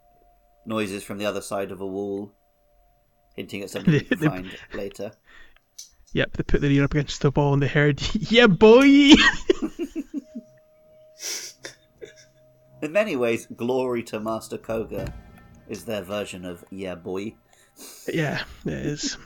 noises 0.67 1.03
from 1.03 1.17
the 1.17 1.26
other 1.26 1.41
side 1.41 1.72
of 1.72 1.82
a 1.82 1.88
wall, 1.88 2.32
hinting 3.36 3.63
at 3.63 3.72
something 3.72 3.93
we 3.93 4.01
can 4.01 4.17
find 4.30 4.57
later. 4.74 5.11
Yep, 6.13 6.34
they 6.34 6.43
put 6.43 6.61
their 6.61 6.70
ear 6.70 6.84
up 6.84 6.91
against 6.91 7.22
the 7.22 7.32
wall 7.32 7.53
and 7.53 7.63
they 7.63 7.67
heard, 7.67 7.99
yeah, 8.13 8.45
boy! 8.45 9.13
In 12.82 12.91
many 12.91 13.15
ways, 13.15 13.47
Glory 13.55 14.03
to 14.03 14.20
Master 14.20 14.57
Kohga 14.57 15.11
is 15.67 15.84
their 15.84 16.01
version 16.01 16.45
of 16.45 16.63
Yeah 16.72 16.95
Boy. 16.95 17.36
Yeah, 18.11 18.43
it 18.65 18.73
is. 18.73 19.17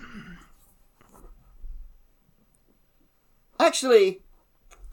Actually, 3.60 4.22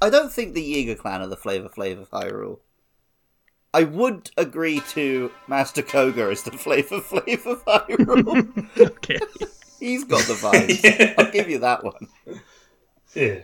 I 0.01 0.11
don't 0.11 0.33
think 0.33 0.55
the 0.55 0.63
Yiga 0.63 0.99
Clan 0.99 1.21
are 1.21 1.27
the 1.27 1.37
Flavor 1.37 1.69
Flav 1.69 2.01
of 2.01 2.11
Hyrule. 2.11 2.61
I 3.73 3.85
would 3.85 4.31
agree 4.37 4.81
to 4.91 5.31
Master 5.47 5.83
Kohga 5.83 6.31
as 6.33 6.43
the 6.43 6.51
Flavor 6.53 7.01
Flav 7.01 7.47
of 7.47 7.65
Hyrule. 7.65 8.69
Okay. 8.81 9.19
He's 9.79 10.05
got 10.05 10.23
the 10.27 10.35
vibes. 10.35 10.85
Yeah. 11.01 11.15
I'll 11.19 11.31
give 11.31 11.49
you 11.49 11.59
that 11.61 11.83
one. 11.83 12.09
Yeah. 13.15 13.41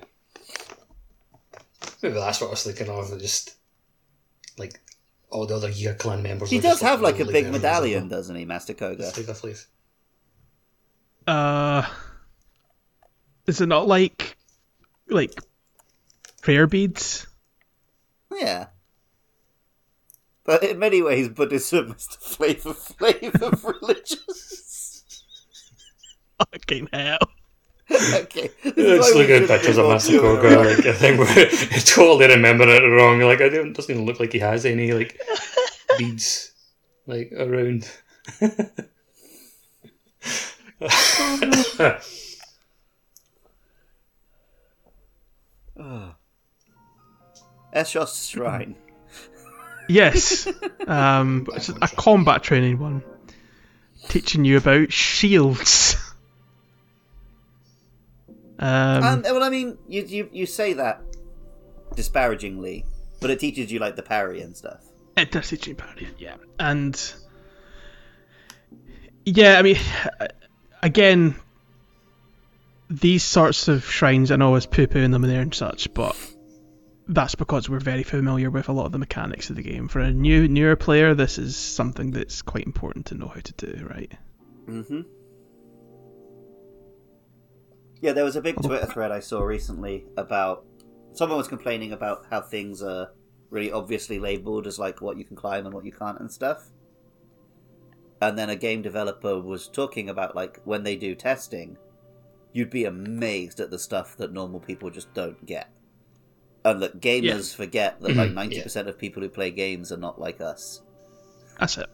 Maybe 2.02 2.14
that's 2.14 2.40
what 2.40 2.48
I 2.48 2.50
was 2.50 2.62
thinking 2.62 2.88
of. 2.88 3.18
Just 3.18 3.56
like 4.58 4.80
all 5.30 5.46
the 5.46 5.56
other 5.56 5.70
Yiga 5.70 5.98
clan 5.98 6.22
members. 6.22 6.50
He 6.50 6.58
does 6.58 6.80
just, 6.80 6.82
have 6.82 7.00
like 7.00 7.16
a 7.16 7.18
really 7.24 7.32
big 7.32 7.52
medallion, 7.52 8.08
doesn't 8.08 8.36
he, 8.36 8.44
Master 8.44 8.74
Kohga? 8.74 9.12
Flavor 9.12 9.32
Flav. 9.32 9.66
Uh, 11.26 11.86
is 13.46 13.60
it 13.60 13.66
not 13.66 13.86
like, 13.86 14.36
like, 15.08 15.32
prayer 16.42 16.66
beads? 16.66 17.26
Yeah. 18.32 18.66
But 20.44 20.62
in 20.62 20.78
many 20.78 21.02
ways, 21.02 21.28
Buddhism 21.28 21.94
is 21.96 22.06
the 22.06 22.18
flavor 22.18 22.72
flavor 22.72 23.46
of 23.46 23.64
religious. 23.64 25.24
Fucking 26.38 26.88
hell. 26.92 27.18
okay. 27.90 28.50
this 28.62 28.76
is 28.76 28.76
Let's 28.76 29.14
why 29.14 29.20
we 29.20 29.26
look 29.26 29.42
at 29.42 29.48
pictures 29.48 29.78
of 29.78 29.84
more 29.84 29.94
Master 29.94 30.18
Kohga. 30.18 30.76
Like, 30.76 30.86
I 30.86 30.92
think 30.92 31.18
we're 31.18 31.80
totally 31.84 32.28
remembering 32.28 32.70
it 32.70 32.86
wrong. 32.86 33.20
Like, 33.20 33.40
I 33.40 33.48
don't, 33.48 33.72
doesn't 33.72 33.92
even 33.92 34.06
look 34.06 34.20
like 34.20 34.32
he 34.32 34.38
has 34.38 34.66
any 34.66 34.92
like 34.92 35.20
beads 35.98 36.52
like 37.06 37.32
around. 37.36 37.90
Eshos 47.74 48.30
Shrine. 48.30 48.76
Yes. 49.88 50.48
Um, 50.86 51.48
it's 51.56 51.68
a 51.68 51.88
combat 51.96 52.44
training 52.44 52.78
one. 52.78 53.02
teaching 54.08 54.44
you 54.44 54.56
about 54.56 54.92
shields. 54.92 55.96
Um, 58.60 59.02
Um, 59.02 59.22
well, 59.22 59.42
I 59.42 59.48
mean, 59.48 59.76
you, 59.88 60.04
you 60.04 60.30
you 60.32 60.46
say 60.46 60.74
that 60.74 61.02
disparagingly, 61.96 62.84
but 63.20 63.30
it 63.30 63.40
teaches 63.40 63.72
you 63.72 63.80
like 63.80 63.96
the 63.96 64.04
parry 64.04 64.42
and 64.42 64.56
stuff. 64.56 64.84
It 65.16 65.32
does 65.32 65.48
teach 65.48 65.66
you 65.66 65.74
parry, 65.74 66.08
yeah. 66.18 66.36
And 66.60 66.94
yeah, 69.24 69.58
I 69.58 69.62
mean, 69.62 69.78
again, 70.86 71.34
these 72.88 73.24
sorts 73.24 73.66
of 73.66 73.84
shrines, 73.84 74.30
I 74.30 74.36
know 74.36 74.50
I 74.50 74.52
was 74.52 74.66
poo 74.66 74.86
pooing 74.86 75.10
them 75.10 75.24
in 75.24 75.30
there 75.30 75.42
and 75.42 75.52
such, 75.52 75.92
but 75.92 76.16
that's 77.08 77.34
because 77.34 77.68
we're 77.68 77.80
very 77.80 78.04
familiar 78.04 78.50
with 78.50 78.68
a 78.68 78.72
lot 78.72 78.86
of 78.86 78.92
the 78.92 78.98
mechanics 78.98 79.50
of 79.50 79.56
the 79.56 79.62
game. 79.62 79.88
For 79.88 79.98
a 79.98 80.12
new 80.12 80.46
newer 80.46 80.76
player, 80.76 81.14
this 81.14 81.38
is 81.38 81.56
something 81.56 82.12
that's 82.12 82.40
quite 82.40 82.66
important 82.66 83.06
to 83.06 83.16
know 83.16 83.26
how 83.26 83.40
to 83.40 83.52
do, 83.54 83.86
right? 83.90 84.12
Mm-hmm. 84.68 85.00
Yeah, 88.00 88.12
there 88.12 88.24
was 88.24 88.36
a 88.36 88.42
big 88.42 88.62
Twitter 88.62 88.86
thread 88.86 89.10
I 89.10 89.20
saw 89.20 89.42
recently 89.42 90.04
about 90.16 90.64
someone 91.14 91.38
was 91.38 91.48
complaining 91.48 91.92
about 91.92 92.26
how 92.30 92.42
things 92.42 92.82
are 92.82 93.10
really 93.50 93.72
obviously 93.72 94.20
labeled 94.20 94.68
as 94.68 94.78
like 94.78 95.00
what 95.00 95.16
you 95.16 95.24
can 95.24 95.34
climb 95.34 95.64
and 95.64 95.74
what 95.74 95.84
you 95.84 95.92
can't 95.92 96.20
and 96.20 96.30
stuff. 96.30 96.70
And 98.20 98.38
then 98.38 98.48
a 98.48 98.56
game 98.56 98.82
developer 98.82 99.38
was 99.38 99.68
talking 99.68 100.08
about 100.08 100.34
like 100.34 100.60
when 100.64 100.84
they 100.84 100.96
do 100.96 101.14
testing, 101.14 101.76
you'd 102.52 102.70
be 102.70 102.86
amazed 102.86 103.60
at 103.60 103.70
the 103.70 103.78
stuff 103.78 104.16
that 104.16 104.32
normal 104.32 104.60
people 104.60 104.90
just 104.90 105.12
don't 105.12 105.44
get. 105.44 105.70
And 106.64 106.82
that 106.82 107.00
gamers 107.00 107.54
forget 107.54 108.00
that 108.00 108.16
like 108.16 108.32
ninety 108.32 108.60
percent 108.60 108.88
of 108.88 108.98
people 108.98 109.22
who 109.22 109.28
play 109.28 109.50
games 109.50 109.92
are 109.92 109.98
not 109.98 110.20
like 110.20 110.40
us. 110.40 110.80
That's 111.60 111.78
it. 111.78 111.88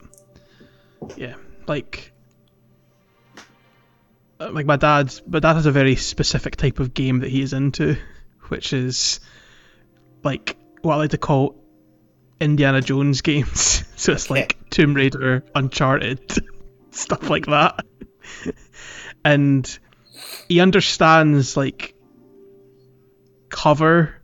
Yeah, 1.16 1.34
like, 1.66 2.12
uh, 4.40 4.50
like 4.50 4.64
my 4.64 4.76
dad. 4.76 5.12
My 5.26 5.40
dad 5.40 5.54
has 5.54 5.66
a 5.66 5.72
very 5.72 5.96
specific 5.96 6.56
type 6.56 6.78
of 6.78 6.94
game 6.94 7.18
that 7.18 7.28
he 7.28 7.42
is 7.42 7.52
into, 7.52 7.96
which 8.48 8.72
is 8.72 9.20
like 10.22 10.56
what 10.80 10.94
I 10.94 10.98
like 10.98 11.10
to 11.10 11.18
call 11.18 11.61
Indiana 12.42 12.80
Jones 12.80 13.22
games. 13.22 13.84
so 13.96 14.12
it's 14.12 14.28
like 14.28 14.58
Tomb 14.68 14.94
Raider, 14.94 15.44
Uncharted, 15.54 16.20
stuff 16.90 17.30
like 17.30 17.46
that. 17.46 17.86
and 19.24 19.78
he 20.48 20.60
understands 20.60 21.56
like 21.56 21.94
cover 23.48 24.20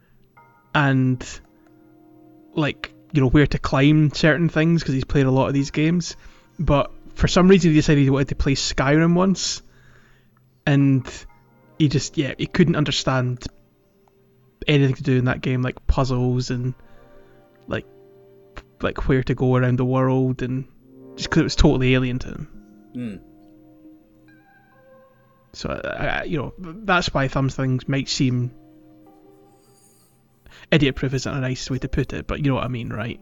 and 0.75 1.25
like 2.55 2.93
you 3.13 3.21
know 3.21 3.29
where 3.29 3.47
to 3.47 3.59
climb 3.59 4.11
certain 4.13 4.49
things 4.49 4.83
because 4.83 4.95
he's 4.95 5.05
played 5.05 5.27
a 5.27 5.31
lot 5.31 5.49
of 5.49 5.55
these 5.55 5.71
games 5.71 6.17
but 6.59 6.91
for 7.15 7.29
some 7.29 7.49
reason 7.49 7.71
he 7.71 7.77
decided 7.77 8.03
he 8.03 8.11
wanted 8.11 8.29
to 8.29 8.35
play 8.35 8.55
skyrim 8.55 9.15
once 9.15 9.63
and 10.67 11.27
he 11.79 11.89
just 11.89 12.17
yeah 12.17 12.35
he 12.39 12.47
couldn't 12.47 12.77
understand 12.77 13.45
anything 14.67 14.95
to 14.95 15.03
do 15.03 15.19
in 15.19 15.27
that 15.27 15.41
game 15.41 15.63
like 15.63 15.87
puzzles 15.87 16.51
and 16.51 16.75
like 17.67 17.87
like 18.83 19.09
where 19.09 19.23
to 19.23 19.35
go 19.35 19.57
around 19.57 19.79
the 19.79 19.85
world 19.85 20.43
and 20.43 20.65
just 21.17 21.29
because 21.31 21.41
it 21.41 21.45
was 21.45 21.57
totally 21.57 21.95
alien 21.95 22.19
to 22.21 22.29
him 22.29 22.49
Hmm. 22.95 23.17
so 25.53 25.69
I, 25.71 26.25
you 26.25 26.39
know 26.39 26.55
that's 26.59 27.13
why 27.13 27.29
thumbs 27.29 27.55
things 27.57 27.89
might 27.89 28.09
seem 28.09 28.51
idiot 30.71 30.97
proof 30.97 31.15
isn't 31.15 31.33
a 31.35 31.41
nice 31.41 31.71
way 31.71 31.79
to 31.79 31.89
put 31.89 32.13
it 32.13 32.27
but 32.27 32.39
you 32.39 32.49
know 32.51 32.55
what 32.57 32.65
i 32.65 32.69
mean 32.69 32.91
right 32.91 33.21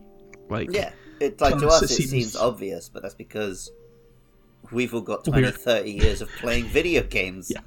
like 0.48 0.70
Yeah, 0.72 0.92
it's 1.20 1.40
like 1.40 1.59
to 1.59 1.66
us 1.66 1.82
it 1.82 1.90
it 1.90 1.94
seems... 1.94 2.11
seems- 2.11 2.36
obvious, 2.36 2.88
but 2.88 3.02
that's 3.02 3.14
because 3.14 3.72
we've 4.70 4.94
all 4.94 5.00
got 5.00 5.24
20, 5.24 5.40
We're- 5.42 5.50
30 5.52 5.90
years 5.90 6.20
of 6.22 6.30
playing 6.38 6.66
video 6.66 7.02
games. 7.02 7.50
Yeah. 7.52 7.61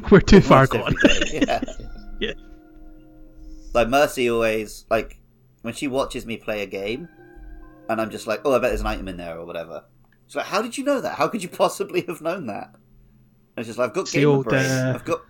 we're 0.10 0.20
too 0.20 0.40
far 0.40 0.66
gone 0.66 0.94
Yeah. 1.30 1.60
Yeah. 2.20 2.32
Like 3.74 3.88
Mercy 3.88 4.30
always 4.30 4.86
like 4.88 5.18
when 5.60 5.74
she 5.74 5.86
watches 5.88 6.24
me 6.24 6.38
play 6.38 6.62
a 6.62 6.66
game, 6.66 7.08
and 7.88 8.00
I'm 8.00 8.10
just 8.10 8.26
like, 8.26 8.40
oh, 8.44 8.52
I 8.54 8.58
bet 8.58 8.70
there's 8.70 8.80
an 8.80 8.86
item 8.86 9.08
in 9.08 9.16
there 9.16 9.38
or 9.38 9.44
whatever. 9.46 9.84
She's 10.26 10.36
like, 10.36 10.46
how 10.46 10.62
did 10.62 10.76
you 10.78 10.84
know 10.84 11.00
that? 11.00 11.16
How 11.18 11.28
could 11.28 11.42
you 11.42 11.48
possibly 11.64 12.02
have 12.08 12.20
known 12.20 12.46
that? 12.46 12.70
And 13.56 13.58
it's 13.58 13.68
just 13.68 13.78
like, 13.78 13.90
I've 13.90 13.94
got 13.94 14.10
gamer 14.10 14.30
old, 14.32 14.46
brain. 14.46 14.64
uh, 14.66 14.92
I've 14.94 15.04
got 15.04 15.22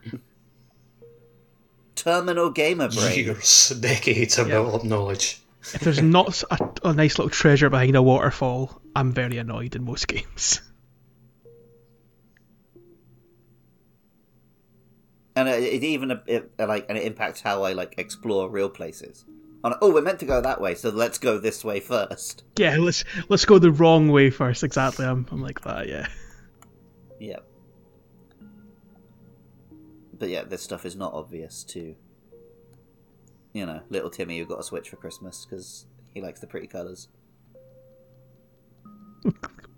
terminal 1.95 2.51
gamer 2.51 2.89
brain. 2.89 3.25
Years, 3.27 3.69
decades 3.81 4.39
of 4.39 4.49
Yeah. 4.49 4.55
built 4.63 4.75
up 4.75 4.85
knowledge. 4.85 5.41
if 5.73 5.81
there's 5.81 6.03
not 6.03 6.43
a, 6.51 6.89
a 6.89 6.93
nice 6.93 7.19
little 7.19 7.31
treasure 7.31 7.71
behind 7.71 7.97
a 7.97 8.03
waterfall 8.03 8.83
i'm 8.95 9.13
very 9.13 9.39
annoyed 9.39 9.75
in 9.75 9.83
most 9.85 10.07
games 10.15 10.61
and 15.37 15.49
it, 15.49 15.63
it 15.63 15.83
even 15.85 16.21
it, 16.27 16.53
like 16.59 16.87
and 16.89 16.99
it 16.99 17.05
impacts 17.05 17.41
how 17.41 17.63
I 17.65 17.73
like 17.73 17.95
explore 17.99 18.49
real 18.49 18.69
places. 18.71 19.25
I'm 19.65 19.75
oh, 19.81 19.93
we're 19.93 20.03
meant 20.03 20.21
to 20.21 20.27
go 20.27 20.41
that 20.41 20.61
way, 20.61 20.75
so 20.75 20.91
let's 20.91 21.19
go 21.19 21.39
this 21.39 21.65
way 21.65 21.81
first. 21.81 22.45
yeah 22.59 22.77
let's 22.77 23.03
let's 23.29 23.45
go 23.45 23.59
the 23.59 23.73
wrong 23.73 24.09
way 24.09 24.31
first 24.31 24.63
exactly 24.63 25.05
i'm, 25.07 25.27
I'm 25.33 25.41
like 25.41 25.63
that 25.63 25.89
yeah 25.89 26.07
Yeah. 27.19 27.39
But 30.19 30.29
yeah, 30.29 30.43
this 30.45 30.63
stuff 30.63 30.85
is 30.87 30.95
not 30.97 31.13
obvious 31.15 31.65
to, 31.65 31.95
you 33.53 33.67
know, 33.67 33.81
little 33.91 34.11
Timmy 34.11 34.39
who 34.39 34.47
got 34.47 34.61
a 34.61 34.63
Switch 34.63 34.89
for 34.91 34.97
Christmas 34.97 35.45
because 35.45 35.87
he 36.13 36.21
likes 36.21 36.41
the 36.41 36.47
pretty 36.47 36.67
colours. 36.67 37.09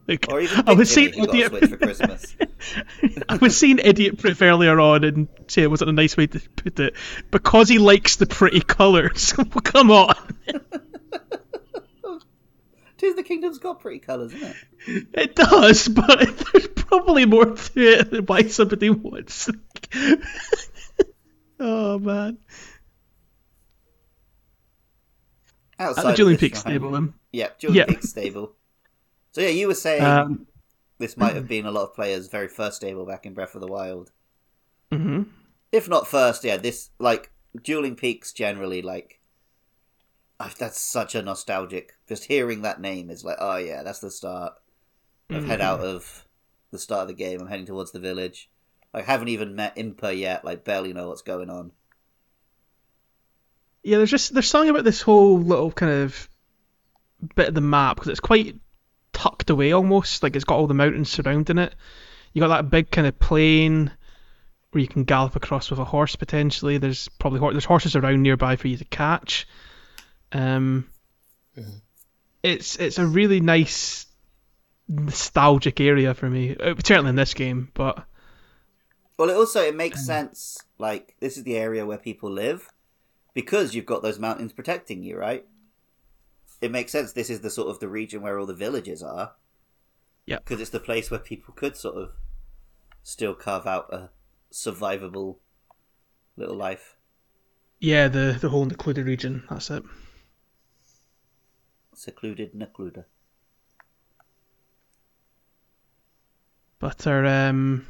like, 0.09 0.27
Or 0.29 0.41
even 0.41 0.69
I 0.69 0.73
was 0.75 0.93
Timmy 0.93 1.13
saying 1.13 1.21
who 1.21 1.27
got 1.27 1.35
a 1.35 1.57
idiot. 1.57 1.71
For 1.71 1.77
Christmas. 1.77 2.37
I 3.29 3.37
was 3.37 3.57
saying 3.57 3.81
idiot 3.83 4.19
proof 4.19 4.41
earlier 4.43 4.79
on 4.79 5.05
and 5.05 5.29
say 5.49 5.63
it 5.63 5.71
wasn't 5.71 5.91
a 5.91 5.93
nice 5.93 6.17
way 6.17 6.27
to 6.29 6.41
put 6.57 6.79
it 6.81 6.95
because 7.31 7.69
he 7.69 7.79
likes 7.79 8.17
the 8.17 8.27
pretty 8.27 8.61
colours. 8.61 9.33
Come 9.65 9.91
on, 9.91 10.15
Tears 12.97 13.11
of 13.11 13.17
the 13.17 13.23
Kingdom's 13.25 13.59
got 13.59 13.81
pretty 13.81 13.99
colours, 13.99 14.33
isn't 14.33 14.57
it? 14.87 15.07
it 15.13 15.35
does, 15.37 15.87
but 15.89 16.19
there's 16.53 16.69
probably 16.69 17.27
more 17.27 17.45
to 17.45 17.81
it 17.81 18.11
than 18.11 18.25
why 18.25 18.45
somebody 18.45 18.89
wants. 18.89 19.51
oh 21.61 21.99
man, 21.99 22.39
Outside 25.79 26.07
at 26.07 26.11
the 26.11 26.17
Dueling 26.17 26.39
Peak 26.39 26.57
stable 26.57 26.91
then. 26.93 27.03
Um, 27.03 27.15
yeah, 27.33 27.49
Dueling. 27.59 27.87
Peak 27.87 28.03
stable. 28.03 28.56
So 29.37 29.43
yeah, 29.43 29.49
you 29.49 29.67
were 29.69 29.75
saying 29.75 30.03
Um, 30.03 30.47
this 30.97 31.19
might 31.19 31.35
have 31.35 31.47
been 31.47 31.67
a 31.67 31.71
lot 31.71 31.83
of 31.83 31.95
players' 31.95 32.27
very 32.27 32.49
first 32.49 32.77
stable 32.77 33.05
back 33.05 33.27
in 33.27 33.35
Breath 33.35 33.55
of 33.55 33.61
the 33.61 33.67
Wild. 33.67 34.11
hmm 34.91 35.25
if 35.71 35.91
not 35.91 36.09
first, 36.09 36.43
yeah, 36.43 36.57
this 36.57 36.89
like 36.99 37.31
Dueling 37.63 37.97
Peaks 37.97 38.33
generally 38.33 38.81
like 38.81 39.21
oh, 40.41 40.51
that's 40.59 40.81
such 40.81 41.15
a 41.15 41.21
nostalgic. 41.21 41.97
Just 42.09 42.25
hearing 42.25 42.63
that 42.63 42.81
name 42.81 43.11
is 43.11 43.27
like, 43.27 43.37
oh 43.39 43.57
yeah, 43.57 43.83
that's 43.83 43.99
the 43.99 44.11
start. 44.11 44.55
I've 45.31 45.45
head 45.45 45.61
out 45.61 45.81
of 45.81 46.27
the 46.71 46.79
start 46.79 47.03
of 47.03 47.09
the 47.09 47.13
game. 47.13 47.43
I'm 47.43 47.49
heading 47.49 47.67
towards 47.67 47.93
the 47.93 48.01
village. 48.01 48.49
I 48.95 49.03
haven't 49.03 49.29
even 49.29 49.55
met 49.55 49.77
Impa 49.77 50.19
yet. 50.19 50.47
Like 50.47 50.65
barely 50.65 50.95
know 50.95 51.09
what's 51.09 51.21
going 51.21 51.51
on. 51.51 51.73
Yeah, 53.83 53.99
there's 53.99 54.11
just 54.11 54.33
there's 54.33 54.49
something 54.49 54.71
about 54.71 54.85
this 54.85 55.03
whole 55.03 55.39
little 55.39 55.73
kind 55.73 55.93
of 55.93 56.27
bit 57.35 57.49
of 57.49 57.55
the 57.55 57.61
map 57.61 57.97
because 57.97 58.09
it's 58.09 58.21
quite 58.21 58.57
tucked 59.17 59.49
away 59.49 59.73
almost. 59.73 60.23
Like 60.23 60.37
it's 60.37 60.45
got 60.45 60.59
all 60.59 60.67
the 60.67 60.75
mountains 60.75 61.09
surrounding 61.09 61.57
it. 61.57 61.75
You 62.35 62.41
got 62.41 62.49
that 62.49 62.71
big 62.71 62.91
kind 62.91 63.07
of 63.07 63.19
plain 63.19 63.91
where 64.71 64.83
you 64.83 64.87
can 64.87 65.05
gallop 65.05 65.37
across 65.37 65.71
with 65.71 65.79
a 65.79 65.85
horse 65.85 66.17
potentially. 66.17 66.77
There's 66.77 67.09
probably 67.19 67.41
there's 67.53 67.65
horses 67.65 67.97
around 67.97 68.23
nearby 68.23 68.57
for 68.57 68.69
you 68.69 68.77
to 68.77 68.85
catch. 68.85 69.49
Um, 70.33 70.91
it's 72.43 72.77
it's 72.77 72.99
a 72.99 73.07
really 73.07 73.41
nice 73.41 74.07
nostalgic 74.87 75.81
area 75.81 76.13
for 76.13 76.29
me. 76.29 76.55
Uh, 76.55 76.75
Certainly 76.85 77.11
in 77.11 77.17
this 77.17 77.33
game, 77.33 77.71
but 77.73 78.05
Well, 79.19 79.31
it 79.31 79.35
also 79.35 79.63
it 79.63 79.75
makes 79.75 80.05
sense. 80.05 80.63
Like 80.79 81.17
this 81.21 81.39
is 81.39 81.45
the 81.45 81.57
area 81.57 81.87
where 81.87 81.97
people 81.97 82.31
live 82.31 82.69
because 83.33 83.75
you've 83.75 83.87
got 83.87 84.03
those 84.03 84.19
mountains 84.19 84.53
protecting 84.53 85.03
you, 85.03 85.17
right? 85.17 85.47
It 86.61 86.71
makes 86.71 86.93
sense. 86.93 87.13
This 87.13 87.31
is 87.31 87.41
the 87.41 87.51
sort 87.51 87.69
of 87.69 87.81
the 87.81 87.89
region 87.89 88.23
where 88.23 88.39
all 88.39 88.47
the 88.47 88.55
villages 88.55 89.03
are. 89.03 89.33
Yeah. 90.25 90.39
because 90.39 90.61
it's 90.61 90.71
the 90.71 90.81
place 90.81 91.09
where 91.09 91.21
people 91.21 91.55
could 91.55 91.77
sort 91.77 91.95
of 91.97 92.11
still 93.05 93.33
carve 93.33 93.65
out 93.65 93.93
a 93.93 94.11
survivable 94.53 95.37
little 96.37 96.57
life. 96.57 96.97
yeah, 97.79 98.09
the 98.09 98.37
the 98.41 98.49
whole 98.49 98.65
included 98.65 99.07
region. 99.07 99.45
That's 99.49 99.71
it. 99.71 99.85
Secluded 101.95 102.55
Necluda. 102.55 103.05
But 106.79 107.07
our 107.07 107.25
um 107.25 107.87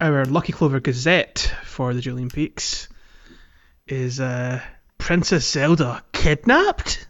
our 0.00 0.24
Lucky 0.24 0.52
Clover 0.52 0.80
Gazette 0.80 1.54
for 1.64 1.92
the 1.94 2.00
Dueling 2.00 2.30
Peaks 2.30 2.88
is 3.86 4.20
uh 4.20 4.60
Princess 4.98 5.48
Zelda 5.50 6.02
kidnapped? 6.20 7.08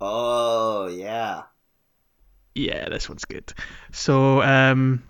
Oh 0.00 0.86
yeah. 0.86 1.42
Yeah, 2.54 2.88
this 2.88 3.08
one's 3.08 3.24
good. 3.24 3.52
So, 3.92 4.42
um, 4.42 5.02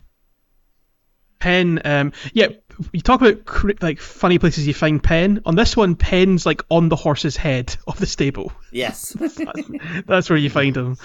Penn, 1.38 1.80
um, 1.84 2.12
yeah, 2.32 2.48
you 2.92 3.00
talk 3.00 3.20
about 3.20 3.44
cr- 3.44 3.70
like 3.80 3.98
funny 4.00 4.38
places 4.38 4.66
you 4.66 4.74
find 4.74 5.02
Penn. 5.02 5.42
On 5.46 5.54
this 5.54 5.76
one, 5.76 5.96
Penn's 5.96 6.46
like 6.46 6.62
on 6.70 6.88
the 6.88 6.96
horse's 6.96 7.36
head 7.36 7.76
of 7.86 7.98
the 7.98 8.06
stable. 8.06 8.52
Yes. 8.70 9.16
That's 10.06 10.30
where 10.30 10.38
you 10.38 10.50
find 10.50 10.76
him. 10.76 10.96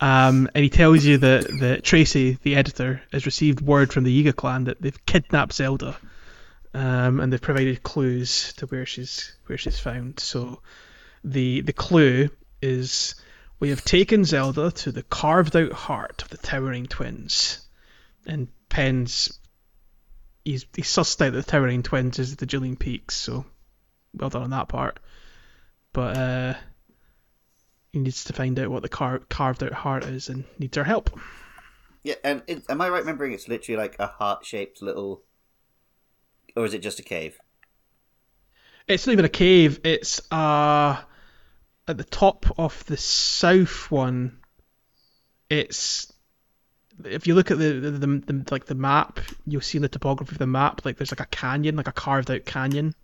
Um, 0.00 0.50
and 0.54 0.62
he 0.64 0.70
tells 0.70 1.04
you 1.04 1.18
that, 1.18 1.44
that 1.60 1.82
Traysi, 1.82 2.40
the 2.40 2.56
editor, 2.56 3.00
has 3.12 3.26
received 3.26 3.60
word 3.60 3.92
from 3.92 4.04
the 4.04 4.24
Yiga 4.24 4.34
clan 4.34 4.64
that 4.64 4.82
they've 4.82 5.06
kidnapped 5.06 5.52
Zelda, 5.52 5.96
um, 6.74 7.20
and 7.20 7.32
they've 7.32 7.40
provided 7.40 7.82
clues 7.82 8.52
to 8.54 8.66
where 8.66 8.84
she's 8.84 9.36
where 9.46 9.56
she's 9.56 9.78
found. 9.78 10.18
So, 10.18 10.60
the 11.24 11.62
the 11.62 11.72
clue 11.72 12.28
is 12.60 13.14
we 13.58 13.70
have 13.70 13.84
taken 13.84 14.24
Zelda 14.24 14.70
to 14.70 14.92
the 14.92 15.02
carved 15.02 15.56
out 15.56 15.72
heart 15.72 16.22
of 16.22 16.28
the 16.28 16.36
Towering 16.36 16.86
Twins, 16.86 17.66
and 18.26 18.48
Penn's 18.68 19.38
he's 20.44 20.66
he's 20.74 20.86
sussed 20.86 21.20
out 21.22 21.32
that 21.32 21.44
the 21.46 21.50
Towering 21.50 21.82
Twins 21.82 22.18
is 22.18 22.36
the 22.36 22.46
Dueling 22.46 22.76
Peaks. 22.76 23.16
So, 23.16 23.44
well 24.14 24.30
done 24.30 24.42
on 24.42 24.50
that 24.50 24.68
part. 24.68 25.00
But 25.92 26.16
uh, 26.16 26.54
he 27.92 28.00
needs 28.00 28.24
to 28.24 28.32
find 28.32 28.58
out 28.58 28.68
what 28.68 28.82
the 28.82 28.88
car- 28.88 29.22
carved 29.28 29.62
out 29.62 29.72
heart 29.72 30.04
is 30.04 30.28
and 30.28 30.44
needs 30.58 30.76
our 30.76 30.84
help. 30.84 31.18
yeah, 32.02 32.16
and 32.24 32.42
it, 32.46 32.64
am 32.68 32.80
I 32.80 32.88
right 32.88 32.98
remembering 32.98 33.32
it's 33.32 33.48
literally 33.48 33.80
like 33.80 33.96
a 33.98 34.08
heart 34.08 34.44
shaped 34.44 34.82
little. 34.82 35.22
Or 36.56 36.64
is 36.64 36.74
it 36.74 36.82
just 36.82 37.00
a 37.00 37.02
cave? 37.02 37.38
It's 38.86 39.06
not 39.06 39.14
even 39.14 39.24
a 39.24 39.30
cave. 39.30 39.80
It's 39.82 40.20
uh 40.30 41.00
at 41.86 41.96
the 41.98 42.04
top 42.04 42.46
of 42.58 42.84
the 42.86 42.96
south 42.96 43.90
one. 43.90 44.38
It's 45.50 46.12
if 47.04 47.26
you 47.26 47.34
look 47.34 47.50
at 47.50 47.58
the 47.58 47.72
the, 47.80 47.90
the, 47.90 48.06
the 48.06 48.44
like 48.50 48.66
the 48.66 48.74
map, 48.74 49.20
you'll 49.46 49.60
see 49.60 49.78
in 49.78 49.82
the 49.82 49.88
topography 49.88 50.32
of 50.32 50.38
the 50.38 50.46
map 50.46 50.84
like 50.84 50.96
there's 50.96 51.12
like 51.12 51.20
a 51.20 51.26
canyon, 51.26 51.76
like 51.76 51.88
a 51.88 51.92
carved 51.92 52.30
out 52.30 52.44
canyon. 52.44 52.94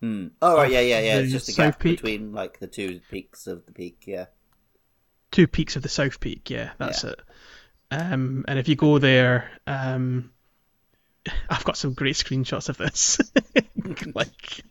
Hmm. 0.00 0.28
Oh, 0.42 0.56
right, 0.56 0.70
yeah, 0.70 0.80
yeah, 0.80 1.00
yeah. 1.00 1.18
It's 1.18 1.32
just 1.32 1.48
a 1.48 1.52
gap 1.52 1.78
Peak. 1.80 1.96
between 1.98 2.32
like 2.32 2.58
the 2.58 2.66
two 2.66 3.00
peaks 3.10 3.46
of 3.46 3.64
the 3.66 3.72
peak, 3.72 4.04
yeah. 4.06 4.26
Two 5.30 5.46
peaks 5.46 5.76
of 5.76 5.82
the 5.82 5.88
south 5.88 6.20
peak. 6.20 6.50
Yeah, 6.50 6.70
that's 6.78 7.04
Yeah. 7.04 7.10
it. 7.10 7.20
Um, 7.90 8.44
and 8.46 8.58
if 8.58 8.68
you 8.68 8.76
go 8.76 8.98
there, 8.98 9.50
um, 9.66 10.30
I've 11.50 11.64
got 11.64 11.76
some 11.76 11.94
great 11.94 12.16
screenshots 12.16 12.68
of 12.68 12.76
this. 12.76 13.18
like, 14.14 14.62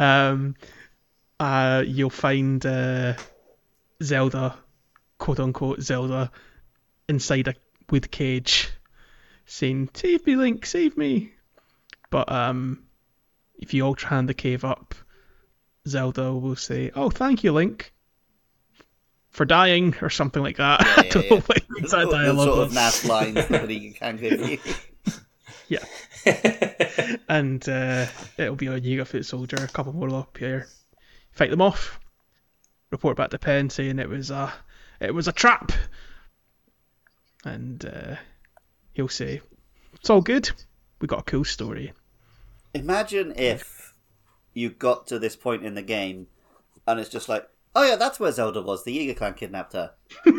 um, 0.00 0.54
uh, 1.42 1.82
you'll 1.84 2.08
find 2.08 2.64
uh, 2.64 3.14
Zelda, 4.00 4.54
quote 5.18 5.40
unquote 5.40 5.80
Zelda, 5.80 6.30
inside 7.08 7.48
a 7.48 7.54
wood 7.90 8.12
cage, 8.12 8.70
saying 9.44 9.88
"Save 9.92 10.24
me, 10.24 10.36
Link, 10.36 10.64
save 10.64 10.96
me." 10.96 11.32
But 12.10 12.30
um, 12.30 12.84
if 13.58 13.74
you 13.74 13.84
ultra 13.84 14.10
hand 14.10 14.28
the 14.28 14.34
cave 14.34 14.64
up, 14.64 14.94
Zelda 15.88 16.32
will 16.32 16.54
say, 16.54 16.92
"Oh, 16.94 17.10
thank 17.10 17.42
you, 17.42 17.50
Link." 17.50 17.92
For 19.30 19.44
dying, 19.44 19.96
or 20.00 20.10
something 20.10 20.42
like 20.42 20.58
that. 20.58 20.80
I 20.96 21.02
yeah, 21.06 21.10
don't 21.10 21.24
yeah. 21.24 21.30
know 21.30 21.36
what 21.36 21.62
the 21.68 21.78
exact 21.78 22.10
the 22.10 22.16
dialogue 22.18 22.48
sort 22.48 22.58
of 22.66 22.72
naff 22.72 23.08
lines 23.08 23.34
that 23.48 23.68
he 23.68 23.90
can 23.90 24.16
give 24.16 24.48
you. 24.48 24.58
Yeah. 25.66 27.16
and 27.28 27.68
uh, 27.68 28.06
it'll 28.36 28.54
be 28.54 28.68
a 28.68 28.78
Yiga 28.78 29.06
foot 29.06 29.24
soldier, 29.24 29.56
a 29.56 29.66
couple 29.66 29.92
more 29.92 30.14
up 30.14 30.36
here. 30.38 30.68
Fight 31.32 31.50
them 31.50 31.60
off. 31.62 31.98
Report 32.90 33.16
back 33.16 33.30
to 33.30 33.38
Penn 33.38 33.70
saying 33.70 33.98
it 33.98 34.08
was 34.08 34.30
a 34.30 34.52
it 35.00 35.14
was 35.14 35.26
a 35.28 35.32
trap. 35.32 35.72
And 37.44 37.84
uh, 37.84 38.16
he'll 38.92 39.08
say, 39.08 39.40
It's 39.94 40.10
all 40.10 40.20
good. 40.20 40.50
We 41.00 41.08
got 41.08 41.20
a 41.20 41.24
cool 41.24 41.44
story. 41.44 41.92
Imagine 42.74 43.32
if 43.36 43.94
you 44.54 44.70
got 44.70 45.06
to 45.08 45.18
this 45.18 45.34
point 45.36 45.64
in 45.64 45.74
the 45.74 45.82
game 45.82 46.28
and 46.86 47.00
it's 47.00 47.08
just 47.10 47.28
like, 47.28 47.48
oh 47.74 47.82
yeah, 47.88 47.96
that's 47.96 48.20
where 48.20 48.30
Zelda 48.30 48.62
was. 48.62 48.84
The 48.84 48.96
Yiga 48.96 49.16
clan 49.16 49.34
kidnapped 49.34 49.72
her. 49.72 49.92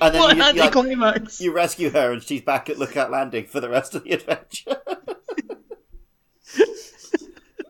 And 0.00 0.12
then 0.14 0.20
what 0.20 0.36
you- 0.36 0.42
you, 0.54 0.96
like! 0.96 1.40
You 1.40 1.52
rescue 1.54 1.90
her 1.90 2.12
and 2.12 2.22
she's 2.22 2.40
back 2.42 2.68
at 2.68 2.78
Lookout 2.78 3.10
Landing 3.12 3.46
for 3.46 3.60
the 3.60 3.68
rest 3.68 3.94
of 3.94 4.02
the 4.02 4.10
adventure. 4.12 4.76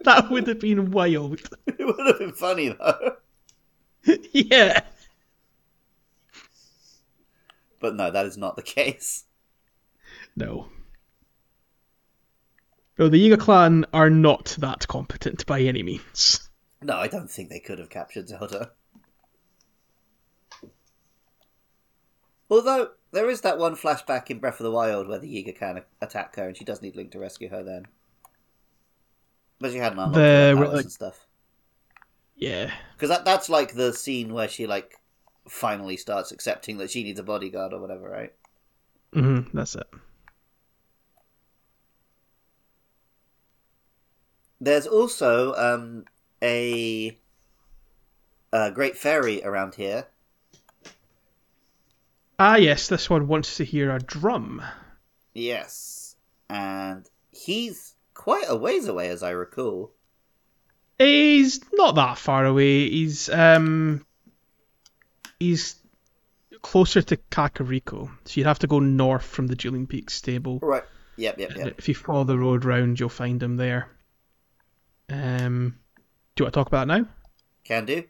That 0.04 0.30
would 0.30 0.48
have 0.48 0.58
been 0.58 0.90
wild. 0.90 1.40
it 1.66 1.78
would 1.78 2.06
have 2.06 2.18
been 2.18 2.32
funny 2.32 2.70
though. 2.70 3.16
yeah. 4.32 4.80
But 7.78 7.94
no, 7.94 8.10
that 8.10 8.26
is 8.26 8.36
not 8.36 8.56
the 8.56 8.62
case. 8.62 9.24
No. 10.34 10.68
No, 12.98 13.08
the 13.08 13.30
Yiga 13.30 13.38
clan 13.38 13.86
are 13.92 14.10
not 14.10 14.56
that 14.58 14.88
competent 14.88 15.46
by 15.46 15.60
any 15.60 15.82
means. 15.82 16.48
No, 16.80 16.96
I 16.96 17.06
don't 17.06 17.30
think 17.30 17.48
they 17.48 17.60
could 17.60 17.78
have 17.78 17.90
captured 17.90 18.28
Zelda. 18.28 18.72
Although, 22.50 22.90
there 23.12 23.30
is 23.30 23.40
that 23.42 23.58
one 23.58 23.76
flashback 23.76 24.30
in 24.30 24.40
Breath 24.40 24.60
of 24.60 24.64
the 24.64 24.70
Wild 24.70 25.08
where 25.08 25.18
the 25.18 25.32
Yiga 25.32 25.56
can 25.56 25.82
attack 26.00 26.36
her 26.36 26.46
and 26.46 26.56
she 26.56 26.64
does 26.64 26.82
need 26.82 26.96
Link 26.96 27.12
to 27.12 27.18
rescue 27.18 27.48
her 27.48 27.62
then. 27.62 27.86
But 29.62 29.70
she 29.70 29.78
hadn't 29.78 29.98
unlocked 30.00 30.14
The- 30.14 30.54
powers 30.56 30.68
like- 30.74 30.82
and 30.82 30.92
stuff. 30.92 31.26
Yeah. 32.34 32.72
Because 32.96 33.10
that, 33.10 33.24
that's 33.24 33.48
like 33.48 33.74
the 33.74 33.92
scene 33.92 34.34
where 34.34 34.48
she, 34.48 34.66
like, 34.66 34.98
finally 35.48 35.96
starts 35.96 36.32
accepting 36.32 36.78
that 36.78 36.90
she 36.90 37.04
needs 37.04 37.20
a 37.20 37.22
bodyguard 37.22 37.72
or 37.72 37.80
whatever, 37.80 38.08
right? 38.10 38.32
hmm 39.14 39.40
that's 39.54 39.74
it. 39.76 39.86
There's 44.60 44.86
also 44.86 45.54
um, 45.54 46.04
a, 46.42 47.16
a 48.52 48.70
great 48.70 48.96
fairy 48.96 49.44
around 49.44 49.74
here. 49.74 50.06
Ah, 52.38 52.56
yes, 52.56 52.88
this 52.88 53.08
one 53.10 53.28
wants 53.28 53.56
to 53.58 53.64
hear 53.64 53.94
a 53.94 54.00
drum. 54.00 54.62
Yes. 55.34 56.16
And 56.48 57.08
he's 57.30 57.91
quite 58.14 58.44
a 58.48 58.56
ways 58.56 58.88
away, 58.88 59.08
as 59.08 59.22
I 59.22 59.30
recall. 59.30 59.92
He's 60.98 61.60
not 61.72 61.94
that 61.96 62.18
far 62.18 62.44
away. 62.44 62.88
He's 62.88 63.28
um, 63.28 64.06
he's 65.40 65.76
closer 66.62 67.02
to 67.02 67.16
Kakariko, 67.16 68.10
so 68.24 68.32
you'd 68.34 68.46
have 68.46 68.60
to 68.60 68.66
go 68.66 68.78
north 68.78 69.24
from 69.24 69.46
the 69.48 69.56
Dueling 69.56 69.86
Peak 69.86 70.10
stable. 70.10 70.58
Right. 70.62 70.84
Yep, 71.16 71.38
yep, 71.38 71.56
yep. 71.56 71.74
If 71.78 71.88
you 71.88 71.94
follow 71.94 72.24
the 72.24 72.38
road 72.38 72.64
round, 72.64 72.98
you'll 72.98 73.08
find 73.08 73.42
him 73.42 73.56
there. 73.56 73.88
Um, 75.10 75.76
do 76.34 76.42
you 76.42 76.44
want 76.46 76.54
to 76.54 76.60
talk 76.60 76.68
about 76.68 76.84
it 76.84 76.86
now? 76.86 77.08
Can 77.64 77.84
do. 77.84 78.04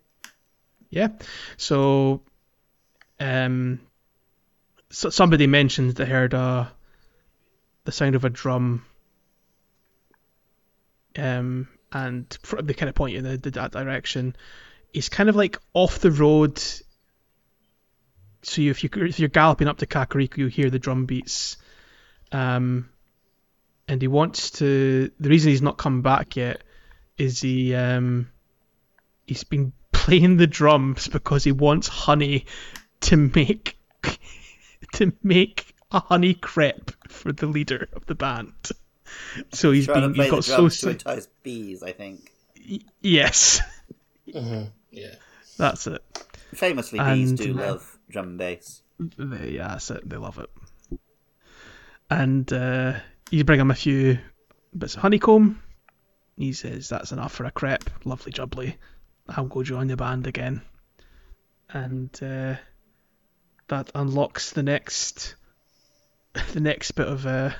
Yeah. 0.91 1.09
So, 1.57 2.23
um, 3.19 3.81
so 4.91 5.11
somebody 5.11 5.47
mentioned 5.47 5.93
they 5.93 6.05
heard 6.05 6.35
uh, 6.35 6.67
the 7.85 7.93
sound 7.93 8.15
of 8.15 8.25
a 8.25 8.31
drum. 8.31 8.85
Um, 11.17 11.69
and 11.93 12.27
they 12.63 12.75
kind 12.75 12.89
of 12.89 12.95
point 12.95 13.13
you 13.13 13.19
in 13.19 13.25
the, 13.25 13.37
the, 13.37 13.51
that 13.53 13.73
direction. 13.73 14.35
He's 14.93 15.09
kind 15.09 15.29
of 15.29 15.37
like 15.37 15.59
off 15.75 15.99
the 15.99 16.11
road. 16.11 16.61
So 18.43 18.63
you, 18.63 18.71
if 18.71 18.83
you 18.83 18.91
if 18.95 19.21
you're 19.21 19.29
galloping 19.29 19.69
up 19.69 19.79
to 19.79 19.87
Kakariko, 19.87 20.39
you 20.39 20.47
hear 20.47 20.71
the 20.71 20.79
drum 20.79 21.07
beats. 21.07 21.57
Um, 22.33 22.89
and 23.89 24.01
he 24.01 24.09
wants 24.09 24.53
to. 24.53 25.11
The 25.21 25.29
reason 25.29 25.51
he's 25.51 25.63
not 25.63 25.77
come 25.77 26.03
back 26.03 26.37
yet 26.37 26.63
is 27.19 27.41
he 27.41 27.75
um 27.75 28.31
he's 29.27 29.45
been 29.45 29.73
playing 29.93 30.37
the 30.37 30.47
drums 30.47 31.09
because 31.09 31.45
he 31.45 31.53
wants 31.53 31.89
honey 31.89 32.47
to 33.01 33.17
make 33.17 33.77
to 34.95 35.13
make 35.23 35.75
a 35.91 36.01
honey 36.01 36.35
crepe 36.35 36.91
for 37.09 37.33
the 37.33 37.47
leader 37.47 37.89
of 37.93 38.07
the 38.07 38.15
band. 38.15 38.53
So 39.53 39.71
he's 39.71 39.87
Trying 39.87 40.03
been 40.03 40.11
to 40.11 40.15
play 40.15 40.25
he's 40.25 40.31
the 40.31 40.37
got 40.37 40.45
so 40.45 40.57
drums 40.57 40.79
to 40.81 40.91
entice 40.91 41.29
bees, 41.43 41.83
I 41.83 41.93
think. 41.93 42.31
Yes, 43.01 43.61
hmm 44.33 44.65
Yeah. 44.91 45.15
that's 45.57 45.87
it. 45.87 46.03
Famously, 46.55 46.99
bees 46.99 47.31
And, 47.31 47.39
do 47.39 47.53
uh, 47.53 47.67
love 47.67 47.99
drum 48.11 48.29
and 48.29 48.39
bass. 48.39 48.83
They, 48.99 49.53
yeah, 49.53 49.69
that's 49.69 49.91
it. 49.91 50.09
They 50.09 50.17
love 50.17 50.39
it. 50.39 50.51
And 52.11 52.53
uh, 52.53 52.95
you 53.31 53.45
bring 53.45 53.59
him 53.61 53.71
a 53.71 53.75
few 53.75 54.19
bits 54.77 54.95
of 54.97 55.03
honeycomb. 55.03 55.63
He 56.37 56.53
says 56.53 56.89
that's 56.89 57.13
enough 57.13 57.33
for 57.33 57.45
a 57.45 57.51
crepe. 57.51 57.89
Lovely 58.05 58.33
jubbly. 58.33 58.77
I'll 59.29 59.47
go 59.47 59.63
join 59.63 59.87
the 59.87 59.97
band 59.97 60.27
again. 60.27 60.63
And 61.71 62.11
uh, 62.23 62.57
that 63.69 63.91
unlocks 63.95 64.51
the 64.53 64.63
next 64.63 65.37
the 66.53 66.61
next 66.61 66.93
bit 66.93 67.09
of 67.09 67.27
uh, 67.27 67.51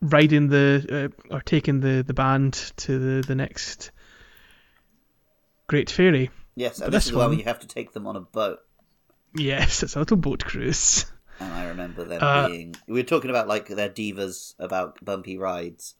riding 0.00 0.48
the 0.48 1.12
uh, 1.30 1.34
or 1.34 1.40
taking 1.40 1.80
the, 1.80 2.02
the 2.06 2.14
band 2.14 2.54
to 2.78 2.98
the, 2.98 3.26
the 3.26 3.34
next 3.34 3.90
Great 5.66 5.90
Fairy. 5.90 6.30
Yes, 6.56 6.78
but 6.78 6.86
and 6.86 6.94
this 6.94 7.04
this 7.04 7.12
is 7.12 7.16
why 7.16 7.26
one- 7.26 7.38
you 7.38 7.44
have 7.44 7.60
to 7.60 7.66
take 7.68 7.92
them 7.92 8.06
on 8.06 8.16
a 8.16 8.20
boat. 8.20 8.60
Yes, 9.34 9.82
it's 9.82 9.94
a 9.94 9.98
little 9.98 10.16
boat 10.16 10.44
cruise. 10.44 11.04
And 11.40 11.52
I 11.52 11.66
remember 11.66 12.04
them 12.04 12.20
Uh, 12.20 12.48
being. 12.48 12.74
We 12.88 12.94
were 12.94 13.02
talking 13.04 13.30
about 13.30 13.46
like 13.46 13.68
their 13.68 13.88
divas 13.90 14.54
about 14.58 15.04
bumpy 15.04 15.36
rides. 15.38 15.94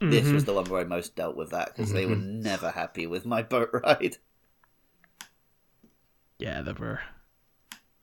This 0.00 0.24
Mm-hmm. 0.24 0.34
was 0.34 0.44
the 0.44 0.54
one 0.54 0.64
where 0.68 0.80
I 0.80 0.84
most 0.84 1.14
dealt 1.14 1.36
with 1.36 1.50
that 1.50 1.68
because 1.68 1.92
they 1.92 2.06
were 2.06 2.16
never 2.16 2.70
happy 2.70 3.06
with 3.06 3.24
my 3.24 3.42
boat 3.42 3.70
ride. 3.84 4.16
Yeah, 6.38 6.62
they 6.62 6.72
were. 6.72 7.00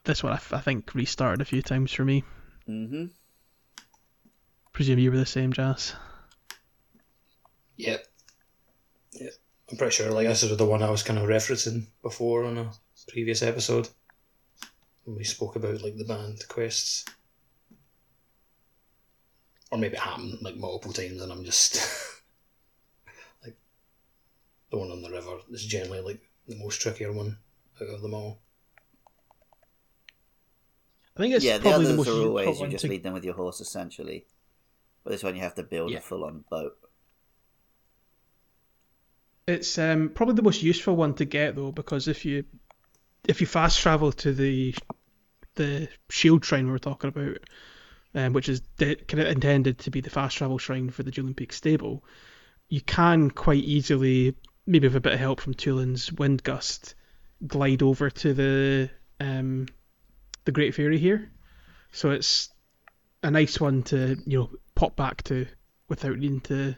This 0.06 0.24
one 0.24 0.32
I, 0.32 0.38
f- 0.38 0.54
I 0.54 0.60
think 0.62 0.94
restarted 0.96 1.42
a 1.42 1.46
few 1.46 1.62
times 1.62 1.92
for 1.92 2.06
me. 2.06 2.24
hmm 2.66 3.06
Presume 4.80 5.00
you 5.00 5.12
were 5.12 5.18
the 5.18 5.26
same, 5.26 5.52
Jazz. 5.52 5.94
Yeah. 7.76 7.98
Yeah. 9.12 9.28
I'm 9.70 9.78
pretty 9.78 9.92
sure 9.92 10.10
like 10.10 10.26
this 10.26 10.42
is 10.42 10.56
the 10.56 10.66
one 10.66 10.82
I 10.82 10.90
was 10.90 11.04
kind 11.04 11.20
of 11.20 11.28
referencing 11.28 11.88
before 12.02 12.46
on 12.46 12.58
a 12.58 12.72
previous 13.10 13.42
episode. 13.44 13.90
When 15.04 15.18
we 15.18 15.26
spoke 15.26 15.58
about 15.58 15.82
like 15.82 15.98
the 15.98 16.06
band 16.06 16.48
quests. 16.48 17.04
Or 19.70 19.78
maybe 19.78 19.96
it 19.98 20.00
happened 20.00 20.38
like 20.42 20.56
multiple 20.56 20.94
times 20.94 21.22
and 21.22 21.30
I'm 21.30 21.44
just 21.44 21.76
like 23.44 23.58
the 24.72 24.78
one 24.78 24.92
on 24.92 25.02
the 25.02 25.10
river 25.12 25.40
is 25.52 25.66
generally 25.66 26.00
like 26.00 26.22
the 26.48 26.56
most 26.56 26.80
trickier 26.80 27.12
one 27.12 27.38
out 27.82 27.90
of 27.90 28.02
them 28.02 28.14
all. 28.14 28.40
I 31.18 31.20
think 31.24 31.36
it's 31.36 31.44
Yeah, 31.44 31.58
the 31.58 31.64
probably 31.64 31.76
others 31.76 31.90
the 31.90 31.98
most 31.98 32.08
are 32.08 32.12
difficult 32.12 32.30
always 32.48 32.62
you 32.62 32.68
just 32.70 32.82
to- 32.86 32.88
lead 32.90 33.04
them 33.04 33.14
with 33.14 33.26
your 33.26 33.34
horse 33.34 33.60
essentially. 33.60 34.26
But 35.04 35.12
this 35.12 35.24
one 35.24 35.36
you 35.36 35.42
have 35.42 35.56
to 35.56 35.64
build 35.64 35.92
Yeah. 35.92 35.98
a 36.00 36.02
full 36.02 36.24
on 36.26 36.44
boat. 36.50 36.78
It's 39.48 39.78
um, 39.80 40.10
probably 40.10 40.36
the 40.36 40.44
most 40.44 40.62
useful 40.62 40.96
one 40.96 41.16
to 41.16 41.26
get 41.26 41.56
though, 41.56 41.72
because 41.72 42.08
if 42.08 42.24
you 42.26 42.46
if 43.28 43.42
you 43.42 43.48
fast 43.48 43.80
travel 43.80 44.12
to 44.12 44.34
the 44.34 44.76
the 45.56 45.90
shield 46.10 46.46
shrine 46.46 46.66
we 46.66 46.72
were 46.72 46.80
talking 46.80 47.10
about, 47.10 47.38
um, 48.14 48.34
which 48.34 48.48
is 48.48 48.62
de- 48.78 48.96
kind 48.96 49.22
of 49.22 49.28
intended 49.28 49.80
to 49.80 49.92
be 49.92 50.02
the 50.02 50.10
fast 50.10 50.38
travel 50.38 50.58
shrine 50.58 50.90
for 50.90 51.04
the 51.04 51.12
Dueling 51.12 51.34
Peak 51.34 51.52
stable, 51.52 52.04
you 52.70 52.82
can 52.82 53.32
quite 53.32 53.64
easily, 53.64 54.36
maybe 54.68 54.88
with 54.88 54.96
a 54.96 55.02
bit 55.02 55.14
of 55.14 55.20
help 55.20 55.42
from 55.42 55.54
Tulin's 55.56 56.14
wind 56.14 56.44
gust, 56.44 56.94
glide 57.46 57.82
over 57.82 58.10
to 58.10 58.34
the 58.34 58.90
um, 59.20 59.68
the 60.46 60.52
Great 60.52 60.76
Fairy 60.76 61.00
here. 61.00 61.32
So 61.92 62.12
it's 62.12 62.50
a 63.24 63.32
nice 63.32 63.60
one 63.60 63.84
to 63.84 64.18
you 64.26 64.40
know 64.40 64.50
pop 64.76 64.96
back 64.96 65.24
to 65.24 65.46
without 65.88 66.18
needing 66.18 66.42
to 66.42 66.76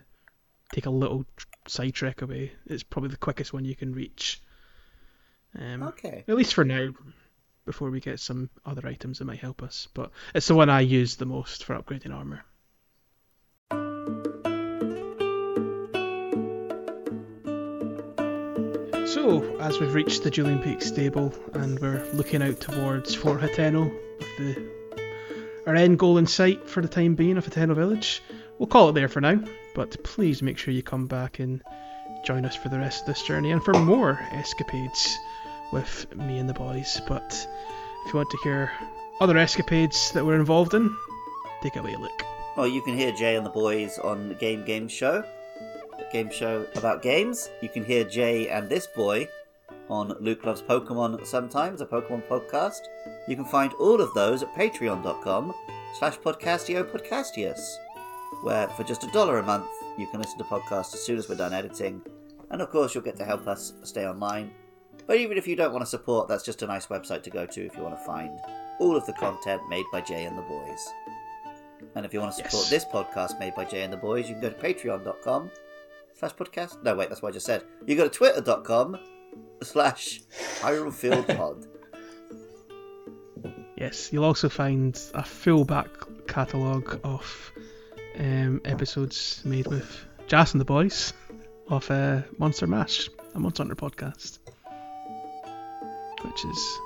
take 0.74 0.86
a 0.86 0.89
little 0.89 1.26
tr- 1.36 1.48
side 1.68 1.94
trek 1.94 2.22
away. 2.22 2.52
It's 2.66 2.84
probably 2.84 3.10
the 3.10 3.18
quickest 3.18 3.54
one 3.54 3.66
you 3.66 3.76
can 3.76 3.94
reach. 3.94 4.42
Um, 5.58 5.84
Okay. 5.84 6.24
At 6.28 6.36
least 6.36 6.54
for 6.54 6.64
now, 6.64 6.89
before 7.66 7.89
we 7.92 8.00
get 8.00 8.20
some 8.20 8.50
other 8.66 8.88
items 8.88 9.20
that 9.20 9.26
might 9.26 9.39
help 9.39 9.62
us. 9.62 9.88
But 9.94 10.12
it's 10.34 10.48
the 10.48 10.56
one 10.56 10.70
I 10.70 10.82
use 10.82 11.16
the 11.18 11.26
most 11.26 11.64
for 11.66 11.76
upgrading 11.78 12.14
armor. 12.14 12.44
So, 19.06 19.58
as 19.60 19.80
we've 19.80 19.94
reached 19.94 20.24
the 20.24 20.32
Dueling 20.32 20.60
Peak 20.60 20.82
stable 20.82 21.34
and 21.54 21.78
we're 21.80 22.04
looking 22.14 22.42
out 22.42 22.60
towards 22.62 23.14
Fort 23.14 23.42
Hateno 23.42 23.92
with 24.20 24.38
the 24.38 24.72
our 25.66 25.76
end 25.76 25.99
goal 25.99 26.18
in 26.18 26.28
sight 26.28 26.68
for 26.70 26.82
the 26.82 26.88
time 26.88 27.16
being 27.16 27.38
of 27.38 27.45
Hateno 27.45 27.76
Village, 27.76 28.22
we'll 28.57 28.68
call 28.68 28.89
it 28.89 28.93
there 28.93 29.07
for 29.07 29.22
now. 29.22 29.39
But 29.76 30.03
please 30.03 30.41
make 30.41 30.57
sure 30.57 30.74
you 30.74 30.84
come 30.84 31.07
back 31.07 31.39
and 31.39 31.62
join 32.24 32.45
us 32.45 32.55
for 32.55 32.70
the 32.70 32.80
rest 32.80 33.01
of 33.01 33.07
this 33.07 33.24
journey 33.24 33.51
and 33.51 33.64
for 33.64 33.74
more 33.74 34.20
escapades 34.32 35.18
with 35.72 36.14
me 36.16 36.38
and 36.38 36.49
the 36.49 36.53
boys. 36.53 37.01
But 37.07 37.47
if 38.05 38.14
you 38.14 38.18
want 38.18 38.30
to 38.32 38.38
hear 38.43 38.72
other 39.20 39.38
escapades 39.38 40.12
that 40.12 40.26
we're 40.26 40.39
involved 40.39 40.74
in, 40.74 40.95
take 41.62 41.76
a 41.76 41.82
wee 41.82 41.95
look. 41.95 42.24
Well, 42.57 42.68
you 42.68 42.82
can 42.82 42.97
hear 42.97 43.12
Jay 43.12 43.36
and 43.36 43.45
the 43.45 43.51
boys 43.51 43.97
on 43.99 44.30
the 44.30 44.36
Game 44.36 44.66
Game 44.66 44.88
Show, 44.88 45.24
a 45.97 46.12
game 46.12 46.30
show 46.30 46.66
about 46.76 47.01
games. 47.01 47.49
You 47.62 47.70
can 47.70 47.86
hear 47.86 48.03
Jay 48.03 48.49
and 48.49 48.68
this 48.68 48.88
boy 48.88 49.30
on 49.92 50.16
Luke 50.22 50.46
Loves 50.46 50.62
Pokemon 50.62 51.26
sometimes, 51.26 51.82
a 51.82 51.86
Pokemon 51.86 52.24
podcast. 52.28 52.80
You 53.28 53.36
can 53.36 53.46
find 53.46 53.74
all 53.74 54.00
of 54.02 54.14
those 54.14 54.42
at 54.42 54.54
patreon.com 54.56 55.54
slash 56.00 56.18
podcastio 56.18 56.84
podcastius, 56.89 57.76
where 58.44 58.68
for 58.70 58.84
just 58.84 59.04
a 59.04 59.12
dollar 59.12 59.39
a 59.39 59.44
month 59.44 59.68
you 59.98 60.08
can 60.08 60.22
listen 60.22 60.38
to 60.38 60.44
podcasts 60.46 60.94
as 60.94 61.04
soon 61.04 61.18
as 61.18 61.28
we're 61.28 61.36
done 61.36 61.54
editing. 61.54 62.02
And 62.50 62.62
of 62.62 62.70
course, 62.70 62.96
you'll 62.96 63.04
get 63.04 63.18
to 63.18 63.26
help 63.26 63.48
us 63.48 63.74
stay 63.84 64.06
online. 64.08 64.52
But 65.08 65.18
even 65.18 65.38
if 65.38 65.48
you 65.48 65.56
don't 65.56 65.74
want 65.74 65.84
to 65.84 65.89
support, 65.89 66.28
that's 66.28 66.44
just 66.46 66.62
a 66.62 66.68
nice 66.68 66.88
website 66.88 67.24
to 67.24 67.30
go 67.30 67.46
to 67.46 67.66
if 67.66 67.76
you 67.76 67.84
want 67.84 67.98
to 67.98 68.06
find 68.06 68.32
all 68.80 68.96
of 68.96 69.06
the 69.06 69.14
content 69.14 69.62
made 69.70 69.86
by 69.92 70.00
Jay 70.02 70.24
and 70.26 70.38
the 70.38 70.42
boys. 70.44 70.89
And 71.96 72.06
if 72.06 72.14
you 72.14 72.20
want 72.20 72.32
to 72.36 72.38
support 72.38 72.64
Yes. 72.64 72.70
this 72.70 72.86
podcast 72.86 73.39
made 73.39 73.56
by 73.56 73.66
Jay 73.66 73.82
and 73.82 73.92
the 73.92 73.98
Boys, 73.98 74.30
you 74.30 74.36
can 74.36 74.42
go 74.42 74.50
to 74.50 74.56
patreon.com 74.56 75.50
slash 76.14 76.34
podcast. 76.36 76.82
No, 76.84 76.96
wait, 76.96 77.10
that's 77.10 77.22
what 77.22 77.30
I 77.30 77.32
just 77.34 77.46
said. 77.46 77.64
You 77.86 77.96
go 77.96 78.04
to 78.04 78.10
twitter.com 78.10 78.98
slash 79.64 80.22
Hyrule 80.60 81.26
Pod. 81.38 81.68
Yes, 83.78 84.14
you'll 84.14 84.26
also 84.26 84.50
find 84.50 85.00
a 85.14 85.24
full 85.24 85.66
back 85.66 85.88
catalogue 86.28 87.00
of 87.04 87.52
um, 88.20 88.62
episodes 88.66 89.42
made 89.44 89.68
with 89.68 90.06
Jas 90.28 90.54
and 90.54 90.62
the 90.62 90.66
boys 90.66 91.14
of 91.68 91.90
uh, 91.90 92.22
Monster 92.38 92.68
Mash, 92.68 93.10
a 93.34 93.40
Monster 93.40 93.64
Hunter 93.64 93.76
podcast. 93.76 94.40
Which 96.22 96.46
is 96.46 96.80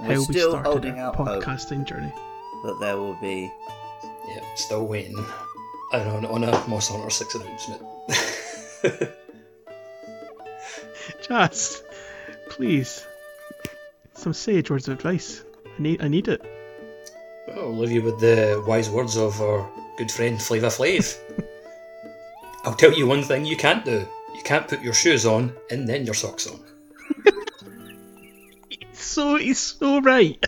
We're 0.00 0.06
how 0.06 0.08
we 0.08 0.24
still 0.24 0.50
started 0.50 0.68
holding 0.70 0.98
our 0.98 1.08
out 1.08 1.16
podcasting 1.16 1.84
journey. 1.84 2.12
that 2.64 2.78
there 2.80 2.96
will 2.96 3.18
be. 3.20 3.52
Yeah, 4.28 4.54
still 4.54 4.86
waiting 4.86 5.18
on, 5.92 6.24
on 6.26 6.44
a 6.44 6.68
Monster 6.68 6.94
Hunter 6.94 7.10
6 7.10 7.34
announcement. 7.34 7.82
Jas, 11.28 11.82
please, 12.48 13.06
some 14.14 14.32
sage 14.32 14.70
words 14.70 14.88
of 14.88 14.94
advice. 14.94 15.44
I 15.78 15.82
need, 15.82 16.02
I 16.02 16.08
need 16.08 16.28
it. 16.28 16.42
I'll 17.54 17.76
leave 17.76 17.90
you 17.92 18.02
with 18.02 18.18
the 18.18 18.62
wise 18.66 18.88
words 18.88 19.16
of 19.16 19.40
our 19.40 19.68
good 19.98 20.10
friend 20.10 20.40
Flava 20.40 20.68
Flav. 20.68 21.18
I'll 22.64 22.74
tell 22.74 22.92
you 22.92 23.06
one 23.06 23.22
thing 23.22 23.44
you 23.44 23.56
can't 23.56 23.84
do. 23.84 24.06
You 24.34 24.42
can't 24.42 24.66
put 24.66 24.80
your 24.80 24.94
shoes 24.94 25.26
on 25.26 25.52
and 25.70 25.86
then 25.88 26.04
your 26.04 26.14
socks 26.14 26.46
on. 26.46 26.60
So 28.92 29.36
he's 29.36 29.58
so 29.58 30.00
right. 30.00 30.44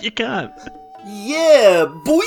You 0.00 0.10
can't. 0.10 0.52
Yeah, 1.04 1.84
boy! 2.04 2.22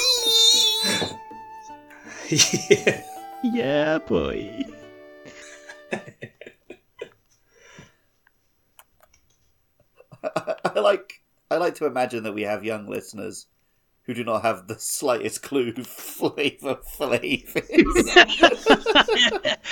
yeah. 2.30 3.02
Yeah, 3.44 4.00
boy. 4.00 4.66
I 10.24 10.80
like 10.80 11.22
I 11.56 11.58
like 11.58 11.76
to 11.76 11.86
imagine 11.86 12.24
that 12.24 12.34
we 12.34 12.42
have 12.42 12.66
young 12.66 12.86
listeners 12.86 13.46
who 14.04 14.14
do 14.14 14.26
not 14.26 14.42
have 14.42 14.68
the 14.68 14.78
slightest 14.78 15.42
clue 15.42 15.72
who 15.72 15.86
Flavor 15.86 16.80
Flav 16.98 17.66
is. 17.70 18.16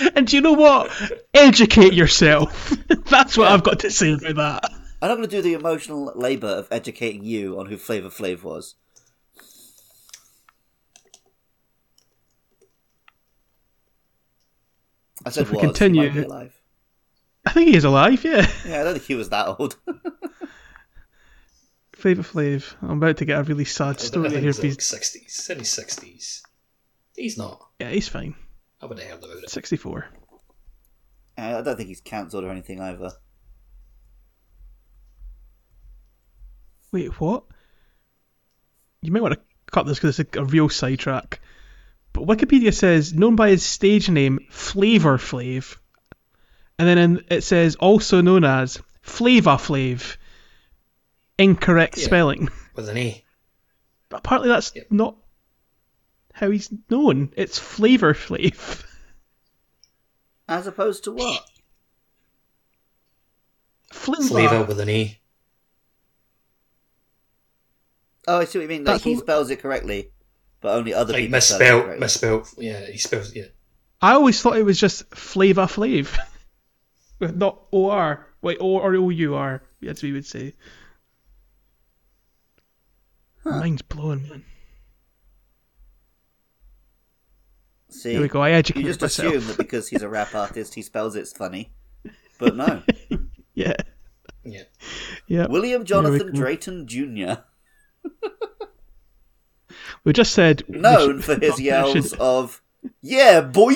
and 0.16 0.26
do 0.26 0.38
you 0.38 0.42
know 0.42 0.54
what? 0.54 0.90
Educate 1.34 1.92
yourself. 1.94 2.70
That's 3.10 3.38
what 3.38 3.52
I've 3.52 3.64
got 3.64 3.80
to 3.80 3.92
say 3.92 4.14
about 4.14 4.62
that. 4.62 4.72
I'm 5.02 5.10
not 5.10 5.18
going 5.18 5.28
to 5.28 5.36
do 5.36 5.42
the 5.42 5.56
emotional 5.56 6.14
labour 6.16 6.48
of 6.48 6.70
educating 6.72 7.26
you 7.26 7.60
on 7.60 7.66
who 7.66 7.76
Flavor 7.76 8.10
Flav 8.10 8.44
was. 8.44 8.76
I 15.26 15.32
said 15.32 15.42
if 15.44 15.52
we 15.52 15.58
was. 15.58 15.66
continue- 15.66 16.04
might 16.04 16.14
be 16.14 16.24
alive. 16.24 16.58
I 17.46 17.52
think 17.52 17.68
he 17.68 17.76
is 17.76 17.84
alive, 17.84 18.24
yeah. 18.24 18.50
Yeah, 18.66 18.80
I 18.80 18.84
don't 18.86 18.94
think 18.94 19.04
he 19.04 19.16
was 19.16 19.28
that 19.30 19.48
old. 19.60 19.76
Flavor 22.04 22.22
Flav. 22.22 22.76
I'm 22.82 23.02
about 23.02 23.16
to 23.18 23.26
get 23.26 23.40
a 23.40 23.44
really 23.44 23.64
sad 23.64 23.96
I 23.96 24.00
story 24.00 24.30
here. 24.32 24.42
he's 24.42 24.62
like 24.62 24.78
60s. 24.80 25.50
In 25.50 25.60
his 25.60 25.70
60s. 25.70 26.42
He's 27.16 27.38
not. 27.38 27.66
yeah, 27.80 27.92
he's 27.92 28.10
fine. 28.10 28.36
I 28.82 28.88
would 28.88 29.00
have 29.00 29.08
heard 29.08 29.24
about 29.24 29.38
it. 29.38 29.50
64. 29.50 30.08
Uh, 31.38 31.42
I 31.42 31.62
don't 31.62 31.78
think 31.78 31.88
he's 31.88 32.02
cancelled 32.02 32.44
or 32.44 32.50
anything 32.50 32.82
either. 32.82 33.12
Wait, 36.92 37.22
what? 37.22 37.46
You 39.02 39.14
might 39.14 39.22
want 39.22 39.36
to 39.36 39.42
cut 39.72 39.86
this 39.86 39.98
because 39.98 40.20
it's 40.20 40.36
a, 40.36 40.42
a 40.42 40.44
real 40.44 40.68
sidetrack. 40.68 41.40
But 42.12 42.26
Wikipedia 42.26 42.74
says 42.74 43.14
known 43.14 43.38
by 43.38 43.52
his 43.52 43.64
stage 43.64 44.10
name 44.10 44.42
Flavor 44.50 45.18
Flav, 45.18 45.78
and 46.78 46.86
then 46.86 46.98
in, 46.98 47.24
it 47.30 47.46
says 47.46 47.76
also 47.76 48.20
known 48.20 48.44
as 48.44 48.82
Flava 49.04 49.52
Flav. 49.52 50.18
Incorrect 51.44 51.98
Yeah. 51.98 52.06
spelling. 52.06 52.50
With 52.76 52.90
an 52.90 52.98
A. 52.98 53.24
But 54.10 54.20
apparently 54.20 54.50
that's 54.50 54.72
Yep. 54.76 54.88
not 54.92 55.18
how 56.34 56.50
he's 56.52 56.70
known. 56.90 57.34
It's 57.36 57.60
Flavor 57.60 58.14
Flav. 58.14 58.84
As 60.48 60.68
opposed 60.68 61.04
to 61.06 61.12
what? 61.12 61.46
Flava. 63.92 64.24
Flavour 64.28 64.64
with 64.64 64.80
an 64.80 64.90
E. 64.90 65.20
Oh, 68.28 68.40
I 68.40 68.46
see 68.46 68.58
what 68.60 68.64
you 68.64 68.70
mean. 68.70 68.84
Like 68.86 68.96
That's 68.96 69.04
he 69.04 69.16
spells 69.18 69.50
it 69.50 69.60
correctly, 69.60 70.12
but 70.62 70.76
only 70.76 70.94
other 70.94 71.14
Like 71.14 71.24
people 71.24 71.42
spell 71.42 71.58
it 71.58 71.60
misspelled, 71.60 71.84
correctly. 71.84 72.00
misspelled. 72.00 72.48
Yeah, 72.58 72.86
he 72.86 72.98
spells. 72.98 73.36
Yeah, 73.36 73.46
I 74.02 74.14
always 74.14 74.42
thought 74.42 74.58
it 74.58 74.64
was 74.64 74.80
just 74.80 75.14
Flavor 75.14 75.64
Flav, 75.64 76.18
With 77.20 77.36
not 77.36 77.60
O 77.74 77.90
R. 77.90 78.28
Wait, 78.42 78.58
O 78.62 78.78
or 78.78 78.96
O 78.96 79.10
U 79.10 79.36
R, 79.36 79.62
as 79.86 80.02
we 80.02 80.14
would 80.14 80.26
say. 80.26 80.54
Mind's 83.46 83.82
blown, 83.82 84.28
man. 84.30 84.44
See, 87.90 88.14
There 88.14 88.22
we 88.22 88.28
go, 88.28 88.42
I 88.42 88.50
you 88.76 88.84
just 88.84 89.02
myself. 89.02 89.34
assume 89.36 89.48
that 89.48 89.58
because 89.58 89.88
he's 89.88 90.02
a 90.02 90.10
rap 90.10 90.34
artist, 90.36 90.74
he 90.74 90.82
spells 90.82 91.16
it's 91.16 91.32
funny, 91.34 91.74
but 92.40 92.56
no. 92.56 92.82
Yeah, 93.56 93.74
yeah. 94.44 94.64
yeah. 95.28 95.46
William 95.46 95.86
Jonathan 95.86 96.32
go. 96.32 96.34
Drayton 96.34 96.88
Jr., 96.88 97.34
We 100.04 100.12
just 100.12 100.34
said 100.34 100.64
known 100.68 101.22
should- 101.22 101.24
for 101.24 101.36
his 101.40 101.60
yells 101.62 102.10
should- 102.10 102.20
of 102.20 102.64
"Yeah, 103.02 103.42
boy." 103.42 103.74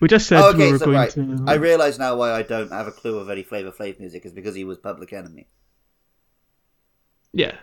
We 0.00 0.08
just 0.08 0.26
said 0.28 0.40
Oh, 0.40 0.56
we 0.56 0.70
were 0.72 0.78
so 0.78 0.84
going 0.86 0.96
right. 0.96 1.10
to. 1.10 1.44
I 1.46 1.54
realise 1.54 1.98
now 1.98 2.16
why 2.16 2.32
I 2.32 2.42
don't 2.42 2.70
have 2.70 2.86
a 2.86 2.92
clue 2.92 3.18
of 3.18 3.28
any 3.30 3.42
Flavor 3.42 3.72
Flav 3.72 3.98
music 3.98 4.24
is 4.26 4.32
because 4.32 4.54
he 4.54 4.64
was 4.64 4.78
Public 4.78 5.12
Enemy. 5.12 5.48
yeah, 7.32 7.56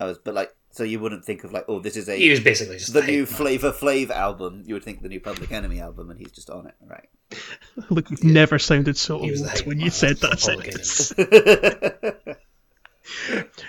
I 0.00 0.06
was, 0.06 0.18
but 0.18 0.34
like, 0.34 0.54
so 0.70 0.84
you 0.84 1.00
wouldn't 1.00 1.24
think 1.24 1.44
of 1.44 1.52
like, 1.52 1.64
oh, 1.68 1.80
this 1.80 1.96
is 1.96 2.08
a 2.08 2.16
He 2.16 2.30
was 2.30 2.40
basically 2.40 2.78
just 2.78 2.92
the 2.92 3.00
the 3.00 3.06
new. 3.06 3.26
Flavor 3.26 3.72
Flav 3.72 4.10
album. 4.10 4.62
You 4.66 4.74
would 4.74 4.84
think 4.84 5.02
the 5.02 5.08
new 5.08 5.20
Public 5.20 5.50
Enemy 5.52 5.80
album, 5.80 6.10
and 6.10 6.18
he's 6.18 6.32
just 6.32 6.50
on 6.50 6.66
it, 6.66 6.74
right? 6.86 7.08
look, 7.90 8.10
you've 8.10 8.24
never 8.24 8.58
sounded 8.58 8.96
so 8.96 9.18
old 9.18 9.30
when 9.66 9.78
man 9.78 9.84
you 9.86 9.90
said 9.90 10.18
for 10.18 10.28
that 10.28 10.42
oh 10.42 10.54
Public 10.54 10.72
sentence. 10.84 11.12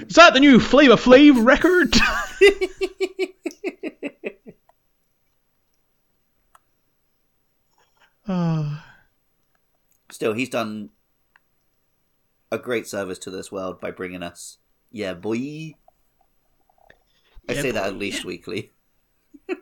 Is 0.08 0.16
that 0.16 0.34
the 0.34 0.40
new 0.40 0.60
Flavor 0.60 0.96
Flav 0.96 1.44
record? 1.46 1.94
Still, 10.12 10.34
he's 10.34 10.50
done 10.50 10.90
a 12.52 12.58
great 12.58 12.88
service 12.88 13.18
to 13.20 13.30
this 13.32 13.52
world 13.52 13.82
by 13.82 13.92
bringing 13.92 14.24
us, 14.24 14.58
yeah, 14.92 15.14
boy. 15.14 15.74
I 17.50 17.54
Yeah, 17.54 17.62
say 17.62 17.72
that 17.72 17.88
at 17.88 17.96
least 17.98 18.24
weekly. 18.24 18.72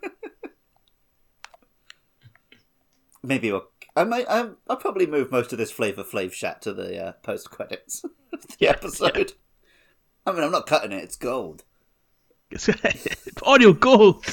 Maybe 3.24 3.52
we'll, 3.52 3.68
I 3.96 4.04
might. 4.04 4.26
I'm, 4.30 4.58
I'll 4.68 4.78
probably 4.78 5.06
move 5.08 5.32
most 5.32 5.52
of 5.54 5.58
this 5.58 5.72
Flavor 5.72 6.04
Flav 6.04 6.32
chat 6.32 6.62
to 6.64 6.74
the 6.74 7.02
uh, 7.04 7.12
post 7.24 7.50
credits 7.50 8.04
of 8.04 8.12
the 8.60 8.68
episode. 8.68 9.34
I 10.26 10.32
mean, 10.32 10.44
I'm 10.44 10.52
not 10.52 10.68
cutting 10.68 10.92
it. 10.92 11.04
It's 11.04 11.16
gold. 11.16 11.64
it's 12.52 12.70
audio 13.44 13.74
gold. 13.74 14.26